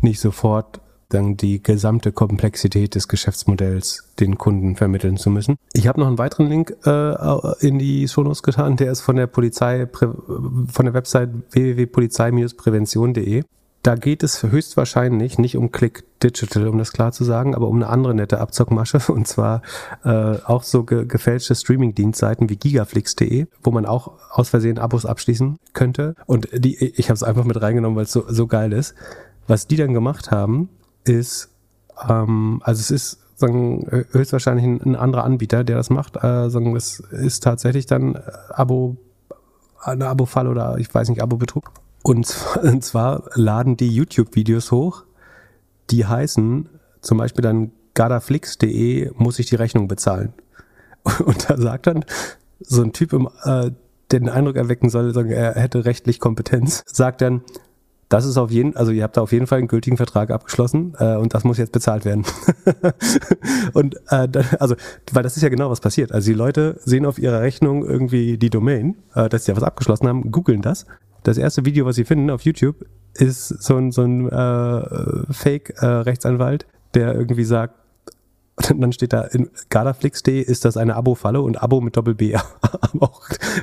[0.00, 5.56] nicht sofort dann die gesamte Komplexität des Geschäftsmodells den Kunden vermitteln zu müssen.
[5.72, 9.26] Ich habe noch einen weiteren Link äh, in die Shownotes getan, der ist von der
[9.26, 13.42] Polizei von der Website www.polizei-prävention.de.
[13.88, 17.76] Da geht es höchstwahrscheinlich nicht um Click Digital, um das klar zu sagen, aber um
[17.76, 19.62] eine andere nette Abzockmasche und zwar
[20.04, 25.58] äh, auch so ge gefälschte Streaming-Dienstseiten wie gigaflix.de, wo man auch aus Versehen Abos abschließen
[25.72, 26.16] könnte.
[26.26, 28.94] Und die, ich habe es einfach mit reingenommen, weil es so, so geil ist.
[29.46, 30.68] Was die dann gemacht haben,
[31.04, 31.48] ist,
[32.06, 36.16] ähm, also es ist sagen, höchstwahrscheinlich ein, ein anderer Anbieter, der das macht.
[36.16, 38.20] Äh, sagen, es ist tatsächlich dann
[38.50, 38.98] Abo,
[39.80, 41.72] eine Abo-Fall oder ich weiß nicht, Abo-Betrug.
[42.02, 45.04] Und, und zwar laden die YouTube-Videos hoch,
[45.90, 46.68] die heißen
[47.00, 50.32] zum Beispiel dann gadaflix.de muss ich die Rechnung bezahlen.
[51.24, 52.04] Und da sagt dann
[52.60, 53.70] so ein Typ, im, äh,
[54.10, 57.42] der den Eindruck erwecken soll, sagen, er hätte rechtlich Kompetenz, sagt dann,
[58.08, 60.94] das ist auf jeden, also ihr habt da auf jeden Fall einen gültigen Vertrag abgeschlossen
[60.98, 62.24] äh, und das muss jetzt bezahlt werden.
[63.74, 64.76] und äh, also,
[65.12, 66.12] weil das ist ja genau was passiert.
[66.12, 69.62] Also die Leute sehen auf ihrer Rechnung irgendwie die Domain, äh, dass sie ja was
[69.62, 70.86] abgeschlossen haben, googeln das
[71.22, 76.64] das erste Video, was sie finden auf YouTube, ist so ein, so ein äh, Fake-Rechtsanwalt,
[76.64, 77.74] äh, der irgendwie sagt,
[78.70, 82.36] Und dann steht da in gardaflix.de ist das eine Abo-Falle und Abo mit Doppel-B.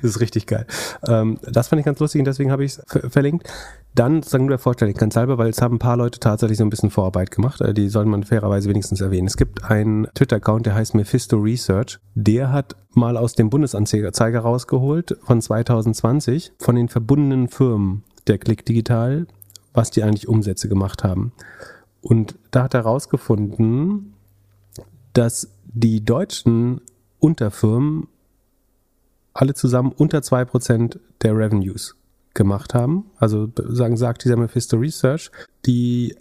[0.02, 0.66] Das ist richtig geil.
[1.08, 3.50] Ähm, das fand ich ganz lustig und deswegen habe ich es verlinkt.
[3.94, 6.70] Dann sagen wir der Vollständigkeit halber, weil es haben ein paar Leute tatsächlich so ein
[6.70, 7.62] bisschen Vorarbeit gemacht.
[7.62, 9.28] Äh, Die soll man fairerweise wenigstens erwähnen.
[9.28, 12.00] Es gibt einen Twitter-Account, der heißt Mephisto Research.
[12.14, 18.66] Der hat mal aus dem Bundesanzeiger rausgeholt von 2020 von den verbundenen Firmen der Click
[18.66, 19.28] Digital,
[19.74, 21.32] was die eigentlich Umsätze gemacht haben.
[22.02, 24.15] Und da hat er rausgefunden,
[25.16, 26.82] dass die deutschen
[27.20, 28.08] Unterfirmen
[29.34, 31.96] alle zusammen unter 2% der Revenues
[32.34, 33.06] gemacht haben.
[33.18, 35.32] Also sagen, sagt dieser Mephisto Research,
[35.66, 36.16] die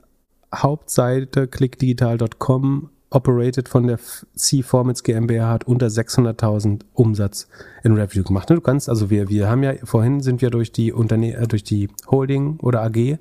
[0.55, 3.99] Hauptseite clickdigital.com operated von der
[4.35, 7.49] C-Formats GmbH hat unter 600.000 Umsatz
[7.85, 8.51] in Revenue gemacht.
[8.51, 11.63] Du kannst, also wir, wir haben ja, vorhin sind wir durch die Unterne äh, durch
[11.63, 13.19] die Holding oder AG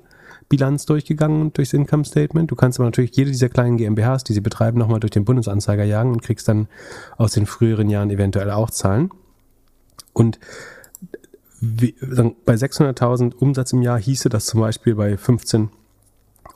[0.48, 2.50] Bilanz durchgegangen durchs Income Statement.
[2.50, 5.84] Du kannst aber natürlich jede dieser kleinen GmbHs, die sie betreiben, nochmal durch den Bundesanzeiger
[5.84, 6.68] jagen und kriegst dann
[7.16, 9.10] aus den früheren Jahren eventuell auch Zahlen.
[10.12, 10.38] Und
[11.60, 15.70] bei 600.000 Umsatz im Jahr hieße das zum Beispiel bei 15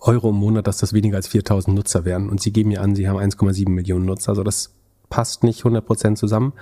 [0.01, 2.29] Euro im Monat, dass das weniger als 4.000 Nutzer wären.
[2.29, 4.31] Und sie geben mir an, sie haben 1,7 Millionen Nutzer.
[4.31, 4.75] Also das
[5.09, 6.53] passt nicht 100% zusammen,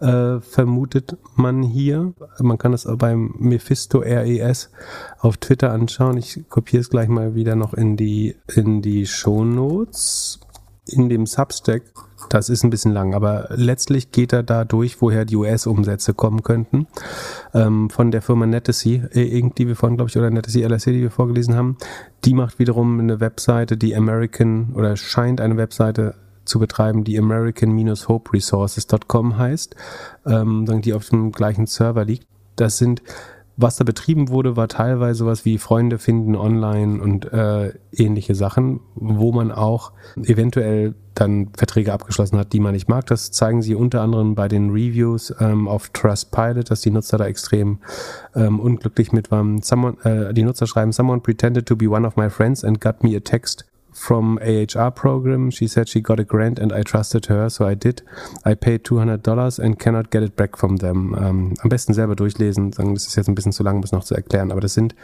[0.00, 2.12] äh, vermutet man hier.
[2.40, 4.70] Man kann das beim Mephisto RES
[5.18, 6.16] auf Twitter anschauen.
[6.16, 10.40] Ich kopiere es gleich mal wieder noch in die, in die Shownotes.
[10.84, 11.82] In dem Substack,
[12.28, 16.42] das ist ein bisschen lang, aber letztlich geht er da durch, woher die US-Umsätze kommen
[16.42, 16.88] könnten.
[17.54, 21.12] Ähm, von der Firma Netasy, die wir vorhin, glaube ich, oder Netasy LSC, die wir
[21.12, 21.76] vorgelesen haben.
[22.24, 29.38] Die macht wiederum eine Webseite, die American, oder scheint eine Webseite zu betreiben, die American-Hope-Resources.com
[29.38, 29.76] heißt,
[30.26, 32.26] ähm, die auf dem gleichen Server liegt.
[32.56, 33.02] Das sind,
[33.56, 38.80] was da betrieben wurde, war teilweise sowas wie Freunde finden online und äh, ähnliche Sachen,
[38.94, 43.04] wo man auch eventuell dann Verträge abgeschlossen hat, die man nicht mag.
[43.06, 47.26] Das zeigen sie unter anderem bei den Reviews ähm, auf Trustpilot, dass die Nutzer da
[47.26, 47.80] extrem
[48.34, 49.60] ähm, unglücklich mit waren.
[49.60, 53.04] Someone, äh, die Nutzer schreiben, someone pretended to be one of my friends and got
[53.04, 55.50] me a text from AHR program.
[55.50, 58.02] She said she got a grant and I trusted her, so I did.
[58.44, 61.14] I paid $200 and cannot get it back from them.
[61.18, 63.92] Ähm, am besten selber durchlesen, sagen, das ist jetzt ein bisschen zu lang, um es
[63.92, 64.94] noch zu erklären, aber das sind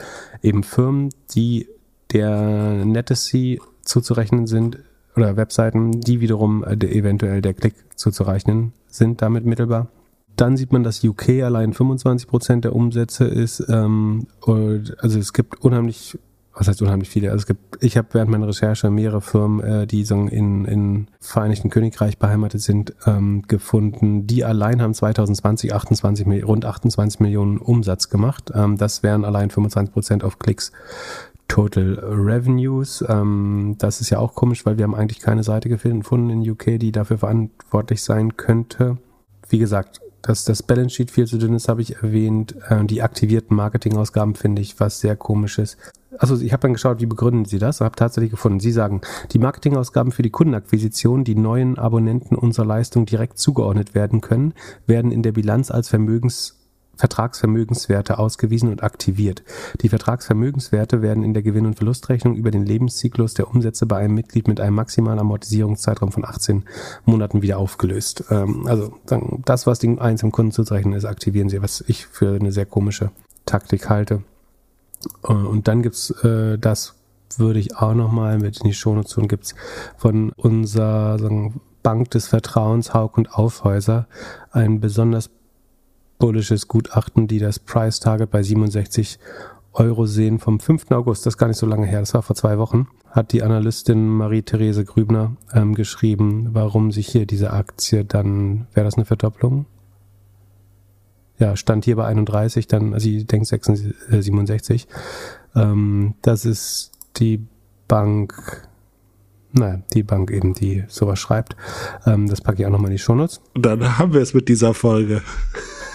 [0.43, 1.69] eben Firmen, die
[2.12, 4.78] der Netasy zuzurechnen sind
[5.16, 9.89] oder Webseiten, die wiederum äh, eventuell der Klick zuzurechnen sind, damit mittelbar.
[10.36, 13.66] Dann sieht man, dass UK allein 25% der Umsätze ist.
[13.69, 16.16] Ähm, also es gibt unheimlich
[16.59, 17.30] was heißt unheimlich viele?
[17.30, 21.06] Also es gibt, ich habe während meiner Recherche mehrere Firmen, äh, die so in, in
[21.20, 24.26] Vereinigten Königreich beheimatet sind, ähm, gefunden.
[24.26, 28.51] Die allein haben 2020 28, rund 28 Millionen Umsatz gemacht.
[28.55, 30.72] Ähm, das wären allein 25 Prozent auf Klicks.
[31.47, 33.05] Total Revenues.
[33.09, 36.78] Ähm, das ist ja auch komisch, weil wir haben eigentlich keine Seite gefunden in UK,
[36.78, 38.98] die dafür verantwortlich sein könnte.
[39.48, 42.56] Wie gesagt, dass das Balance Sheet viel zu dünn ist, habe ich erwähnt.
[42.68, 45.76] Äh, die aktivierten Marketingausgaben finde ich was sehr komisches.
[46.16, 48.60] Also ich habe dann geschaut, wie begründen Sie das und habe tatsächlich gefunden.
[48.60, 49.02] Sie sagen,
[49.32, 54.55] die Marketingausgaben für die Kundenakquisition, die neuen Abonnenten unserer Leistung direkt zugeordnet werden können,
[54.86, 56.55] werden in der Bilanz als Vermögens
[56.98, 59.44] Vertragsvermögenswerte ausgewiesen und aktiviert.
[59.80, 64.14] Die Vertragsvermögenswerte werden in der Gewinn- und Verlustrechnung über den Lebenszyklus der Umsätze bei einem
[64.14, 66.64] Mitglied mit einem maximalen Amortisierungszeitraum von 18
[67.05, 68.24] Monaten wieder aufgelöst.
[68.30, 68.93] Ähm, also
[69.44, 73.10] das, was den einzelnen Kunden zuzurechnen ist, aktivieren sie, was ich für eine sehr komische
[73.47, 74.22] Taktik halte.
[75.24, 76.94] Äh, und dann gibt's äh, das,
[77.36, 79.54] würde ich auch nochmal mit in die Shownotes tun, gibt's
[79.96, 81.18] von unserer
[81.82, 84.06] Bank des Vertrauens, Haug und Aufhäuser,
[84.50, 85.30] ein besonders
[86.18, 89.18] bullisches Gutachten, die das Price Target bei 67
[89.72, 90.90] Euro sehen vom 5.
[90.90, 93.42] August, das ist gar nicht so lange her, das war vor zwei Wochen, hat die
[93.42, 99.66] Analystin Marie-Therese Grübner ähm, geschrieben, warum sich hier diese Aktie dann, wäre das eine Verdopplung?
[101.39, 104.89] Ja, stand hier bei 31, dann, also ich denke 67.
[105.55, 107.47] Ähm, das ist die
[107.86, 108.69] Bank,
[109.52, 111.56] naja, die Bank eben, die sowas schreibt.
[112.06, 113.40] Ähm, das packe ich auch nochmal in die Shownotes.
[113.55, 115.23] Dann haben wir es mit dieser Folge.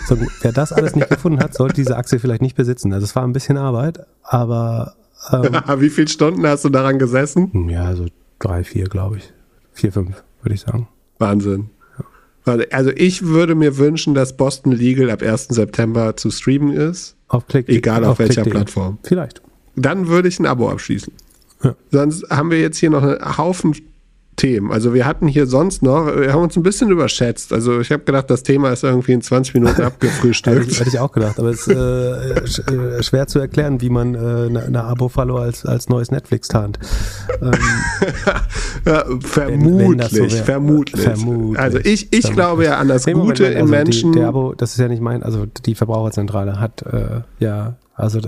[0.08, 2.92] So, wer das alles nicht gefunden hat, sollte diese Aktie vielleicht nicht besitzen.
[2.94, 4.96] Also es war ein bisschen Arbeit, aber
[5.32, 7.70] ähm, Wie viele Stunden hast du daran gesessen?
[7.70, 8.08] Ja, so
[8.40, 9.34] drei, vier, glaube ich.
[9.72, 10.88] Vier, fünf, würde ich sagen.
[11.20, 11.70] Wahnsinn.
[12.46, 15.48] Also ich würde mir wünschen, dass Boston Legal ab 1.
[15.50, 17.16] September zu streamen ist.
[17.28, 17.70] Auf Klick.
[17.70, 18.98] Egal auf, auf welcher Plattform.
[19.04, 19.42] Vielleicht.
[19.76, 21.14] Dann würde ich ein Abo abschließen.
[21.64, 21.76] Ja.
[21.92, 23.76] Sonst haben wir jetzt hier noch einen Haufen
[24.36, 24.72] Themen.
[24.72, 27.54] Also wir hatten hier sonst noch, wir haben uns ein bisschen überschätzt.
[27.54, 30.68] Also ich habe gedacht, das Thema ist irgendwie in 20 Minuten abgefrühstückt.
[30.68, 33.90] hätte, hätte ich auch gedacht, aber es ist äh, sch äh, schwer zu erklären, wie
[33.90, 36.80] man äh, eine Abo-Follow als, als neues Netflix tarnt.
[37.42, 37.52] Ähm,
[38.86, 41.60] ja, vermutlich, wenn, wenn so vermutlich, vermutlich.
[41.60, 44.12] Also ich, ich glaube ja an das nee, Gute Moment, also im Menschen.
[44.14, 48.20] Die, der Abo, das ist ja nicht mein, also die Verbraucherzentrale hat äh, ja, also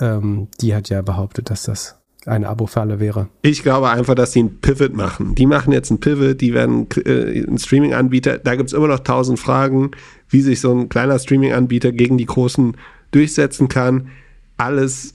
[0.00, 3.28] ähm, die hat ja behauptet, dass das eine Abo-Falle wäre.
[3.42, 5.34] Ich glaube einfach, dass sie ein Pivot machen.
[5.34, 8.38] Die machen jetzt ein Pivot, die werden äh, ein Streaming-Anbieter.
[8.38, 9.90] Da gibt es immer noch tausend Fragen,
[10.28, 12.76] wie sich so ein kleiner Streaming-Anbieter gegen die großen
[13.10, 14.08] durchsetzen kann.
[14.56, 15.14] Alles,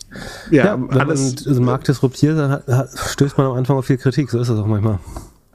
[0.52, 1.46] ja, ja wenn alles.
[1.46, 4.30] man den Markt disruptiert, dann hat, hat, stößt man am Anfang auf viel Kritik.
[4.30, 5.00] So ist das auch manchmal.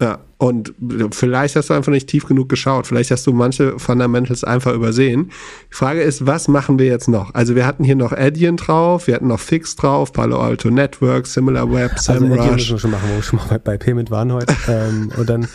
[0.02, 0.74] Ja, und
[1.12, 2.88] vielleicht hast du einfach nicht tief genug geschaut.
[2.88, 5.30] Vielleicht hast du manche Fundamentals einfach übersehen.
[5.70, 7.32] Die Frage ist, was machen wir jetzt noch?
[7.34, 11.28] Also wir hatten hier noch Adyen drauf, wir hatten noch Fix drauf, Palo Alto Network,
[11.28, 12.40] SimilarWeb, SEMrush.
[12.40, 14.52] Also müssen wir schon machen, wo wir schon mal bei Payment waren heute.
[14.66, 15.46] ähm, und dann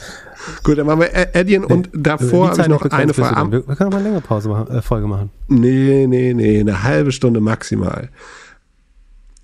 [0.63, 3.51] Gut, dann machen wir Adyen nee, und davor habe ich noch eine Frage.
[3.51, 5.29] Wir, wir können mal eine längere Pause machen, äh, Folge machen.
[5.49, 8.07] Nee, nee, nee, eine halbe Stunde maximal.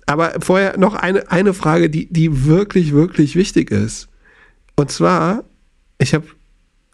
[0.06, 4.08] Aber vorher noch eine, eine Frage, die, die wirklich, wirklich wichtig ist.
[4.76, 5.44] Und zwar,
[5.98, 6.26] ich habe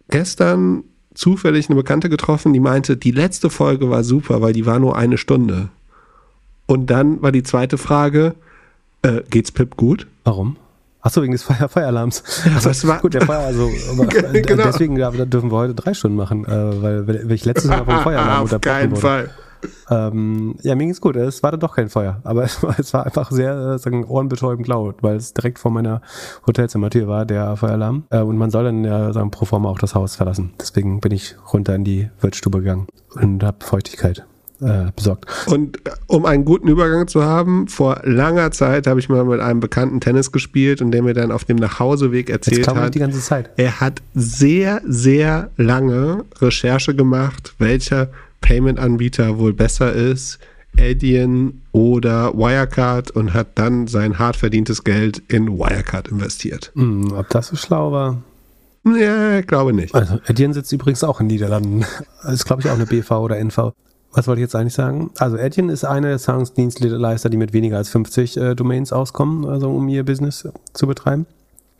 [0.08, 0.84] gestern
[1.14, 4.96] zufällig eine Bekannte getroffen, die meinte, die letzte Folge war super, weil die war nur
[4.96, 5.68] eine Stunde.
[6.66, 8.34] Und dann war die zweite Frage,
[9.02, 10.06] äh, geht's Pip gut?
[10.24, 10.56] Warum?
[11.02, 12.22] Achso, wegen des Feuer Feueralarms.
[12.44, 13.00] Ja, also, was war?
[13.00, 13.68] Gut, der Feuer, also
[14.32, 14.64] genau.
[14.64, 18.00] deswegen ja, dürfen wir heute drei Stunden machen, äh, weil wenn ich letztes Mal vom
[18.02, 19.00] Feueralarm Auf keinen wurde.
[19.00, 19.30] Fall.
[19.90, 21.16] Ähm, ja, mir ging's gut.
[21.16, 24.04] Es war dann doch kein Feuer, aber es war, es war einfach sehr, äh, sagen,
[24.04, 26.02] ohrenbetäubend laut, weil es direkt vor meiner
[26.46, 28.04] Hotelzimmertür war, der Feueralarm.
[28.10, 30.54] Äh, und man soll dann ja, sagen, pro forma auch das Haus verlassen.
[30.60, 34.24] Deswegen bin ich runter in die Wirtsstube gegangen und habe Feuchtigkeit
[34.60, 35.26] äh, besorgt.
[35.46, 39.40] Und äh, um einen guten Übergang zu haben, vor langer Zeit habe ich mal mit
[39.40, 43.20] einem Bekannten Tennis gespielt und der mir dann auf dem Nachhauseweg erzählt hat, die ganze
[43.20, 43.50] Zeit.
[43.56, 48.10] er hat sehr, sehr lange Recherche gemacht, welcher
[48.40, 50.38] Payment-Anbieter wohl besser ist,
[50.78, 56.70] Adyen oder Wirecard und hat dann sein hart verdientes Geld in Wirecard investiert.
[56.74, 58.22] Mm, ob das so schlau war?
[58.84, 59.94] Ja, ich glaube nicht.
[59.94, 61.84] Also Adyen sitzt übrigens auch in Niederlanden.
[62.22, 63.72] Das ist, glaube ich, auch eine BV oder NV.
[64.12, 65.10] Was wollte ich jetzt eigentlich sagen?
[65.18, 69.70] Also Adyen ist einer der Zahlungsdienstleister, die mit weniger als 50 äh, Domains auskommen, also
[69.70, 71.26] um ihr Business zu betreiben.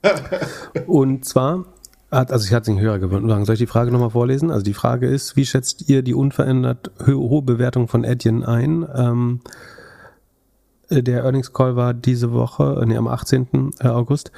[0.87, 1.65] Und zwar
[2.11, 3.45] also ich hatte den Hörer gewonnen.
[3.45, 4.51] Soll ich die Frage nochmal vorlesen?
[4.51, 8.87] Also die Frage ist, wie schätzt ihr die unverändert hohe Bewertung von Adyen ein?
[8.95, 9.41] Ähm,
[10.89, 13.70] äh, der Earnings Call war diese Woche, nee, am 18.
[13.78, 14.32] Äh, August.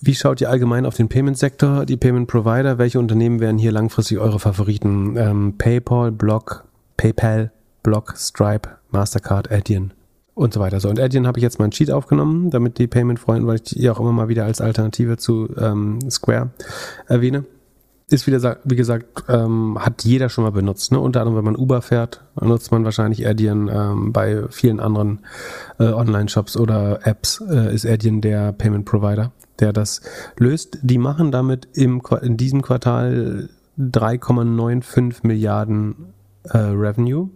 [0.00, 2.78] Wie schaut ihr allgemein auf den Payment-Sektor, die Payment-Provider?
[2.78, 5.16] Welche Unternehmen wären hier langfristig eure Favoriten?
[5.16, 6.64] Ähm, PayPal, Block,
[6.96, 9.92] PayPal, Block, Stripe, Mastercard, Adyen
[10.38, 10.78] und so weiter.
[10.78, 13.62] So, und Adyen habe ich jetzt mal ein Cheat aufgenommen, damit die Payment-Freunde, weil ich
[13.62, 16.50] die auch immer mal wieder als Alternative zu ähm, Square
[17.08, 17.44] erwähne.
[18.08, 20.92] Ist wieder, wie gesagt, ähm, hat jeder schon mal benutzt.
[20.92, 21.00] Ne?
[21.00, 23.68] Unter anderem, wenn man Uber fährt, nutzt man wahrscheinlich Adyen.
[23.68, 25.26] Ähm, bei vielen anderen
[25.80, 30.02] äh, Online-Shops oder Apps äh, ist Adyen der Payment-Provider, der das
[30.38, 30.78] löst.
[30.82, 36.14] Die machen damit im, in diesem Quartal 3,95 Milliarden
[36.52, 37.30] äh, Revenue.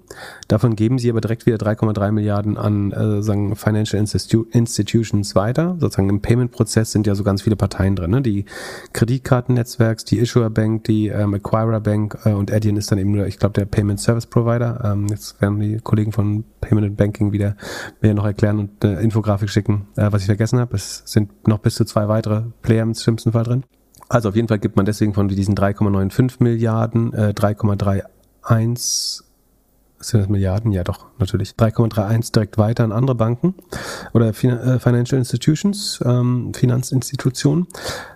[0.49, 5.77] Davon geben sie aber direkt wieder 3,3 Milliarden an äh, sagen Financial Institu Institutions weiter.
[5.79, 8.11] Sozusagen im Payment-Prozess sind ja so ganz viele Parteien drin.
[8.11, 8.23] Ne?
[8.23, 8.45] Die
[8.93, 13.39] Kreditkartennetzwerks, die Issuer Bank, die ähm, Acquirer Bank äh, und Adyen ist dann eben ich
[13.39, 14.81] glaube, der Payment Service Provider.
[14.85, 17.57] Ähm, jetzt werden die Kollegen von Payment and Banking wieder
[18.01, 20.77] mir noch erklären und eine Infografik schicken, äh, was ich vergessen habe.
[20.77, 23.65] Es sind noch bis zu zwei weitere Player im schlimmsten Fall drin.
[24.09, 28.03] Also auf jeden Fall gibt man deswegen von diesen 3,95 Milliarden äh, 3,3
[28.43, 29.25] 1
[30.05, 30.73] sind das Milliarden?
[30.73, 31.53] Ja, doch, natürlich.
[31.53, 33.55] 3,31 direkt weiter an andere Banken
[34.13, 37.67] oder äh, Financial Institutions, ähm, Finanzinstitutionen.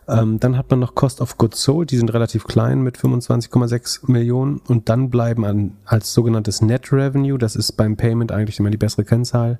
[0.09, 4.11] Ähm, dann hat man noch Cost of Goods Sold, die sind relativ klein mit 25,6
[4.11, 8.71] Millionen und dann bleiben an, als sogenanntes Net Revenue, das ist beim Payment eigentlich immer
[8.71, 9.59] die bessere Kennzahl,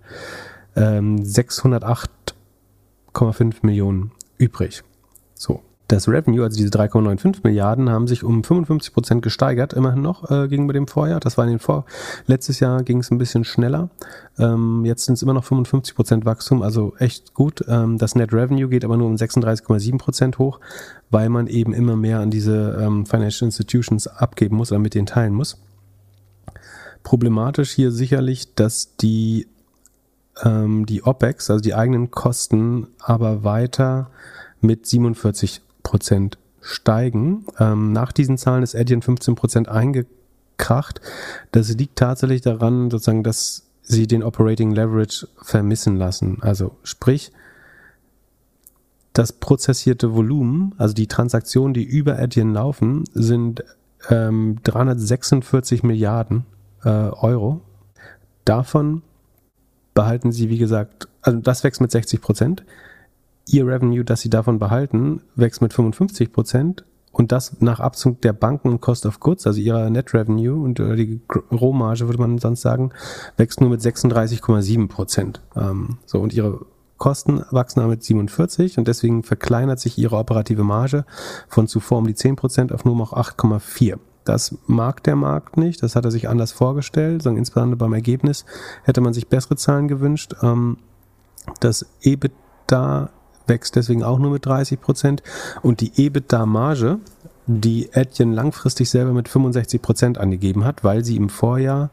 [0.75, 4.83] ähm, 608,5 Millionen übrig.
[5.35, 10.31] So das Revenue, also diese 3,95 Milliarden, haben sich um 55 Prozent gesteigert, immerhin noch
[10.31, 11.21] äh, gegenüber dem Vorjahr.
[11.21, 11.85] Das war in den Vor.
[12.27, 13.89] Letztes Jahr ging es ein bisschen schneller.
[14.39, 17.65] Ähm, jetzt sind es immer noch 55 Prozent Wachstum, also echt gut.
[17.69, 20.61] Ähm, das Net Revenue geht aber nur um 36,7 Prozent hoch,
[21.11, 25.07] weil man eben immer mehr an diese ähm, Financial Institutions abgeben muss oder mit denen
[25.07, 25.59] teilen muss.
[27.05, 29.47] Problematisch hier sicherlich, dass die
[30.45, 34.11] ähm, die OPEX, also die eigenen Kosten, aber weiter
[34.61, 37.47] mit 47 Prozent steigen.
[37.61, 41.01] Ähm, nach diesen Zahlen ist Adyen 15 Prozent eingekracht.
[41.53, 46.39] Das liegt tatsächlich daran, sozusagen, dass sie den Operating Leverage vermissen lassen.
[46.41, 47.31] Also sprich,
[49.13, 53.63] das prozessierte Volumen, also die Transaktionen, die über Adyen laufen, sind
[54.11, 56.47] ähm, 346 Milliarden
[56.85, 57.61] äh, Euro.
[58.45, 59.03] Davon
[59.95, 62.65] behalten sie, wie gesagt, also das wächst mit 60 Prozent.
[63.49, 68.33] Ihr Revenue, das sie davon behalten, wächst mit 55 Prozent und das nach Abzug der
[68.33, 71.21] Banken und Cost of Goods, also ihrer Net Revenue und äh, die
[71.51, 72.91] Rohmarge, würde man sonst sagen,
[73.37, 75.41] wächst nur mit 36,7 Prozent.
[75.57, 76.67] Ähm, so, und ihre
[76.99, 81.05] Kosten wachsen damit 47 und deswegen verkleinert sich ihre operative Marge
[81.49, 83.99] von zuvor um die 10 Prozent auf nur noch 8,4.
[84.25, 88.45] Das mag der Markt nicht, das hat er sich anders vorgestellt, sondern insbesondere beim Ergebnis
[88.83, 90.35] hätte man sich bessere Zahlen gewünscht.
[90.43, 90.79] Ähm,
[91.61, 93.11] das EBITDA
[93.47, 95.23] wächst deswegen auch nur mit 30 Prozent
[95.63, 96.99] und die EBITDA-Marge,
[97.47, 101.91] die Adyen langfristig selber mit 65 Prozent angegeben hat, weil sie im Vorjahr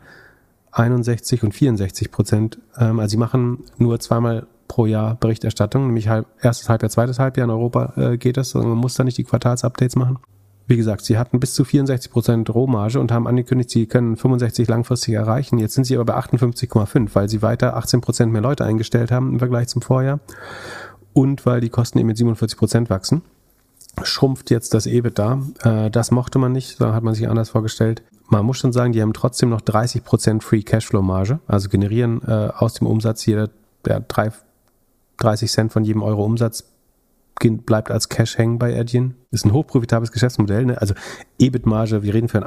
[0.72, 6.26] 61 und 64 Prozent, ähm, also sie machen nur zweimal pro Jahr Berichterstattung, nämlich halb,
[6.42, 9.96] erstes Halbjahr, zweites Halbjahr in Europa äh, geht das, man muss da nicht die Quartalsupdates
[9.96, 10.18] machen.
[10.66, 14.68] Wie gesagt, sie hatten bis zu 64 Prozent Rohmarge und haben angekündigt, sie können 65
[14.70, 15.60] langfristig erreichen.
[15.60, 19.34] Jetzt sind sie aber bei 58,5, weil sie weiter 18 Prozent mehr Leute eingestellt haben
[19.34, 20.20] im Vergleich zum Vorjahr
[21.14, 23.22] und weil die Kosten eben mit 47 Prozent wachsen.
[24.04, 25.42] Schrumpft jetzt das EBITDA.
[25.64, 28.02] Äh, das mochte man nicht, da hat man sich anders vorgestellt.
[28.28, 32.22] Man muss schon sagen, die haben trotzdem noch 30 Prozent Free Cashflow Marge, also generieren
[32.28, 33.50] äh, aus dem Umsatz jeder
[33.86, 34.32] der drei
[35.18, 36.66] 30 Cent von jedem Euro Umsatz
[37.66, 39.16] bleibt als Cash hängen bei Adyen.
[39.32, 40.66] Ist ein hochprofitables Geschäftsmodell.
[40.66, 40.80] Ne?
[40.80, 40.94] Also
[41.40, 42.44] EBIT-Marge, wir reden für ein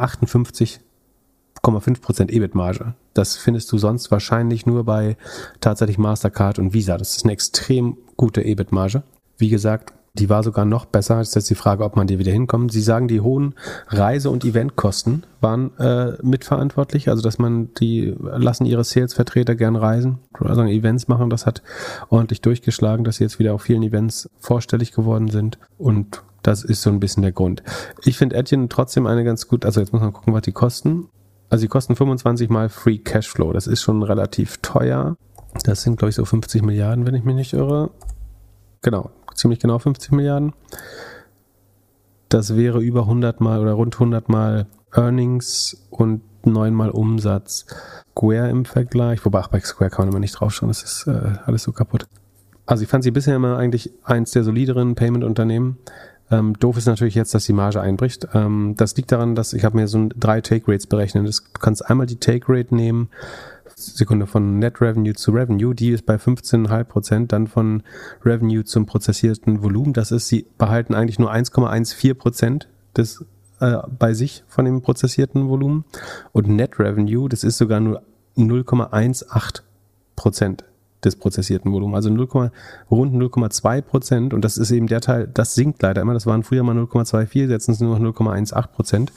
[1.62, 2.95] 58,5% EBIT-Marge.
[3.15, 5.16] Das findest du sonst wahrscheinlich nur bei
[5.61, 6.97] tatsächlich Mastercard und Visa.
[6.99, 9.03] Das ist eine extrem gute EBIT-Marge.
[9.39, 11.20] Wie gesagt, die war sogar noch besser.
[11.20, 12.73] Ist jetzt die Frage, ob man dir wieder hinkommt.
[12.73, 13.55] Sie sagen, die hohen
[13.89, 17.09] Reise- und Eventkosten waren äh, mitverantwortlich.
[17.09, 21.28] Also, dass man die lassen ihre Sales-Vertreter gern reisen, also Events machen.
[21.28, 21.62] Das hat
[22.09, 25.59] ordentlich durchgeschlagen, dass sie jetzt wieder auf vielen Events vorstellig geworden sind.
[25.77, 27.62] Und das ist so ein bisschen der Grund.
[28.05, 31.09] Ich finde Adyen trotzdem eine ganz gut, also jetzt muss man gucken, was die kosten.
[31.48, 33.52] Also die kosten 25 mal Free Cashflow.
[33.52, 35.16] Das ist schon relativ teuer.
[35.64, 37.90] Das sind, glaube ich, so 50 Milliarden, wenn ich mich nicht irre.
[38.82, 40.52] Genau, ziemlich genau 50 Milliarden.
[42.28, 47.66] Das wäre über 100 mal oder rund 100 mal Earnings und 9 mal Umsatz.
[48.10, 51.35] Square im Vergleich, wobei auch bei Square kann man immer nicht draufschauen, das ist äh,
[51.44, 52.06] alles so kaputt.
[52.64, 55.78] Also ich fand sie bisher immer eigentlich eins der solideren Payment-Unternehmen.
[56.31, 58.28] Ähm, doof ist natürlich jetzt, dass die Marge einbricht.
[58.35, 61.27] Ähm, das liegt daran, dass ich habe mir so drei Take Rates berechnet.
[61.27, 63.09] Du kannst einmal die Take Rate nehmen
[63.78, 67.82] Sekunde von Net Revenue zu Revenue, die ist bei 15,5 Prozent, dann von
[68.24, 73.24] Revenue zum prozessierten Volumen, das ist, sie behalten eigentlich nur 1,14 Prozent des
[73.61, 75.85] äh, bei sich von dem prozessierten Volumen
[76.32, 78.03] und Net Revenue, das ist sogar nur
[78.39, 79.61] 0,18
[80.16, 80.65] Prozent
[81.05, 82.51] des prozessierten Volumens, also 0,
[82.90, 86.43] rund 0,2 Prozent und das ist eben der Teil, das sinkt leider immer, das waren
[86.43, 89.12] früher mal 0,24, jetzt sind es nur noch 0,18 Prozent,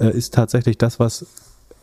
[0.00, 1.26] äh, ist tatsächlich das, was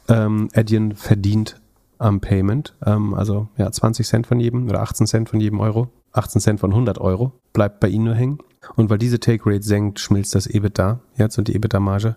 [0.07, 1.59] ähm, Adyen verdient
[1.97, 2.73] am Payment.
[2.85, 5.89] Ähm, also ja, 20 Cent von jedem oder 18 Cent von jedem Euro.
[6.13, 8.39] 18 Cent von 100 Euro bleibt bei Ihnen nur hängen.
[8.76, 12.15] Und weil diese Take Rate senkt, schmilzt das EBITDA jetzt und die EBITDA-Marge.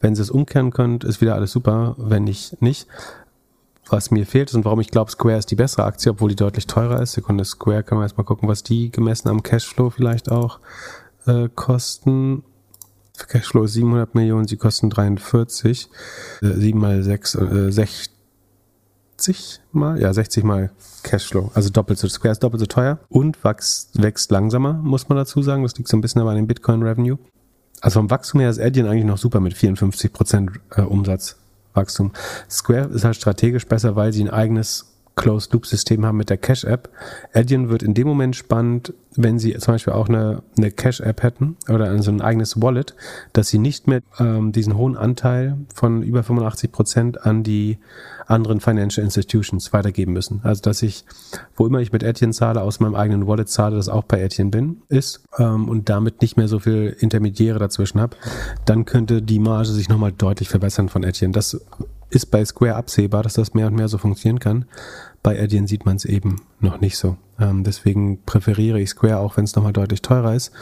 [0.00, 1.94] Wenn Sie es umkehren könnt, ist wieder alles super.
[1.98, 2.86] Wenn nicht, nicht.
[3.90, 6.36] Was mir fehlt ist und warum ich glaube, Square ist die bessere Aktie, obwohl die
[6.36, 7.12] deutlich teurer ist.
[7.12, 10.60] Sekunde, Square können wir erstmal gucken, was die gemessen am Cashflow vielleicht auch
[11.26, 12.44] äh, kosten.
[13.28, 15.90] Cashflow ist 700 Millionen, sie kosten 43.
[16.40, 18.20] Äh, 7 mal 6, äh, 60
[19.20, 20.70] 60 mal, ja, 60 mal
[21.02, 21.50] Cashflow.
[21.54, 25.42] Also doppelt so, Square ist doppelt so teuer und wächst, wächst langsamer, muss man dazu
[25.42, 25.62] sagen.
[25.62, 27.18] Das liegt so ein bisschen aber an dem Bitcoin-Revenue.
[27.80, 30.82] Also vom Wachstum her ist Adyen eigentlich noch super mit 54 Prozent äh,
[31.80, 32.12] Umsatzwachstum.
[32.48, 36.88] Square ist halt strategisch besser, weil sie ein eigenes Closed-Loop-System haben mit der Cash-App.
[37.34, 41.56] Adyen wird in dem Moment spannend, wenn sie zum Beispiel auch eine, eine Cash-App hätten
[41.68, 42.94] oder so ein eigenes Wallet,
[43.32, 47.78] dass sie nicht mehr ähm, diesen hohen Anteil von über 85 Prozent an die
[48.26, 50.40] anderen Financial Institutions weitergeben müssen.
[50.44, 51.04] Also dass ich,
[51.56, 54.50] wo immer ich mit Etienne zahle, aus meinem eigenen Wallet zahle, das auch bei Etienne
[54.50, 58.16] bin, ist ähm, und damit nicht mehr so viel Intermediäre dazwischen habe,
[58.64, 61.32] dann könnte die Marge sich nochmal deutlich verbessern von Etienne.
[61.32, 61.60] Das
[62.10, 64.64] ist bei Square absehbar, dass das mehr und mehr so funktionieren kann.
[65.22, 67.16] Bei Adyen sieht man es eben noch nicht so.
[67.38, 70.52] Ähm, deswegen präferiere ich Square, auch wenn es nochmal deutlich teurer ist.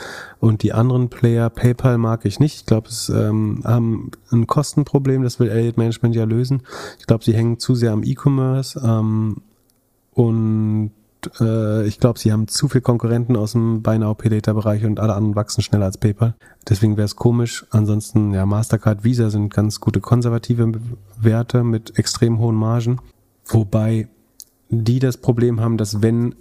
[0.40, 2.56] Und die anderen Player, PayPal mag ich nicht.
[2.56, 6.62] Ich glaube, es ähm, haben ein Kostenproblem, das will Elliott Management ja lösen.
[6.98, 9.42] Ich glaube, sie hängen zu sehr am E-Commerce ähm,
[10.12, 10.92] und
[11.40, 14.84] äh, ich glaube, sie haben zu viel Konkurrenten aus dem Buy Now Pay Later Bereich
[14.84, 16.34] und alle anderen wachsen schneller als PayPal.
[16.68, 17.66] Deswegen wäre es komisch.
[17.70, 20.72] Ansonsten, ja, Mastercard, Visa sind ganz gute konservative
[21.20, 23.00] Werte mit extrem hohen Margen.
[23.46, 24.08] Wobei
[24.70, 26.34] die das Problem haben, dass wenn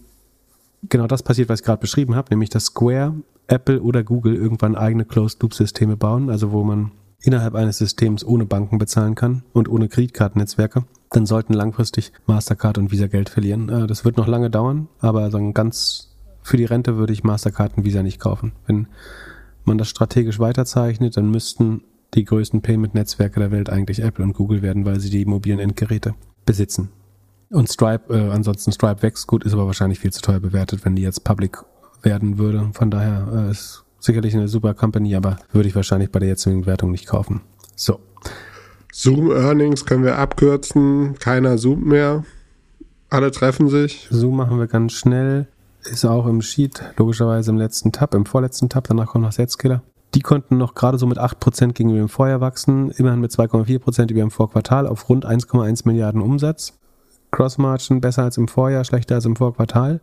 [0.89, 3.13] genau das passiert, was ich gerade beschrieben habe, nämlich dass Square
[3.47, 6.91] Apple oder Google irgendwann eigene Closed-Loop-Systeme bauen, also wo man
[7.21, 12.91] innerhalb eines Systems ohne Banken bezahlen kann und ohne Kreditkartennetzwerke, dann sollten langfristig Mastercard und
[12.91, 13.69] Visa Geld verlieren.
[13.69, 17.23] Äh, das wird noch lange dauern, aber so ein ganz für die Rente würde ich
[17.23, 18.53] Mastercard und Visa nicht kaufen.
[18.65, 18.87] Wenn
[19.65, 24.61] man das strategisch weiterzeichnet, dann müssten die größten Payment-Netzwerke der Welt eigentlich Apple und Google
[24.61, 26.15] werden, weil sie die mobilen Endgeräte
[26.45, 26.89] besitzen.
[27.49, 30.95] Und Stripe, äh, ansonsten Stripe wächst gut, ist aber wahrscheinlich viel zu teuer bewertet, wenn
[30.95, 31.57] die jetzt public
[32.01, 32.69] werden würde.
[32.73, 36.65] Von daher äh, ist sicherlich eine super Company, aber würde ich wahrscheinlich bei der jetzigen
[36.65, 37.41] Wertung nicht kaufen.
[37.75, 37.99] So.
[38.91, 41.15] Zoom Earnings können wir abkürzen.
[41.19, 42.23] Keiner zoomt mehr.
[43.09, 44.07] Alle treffen sich.
[44.09, 45.47] Zoom machen wir ganz schnell.
[45.83, 48.87] Ist auch im Sheet, logischerweise im letzten Tab, im vorletzten Tab.
[48.87, 49.83] Danach kommt noch Setzkiller.
[50.15, 54.21] Die konnten noch gerade so mit 8% gegenüber dem Vorjahr wachsen, immerhin mit 2,4% über
[54.21, 56.73] dem Vorquartal auf rund 1,1 Milliarden Umsatz.
[57.31, 60.01] Crossmargin besser als im Vorjahr, schlechter als im Vorquartal.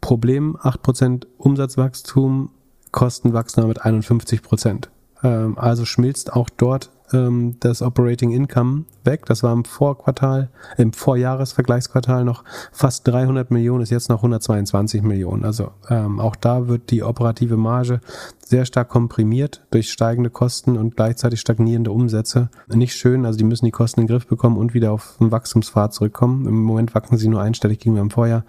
[0.00, 2.50] Problem 8% Umsatzwachstum,
[2.92, 4.88] Kosten wachsen damit 51%.
[5.22, 9.26] Ähm, also schmilzt auch dort ähm, das Operating Income weg.
[9.26, 15.44] Das war im Vorquartal, im Vorjahresvergleichsquartal noch fast 300 Millionen, ist jetzt noch 122 Millionen.
[15.44, 18.00] Also ähm, auch da wird die operative Marge
[18.44, 22.48] sehr stark komprimiert durch steigende Kosten und gleichzeitig stagnierende Umsätze.
[22.68, 25.32] Nicht schön, also die müssen die Kosten in den Griff bekommen und wieder auf den
[25.32, 26.46] Wachstumspfad zurückkommen.
[26.46, 28.44] Im Moment wachsen sie nur einstellig gegenüber im Vorjahr.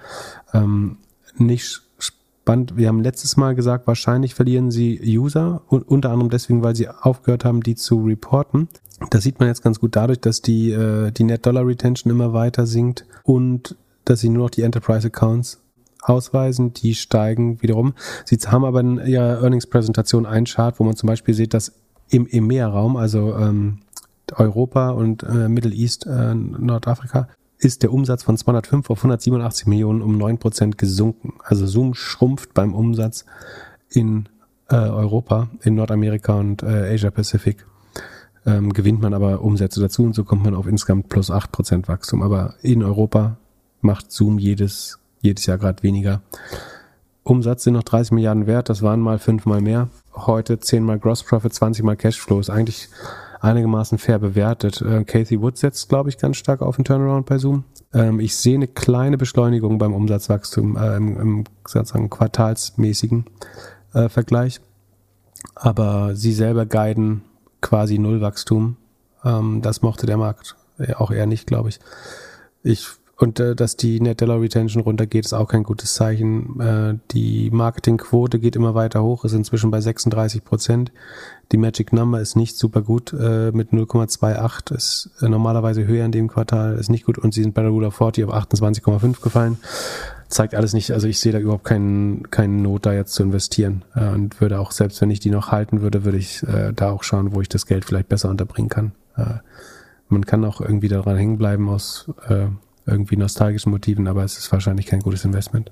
[0.54, 0.98] Ähm,
[1.38, 1.87] nicht
[2.48, 2.78] spannend.
[2.78, 7.44] Wir haben letztes Mal gesagt, wahrscheinlich verlieren sie User, unter anderem deswegen, weil sie aufgehört
[7.44, 8.70] haben, die zu reporten.
[9.10, 12.32] Das sieht man jetzt ganz gut dadurch, dass die, äh, die Net Dollar Retention immer
[12.32, 13.76] weiter sinkt und
[14.06, 15.60] dass sie nur noch die Enterprise Accounts
[16.02, 17.96] ausweisen, die steigen wiederum.
[18.24, 21.74] Sie haben aber in ihrer Earnings-Präsentation einen Chart, wo man zum Beispiel sieht, dass
[22.10, 23.80] im EMEA-Raum, also ähm,
[24.34, 27.28] Europa und äh, Middle East, äh, Nordafrika,
[27.60, 31.34] ist der Umsatz von 205 auf 187 Millionen um 9% gesunken.
[31.44, 33.26] Also Zoom schrumpft beim Umsatz
[33.90, 34.30] in
[34.70, 37.66] äh, Europa, in Nordamerika und äh, Asia Pacific.
[38.46, 42.22] Ähm, gewinnt man aber Umsätze dazu und so kommt man auf insgesamt plus 8% Wachstum.
[42.22, 43.38] Aber in Europa
[43.82, 46.22] macht Zoom jedes, jedes Jahr gerade weniger.
[47.24, 49.90] Umsatz sind noch 30 Milliarden wert, das waren mal fünfmal mehr.
[50.16, 52.40] Heute 10 mal Gross Profit, 20 mal Cashflow.
[52.40, 52.88] Ist eigentlich
[53.48, 54.82] einigermaßen fair bewertet.
[54.82, 57.64] Äh, Casey Wood setzt, glaube ich, ganz stark auf den Turnaround bei Zoom.
[57.94, 63.26] Ähm, ich sehe eine kleine Beschleunigung beim Umsatzwachstum äh, im, im sozusagen quartalsmäßigen
[63.94, 64.62] äh, Vergleich.
[65.56, 67.24] Aber sie selber guiden
[67.62, 68.78] quasi Nullwachstum.
[69.24, 70.56] Ähm, das mochte der Markt
[70.98, 71.80] auch eher nicht, glaube ich.
[72.62, 72.88] Ich
[73.18, 76.60] und äh, dass die Net Dollar Retention runtergeht, ist auch kein gutes Zeichen.
[76.60, 80.92] Äh, die Marketingquote geht immer weiter hoch, ist inzwischen bei 36 Prozent.
[81.52, 86.12] Die Magic Number ist nicht super gut äh, mit 0,28, ist äh, normalerweise höher in
[86.12, 89.22] dem Quartal, ist nicht gut und sie sind bei der Rule of 40 auf 28,5
[89.22, 89.58] gefallen.
[90.28, 93.86] Zeigt alles nicht, also ich sehe da überhaupt keinen, keinen Not, da jetzt zu investieren.
[93.96, 96.92] Äh, und würde auch, selbst wenn ich die noch halten würde, würde ich äh, da
[96.92, 98.92] auch schauen, wo ich das Geld vielleicht besser unterbringen kann.
[99.16, 99.36] Äh,
[100.10, 102.10] man kann auch irgendwie daran hängen bleiben aus
[102.86, 105.70] irgendwie nostalgischen Motiven, aber es ist wahrscheinlich kein gutes Investment.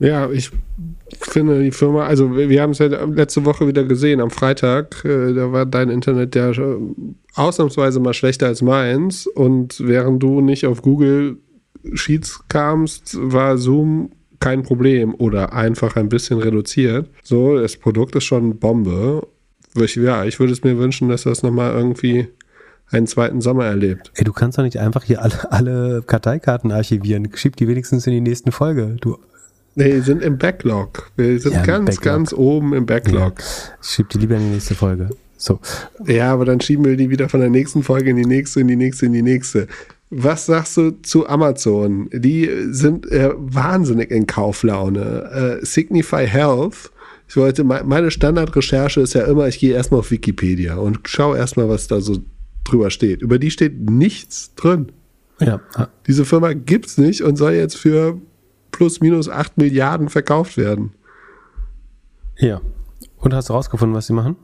[0.00, 0.50] Ja, ich
[1.20, 5.32] finde die Firma, also wir haben es ja letzte Woche wieder gesehen, am Freitag, äh,
[5.34, 6.52] da war dein Internet ja
[7.34, 11.38] ausnahmsweise mal schlechter als meins und während du nicht auf Google
[11.94, 14.10] Sheets kamst, war Zoom
[14.40, 17.08] kein Problem oder einfach ein bisschen reduziert.
[17.22, 19.26] So, das Produkt ist schon Bombe.
[19.74, 22.28] Ich, ja, ich würde es mir wünschen, dass das nochmal irgendwie
[22.90, 24.12] einen zweiten Sommer erlebt.
[24.14, 27.28] Ey, du kannst doch nicht einfach hier alle, alle Karteikarten archivieren.
[27.34, 28.96] Schieb die wenigstens in die nächste Folge.
[29.00, 29.18] Du.
[29.78, 31.12] Nee, die sind im Backlog.
[31.14, 32.02] Wir sind ja, ganz, Backlog.
[32.02, 33.38] ganz oben im Backlog.
[33.38, 33.44] Ja.
[33.80, 35.10] Schieb die lieber in die nächste Folge.
[35.36, 35.60] So.
[36.04, 38.66] Ja, aber dann schieben wir die wieder von der nächsten Folge in die nächste, in
[38.66, 39.68] die nächste, in die nächste.
[40.10, 42.08] Was sagst du zu Amazon?
[42.12, 45.60] Die sind äh, wahnsinnig in Kauflaune.
[45.60, 46.90] Äh, Signify Health.
[47.28, 51.68] Ich wollte, meine Standardrecherche ist ja immer, ich gehe erstmal auf Wikipedia und schaue erstmal,
[51.68, 52.18] was da so
[52.64, 53.22] drüber steht.
[53.22, 54.90] Über die steht nichts drin.
[55.38, 55.60] Ja.
[56.08, 58.20] Diese Firma gibt es nicht und soll jetzt für
[58.78, 60.92] plus minus 8 Milliarden verkauft werden.
[62.38, 62.60] Ja.
[63.16, 64.36] Und hast du rausgefunden, was sie machen?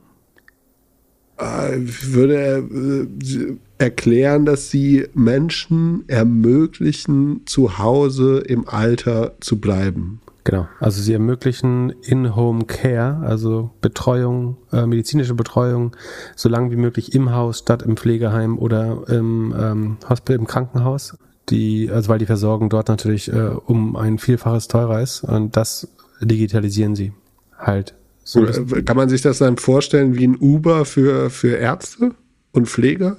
[1.39, 10.19] Äh, ich würde äh, erklären, dass sie Menschen ermöglichen, zu Hause im Alter zu bleiben.
[10.43, 15.95] Genau, also sie ermöglichen In-Home Care, also Betreuung, äh, medizinische Betreuung,
[16.35, 21.17] so lange wie möglich im Haus, statt im Pflegeheim oder im ähm, Hospital, im Krankenhaus.
[21.49, 25.87] Die, also weil die Versorgung dort natürlich äh, um ein Vielfaches teurer ist und das
[26.21, 27.13] digitalisieren sie
[27.57, 27.93] halt.
[28.23, 28.43] So
[28.83, 32.15] Kann man sich das dann vorstellen wie ein Uber für, für Ärzte
[32.53, 33.17] und Pfleger?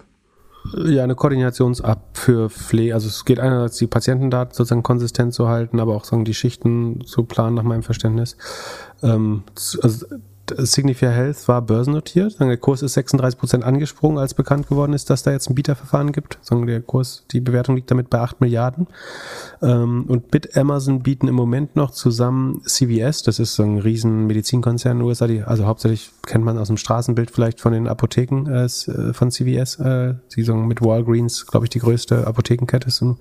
[0.74, 2.94] ja eine Koordinations-App für Pflege.
[2.94, 7.04] Also es geht einerseits die Patientendaten sozusagen konsistent zu halten, aber auch sagen die Schichten
[7.04, 8.36] zu planen nach meinem Verständnis.
[9.02, 9.44] Ähm,
[9.82, 10.06] also
[10.50, 12.38] Signify Health war börsennotiert.
[12.40, 16.12] Der Kurs ist 36 Prozent angesprungen, als bekannt geworden ist, dass da jetzt ein Bieterverfahren
[16.12, 16.38] gibt.
[16.50, 18.86] Der Kurs, die Bewertung liegt damit bei 8 Milliarden.
[19.62, 24.26] Ähm, und Bit Amazon bieten im Moment noch zusammen CVS, das ist so ein riesen
[24.26, 27.88] Medizinkonzern in den USA, die, also hauptsächlich kennt man aus dem Straßenbild vielleicht von den
[27.88, 32.88] Apotheken äh, äh von CVS, äh, die so mit Walgreens, glaube ich, die größte Apothekenkette
[32.88, 33.18] ist in den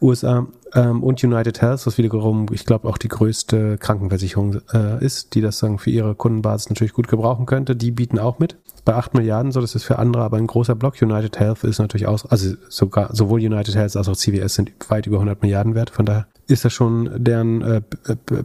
[0.00, 5.34] USA ähm, und United Health, was wiederum, ich glaube, auch die größte Krankenversicherung äh, ist,
[5.34, 7.76] die das sagen für ihre Kundenbasis natürlich gut gebrauchen könnte.
[7.76, 8.56] Die bieten auch mit.
[8.84, 11.00] Bei 8 Milliarden, so das ist für andere aber ein großer Block.
[11.00, 15.06] United Health ist natürlich auch, also sogar sowohl United Health als auch CVS sind weit
[15.06, 15.90] über 100 Milliarden wert.
[15.90, 17.82] Von daher ist das schon deren äh,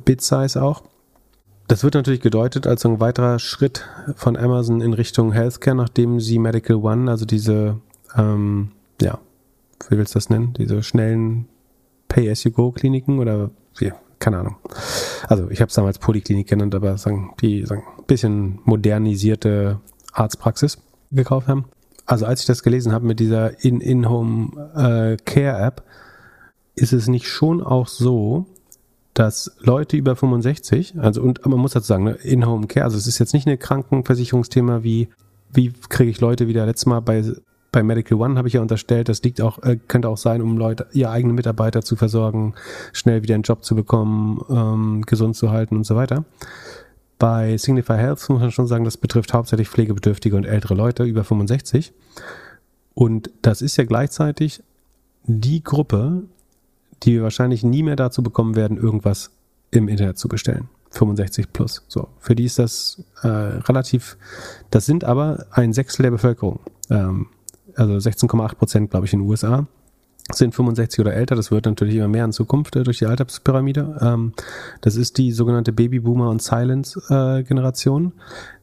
[0.06, 0.84] Bit-Size auch.
[1.68, 3.86] Das wird natürlich gedeutet als ein weiterer Schritt
[4.16, 7.78] von Amazon in Richtung Healthcare, nachdem sie Medical One, also diese,
[8.16, 8.72] ähm,
[9.02, 9.20] ja,
[9.90, 11.48] wie willst du das nennen, diese schnellen
[12.08, 14.56] Pay-as-you-go-Kliniken oder wie, keine Ahnung.
[15.28, 19.80] Also ich habe es damals Poliklinik genannt, aber sagen, die sagen, ein bisschen modernisierte
[20.12, 20.80] Arztpraxis
[21.12, 21.66] gekauft haben.
[22.06, 25.84] Also als ich das gelesen habe mit dieser In-In-Home-Care-App, äh,
[26.82, 28.48] ist es nicht schon auch so,
[29.14, 33.20] dass Leute über 65, also und man muss dazu sagen, ne, In-Home-Care, also es ist
[33.20, 35.10] jetzt nicht ein Krankenversicherungsthema wie,
[35.52, 37.24] wie kriege ich Leute wieder letztes Mal bei
[37.72, 40.58] bei Medical One habe ich ja unterstellt, das liegt auch, äh, könnte auch sein, um
[40.58, 42.54] Leute, ihre eigenen Mitarbeiter zu versorgen,
[42.94, 46.26] schnell wieder einen Job zu bekommen, ähm, gesund zu halten und so weiter.
[47.20, 51.24] Bei Signify Health muss man schon sagen, das betrifft hauptsächlich pflegebedürftige und ältere Leute über
[51.24, 51.94] 65.
[52.94, 54.64] Und das ist ja gleichzeitig
[55.24, 56.24] die Gruppe,
[57.04, 59.32] die wir wahrscheinlich nie mehr dazu bekommen werden, irgendwas
[59.72, 60.70] im Internet zu bestellen.
[60.92, 61.84] 65 plus.
[61.88, 64.18] So, für die ist das äh, relativ.
[64.72, 66.60] Das sind aber ein Sechstel der Bevölkerung.
[66.90, 67.28] Ähm,
[67.78, 69.68] also 16,8 Prozent, glaube ich, in den USA
[70.34, 71.36] sind 65 oder älter.
[71.36, 73.98] Das wird natürlich immer mehr in Zukunft äh, durch die Alterspyramide.
[74.02, 74.34] Ähm,
[74.82, 77.44] das ist die sogenannte Babyboomer und Silence äh,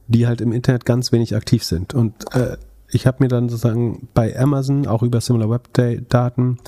[0.07, 1.95] die halt im Internet ganz wenig aktiv sind.
[1.95, 2.59] Und äh,
[2.91, 5.73] ich habe mir dann sozusagen bei Amazon auch über Similar Web
[6.09, 6.59] Daten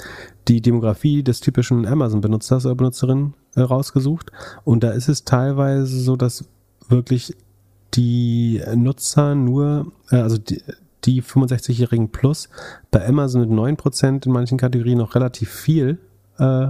[0.48, 4.32] die Demografie des typischen Amazon-Benutzers oder Benutzerin äh, rausgesucht.
[4.64, 6.48] Und da ist es teilweise so, dass
[6.89, 7.36] wirklich
[7.94, 10.62] die Nutzer nur, äh, also die,
[11.05, 12.48] die 65-Jährigen plus
[12.90, 15.98] bei Amazon mit 9% in manchen Kategorien noch relativ viel
[16.39, 16.68] äh,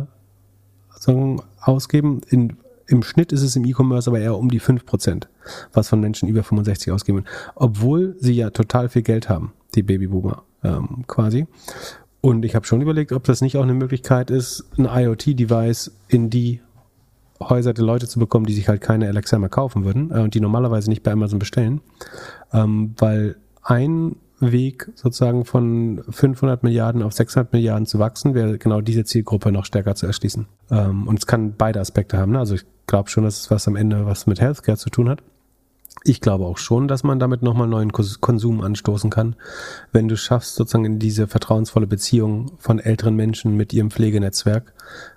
[0.98, 2.20] sagen, ausgeben.
[2.28, 5.24] In, Im Schnitt ist es im E-Commerce aber eher um die 5%,
[5.72, 7.24] was von Menschen über 65 ausgeben.
[7.54, 11.46] Obwohl sie ja total viel Geld haben, die Babyboomer ähm, quasi.
[12.20, 16.30] Und ich habe schon überlegt, ob das nicht auch eine Möglichkeit ist, ein IoT-Device in
[16.30, 16.60] die
[17.40, 20.34] Häuser der Leute zu bekommen, die sich halt keine Alexa mehr kaufen würden äh, und
[20.34, 21.80] die normalerweise nicht bei Amazon bestellen.
[22.52, 23.36] Ähm, weil
[23.66, 29.50] ein Weg sozusagen von 500 Milliarden auf 600 Milliarden zu wachsen, wäre genau diese Zielgruppe
[29.50, 30.46] noch stärker zu erschließen.
[30.70, 32.32] Ähm, und es kann beide Aspekte haben.
[32.32, 32.38] Ne?
[32.38, 35.22] Also ich glaube schon, dass es was am Ende was mit Healthcare zu tun hat.
[36.04, 39.34] Ich glaube auch schon, dass man damit nochmal neuen Konsum anstoßen kann,
[39.90, 44.74] wenn du schaffst, sozusagen in diese vertrauensvolle Beziehung von älteren Menschen mit ihrem Pflegenetzwerk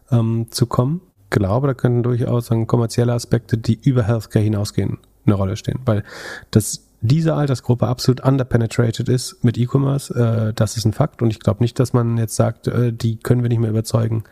[0.10, 1.02] ähm, zu kommen.
[1.26, 5.82] Ich glaube, da könnten durchaus kommerzielle Aspekte, die über Healthcare hinausgehen, eine Rolle stehen.
[5.86, 6.04] Weil
[6.50, 11.22] das diese Altersgruppe absolut underpenetrated ist mit E-Commerce, äh, das ist ein Fakt.
[11.22, 14.24] Und ich glaube nicht, dass man jetzt sagt, äh, die können wir nicht mehr überzeugen.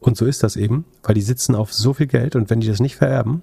[0.00, 2.68] Und so ist das eben, weil die sitzen auf so viel Geld und wenn die
[2.68, 3.42] das nicht vererben,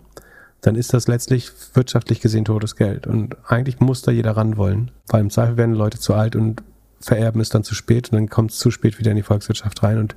[0.62, 3.08] dann ist das letztlich wirtschaftlich gesehen totes Geld.
[3.08, 6.62] Und eigentlich muss da jeder ran wollen, weil im Zweifel werden Leute zu alt und
[7.00, 9.82] vererben es dann zu spät und dann kommt es zu spät wieder in die Volkswirtschaft
[9.82, 9.98] rein.
[9.98, 10.16] Und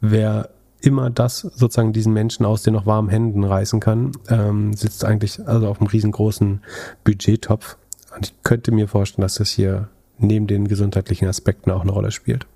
[0.00, 0.48] wer
[0.80, 5.46] immer das sozusagen diesen Menschen aus den noch warmen Händen reißen kann, ähm, sitzt eigentlich
[5.46, 6.62] also auf einem riesengroßen
[7.04, 7.76] Budgettopf
[8.14, 12.10] und ich könnte mir vorstellen, dass das hier neben den gesundheitlichen Aspekten auch eine Rolle
[12.10, 12.46] spielt.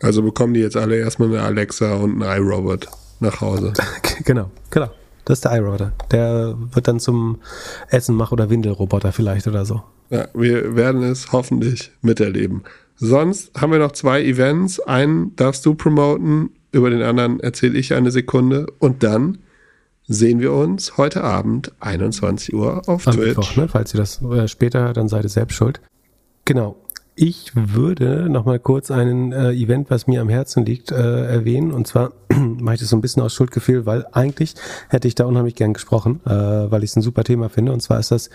[0.00, 2.88] Also bekommen die jetzt alle erstmal eine Alexa und einen iRobot
[3.20, 3.72] nach Hause.
[4.24, 4.90] genau, genau.
[5.24, 5.92] Das ist der iRoboter.
[6.10, 7.38] Der wird dann zum
[7.90, 9.82] Essenmach- oder Windelroboter vielleicht oder so.
[10.08, 12.64] Ja, wir werden es hoffentlich miterleben.
[12.96, 14.80] Sonst haben wir noch zwei Events.
[14.80, 19.38] Einen darfst du promoten, über den anderen erzähle ich eine Sekunde und dann
[20.10, 23.28] sehen wir uns heute Abend 21 Uhr auf Am Twitch.
[23.28, 23.68] Mittwoch, ne?
[23.68, 25.80] Falls ihr das äh, später hört, dann seid ihr selbst schuld.
[26.44, 26.74] Genau.
[27.14, 31.70] Ich würde noch mal kurz ein äh, Event, was mir am Herzen liegt, äh, erwähnen.
[31.70, 34.54] Und zwar mache ich das so ein bisschen aus Schuldgefühl, weil eigentlich
[34.88, 37.72] hätte ich da unheimlich gern gesprochen, äh, weil ich es ein super Thema finde.
[37.72, 38.30] Und zwar ist das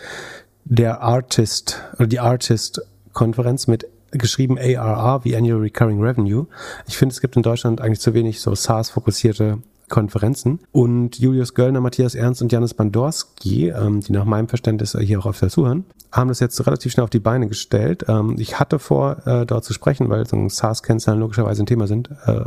[0.64, 6.48] der Artist oder die Artist-Konferenz mit geschrieben ARR wie Annual Recurring Revenue.
[6.88, 9.58] Ich finde, es gibt in Deutschland eigentlich zu wenig so SaaS-fokussierte
[9.90, 10.60] Konferenzen.
[10.72, 15.26] Und Julius Göllner, Matthias Ernst und Janis Bandorski, ähm, die nach meinem Verständnis hier auch
[15.26, 18.06] öfter zuhören, haben das jetzt relativ schnell auf die Beine gestellt.
[18.08, 22.10] Ähm, ich hatte vor, äh, dort zu sprechen, weil so SaaS-Kennzahlen logischerweise ein Thema sind,
[22.26, 22.42] äh,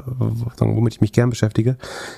[0.58, 1.76] womit ich mich gern beschäftige.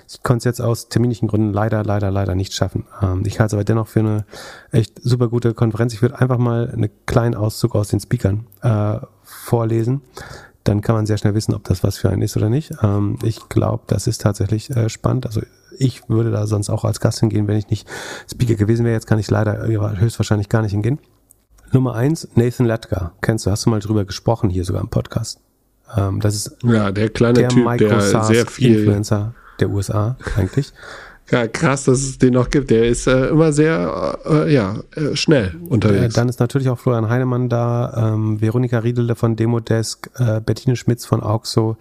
[0.08, 2.84] Ich konnte es jetzt aus terminlichen Gründen leider, leider, leider nicht schaffen.
[3.02, 4.24] Ähm, ich halte es aber dennoch für eine
[4.70, 5.92] echt super gute Konferenz.
[5.92, 10.02] Ich würde einfach mal einen kleinen Auszug aus den Speakern äh, vorlesen
[10.64, 12.72] dann kann man sehr schnell wissen, ob das was für einen ist oder nicht.
[12.82, 15.26] Ähm, ich glaube, das ist tatsächlich äh, spannend.
[15.26, 15.40] Also
[15.78, 17.88] ich würde da sonst auch als Gast hingehen, wenn ich nicht
[18.30, 18.94] Speaker gewesen wäre.
[18.94, 19.66] Jetzt kann ich leider
[19.98, 20.98] höchstwahrscheinlich gar nicht hingehen.
[21.72, 23.12] Nummer eins, Nathan Latka.
[23.20, 25.40] Kennst du, hast du mal drüber gesprochen hier sogar im Podcast.
[25.96, 30.72] Ähm, das ist ja, der kleine der Typ, der sehr viel Influencer der USA eigentlich.
[31.30, 32.70] Ja, krass, dass es den noch gibt.
[32.70, 36.14] Der ist äh, immer sehr äh, ja, äh, schnell unterwegs.
[36.14, 40.76] Äh, dann ist natürlich auch Florian Heinemann da, ähm, Veronika Riedele von Demodesk, äh, Bettine
[40.76, 41.76] Schmitz von Auxo,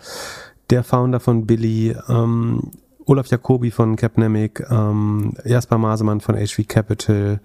[0.70, 2.72] der Founder von Billy, ähm,
[3.06, 7.40] Olaf Jacobi von Capnemic, ähm, Jasper Masemann von HV Capital,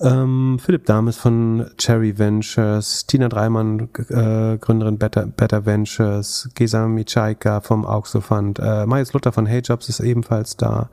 [0.00, 7.60] ähm, Philipp Dames von Cherry Ventures, Tina Dreimann, äh, Gründerin Better, Better Ventures, Gesa Michaika
[7.60, 10.90] vom Auxo Fund, äh, Marius Luther von Hey Jobs ist ebenfalls da.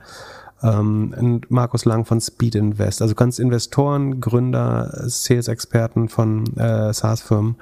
[0.64, 7.56] Ähm, und Markus Lang von Speed Invest, also ganz Investoren, Gründer, Sales-Experten von äh, SaaS-Firmen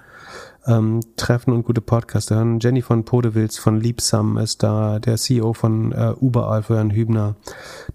[0.67, 2.59] ähm, treffen und gute Podcasts hören.
[2.59, 7.35] Jenny von Podewils von Liebsam ist da, der CEO von äh, Uber, Jan Hübner,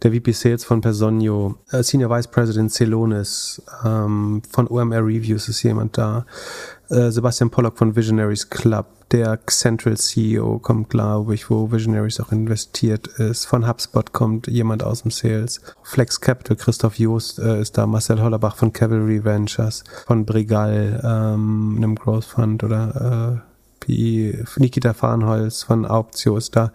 [0.03, 5.63] der VP Sales von Personio, äh, Senior Vice President Celonis, ähm, von OMR Reviews ist
[5.63, 6.27] jemand da,
[6.95, 12.33] äh, Sebastian Pollock von Visionaries Club, der Central CEO kommt, glaube ich, wo Visionaries auch
[12.33, 13.45] investiert ist.
[13.45, 15.61] Von HubSpot kommt jemand aus dem Sales.
[15.83, 21.75] Flex Capital, Christoph Joost äh, ist da, Marcel Hollerbach von Cavalry Ventures, von Brigal, ähm,
[21.77, 23.55] einem Growth Fund oder äh,
[23.85, 26.73] PI, Nikita Farnholz von Auptio ist da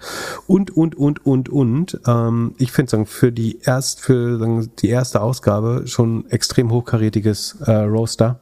[0.47, 1.99] und, und, und, und, und.
[2.05, 7.71] Ähm, ich finde für die erst, für sagen, die erste Ausgabe schon extrem hochkarätiges äh,
[7.71, 8.39] Roaster.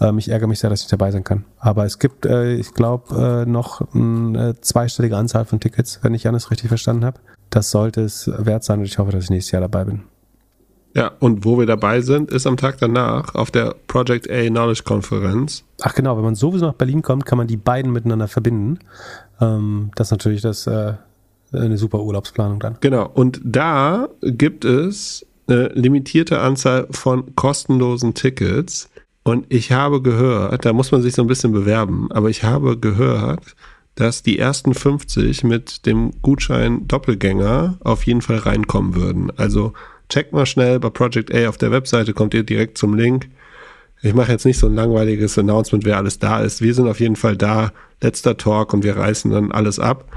[0.00, 1.44] Ähm, ich ärgere mich sehr, dass ich dabei sein kann.
[1.58, 6.24] Aber es gibt, äh, ich glaube, äh, noch eine zweistellige Anzahl von Tickets, wenn ich
[6.24, 7.20] Janis richtig verstanden habe.
[7.50, 10.02] Das sollte es wert sein und ich hoffe, dass ich nächstes Jahr dabei bin.
[10.94, 14.82] Ja, und wo wir dabei sind, ist am Tag danach auf der Project A Knowledge
[14.84, 15.64] Konferenz.
[15.82, 18.80] Ach genau, wenn man sowieso nach Berlin kommt, kann man die beiden miteinander verbinden.
[19.40, 20.94] Ähm, das ist natürlich das, äh,
[21.52, 22.76] eine super Urlaubsplanung dann.
[22.80, 28.89] Genau, und da gibt es eine limitierte Anzahl von kostenlosen Tickets.
[29.30, 32.76] Und ich habe gehört, da muss man sich so ein bisschen bewerben, aber ich habe
[32.76, 33.54] gehört,
[33.94, 39.30] dass die ersten 50 mit dem Gutschein Doppelgänger auf jeden Fall reinkommen würden.
[39.36, 39.72] Also
[40.08, 43.28] checkt mal schnell bei Project A auf der Webseite, kommt ihr direkt zum Link.
[44.02, 46.60] Ich mache jetzt nicht so ein langweiliges Announcement, wer alles da ist.
[46.60, 47.70] Wir sind auf jeden Fall da.
[48.00, 50.10] Letzter Talk und wir reißen dann alles ab.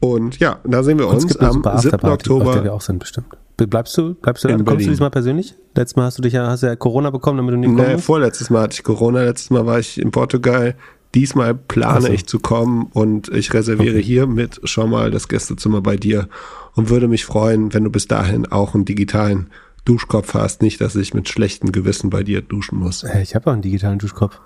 [0.00, 2.04] Und ja, da sehen wir uns am 7.
[2.04, 2.46] Oktober.
[2.46, 3.26] Auf der wir auch sind bestimmt.
[3.56, 4.84] Bleibst du, bleibst du, kommst Berlin.
[4.84, 5.56] du diesmal persönlich?
[5.74, 7.90] Letztes Mal hast du dich ja, hast ja Corona bekommen, damit du nicht kommst?
[7.90, 10.76] Nee, vorletztes Mal hatte ich Corona, letztes Mal war ich in Portugal.
[11.14, 12.12] Diesmal plane so.
[12.12, 14.04] ich zu kommen und ich reserviere okay.
[14.04, 16.28] hiermit schon mal das Gästezimmer bei dir
[16.74, 19.48] und würde mich freuen, wenn du bis dahin auch einen digitalen
[19.84, 20.62] Duschkopf hast.
[20.62, 23.04] Nicht, dass ich mit schlechtem Gewissen bei dir duschen muss.
[23.22, 24.38] Ich habe auch einen digitalen Duschkopf.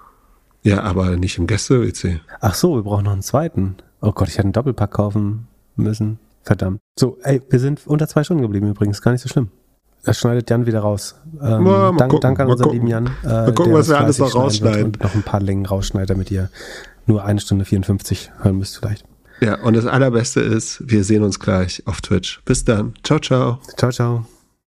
[0.63, 2.21] Ja, aber nicht im Gäste-WC.
[2.41, 3.77] Ach so, wir brauchen noch einen zweiten.
[4.01, 6.19] Oh Gott, ich hätte einen Doppelpack kaufen müssen.
[6.43, 6.81] Verdammt.
[6.99, 9.49] So, ey, wir sind unter zwei Stunden geblieben übrigens, gar nicht so schlimm.
[10.05, 11.15] Das schneidet Jan wieder raus.
[11.41, 13.07] Ähm, mal dank, gucken, danke an unseren lieben Jan.
[13.23, 14.87] Äh, mal gucken, was wir alles noch rausschneiden.
[14.87, 16.51] Und noch ein paar Längen rausschneidet, damit ihr
[17.07, 19.05] nur eine Stunde 54 hören müsst vielleicht.
[19.41, 22.43] Ja, und das Allerbeste ist, wir sehen uns gleich auf Twitch.
[22.45, 22.95] Bis dann.
[23.03, 23.59] Ciao, ciao.
[23.77, 24.27] Ciao, ciao.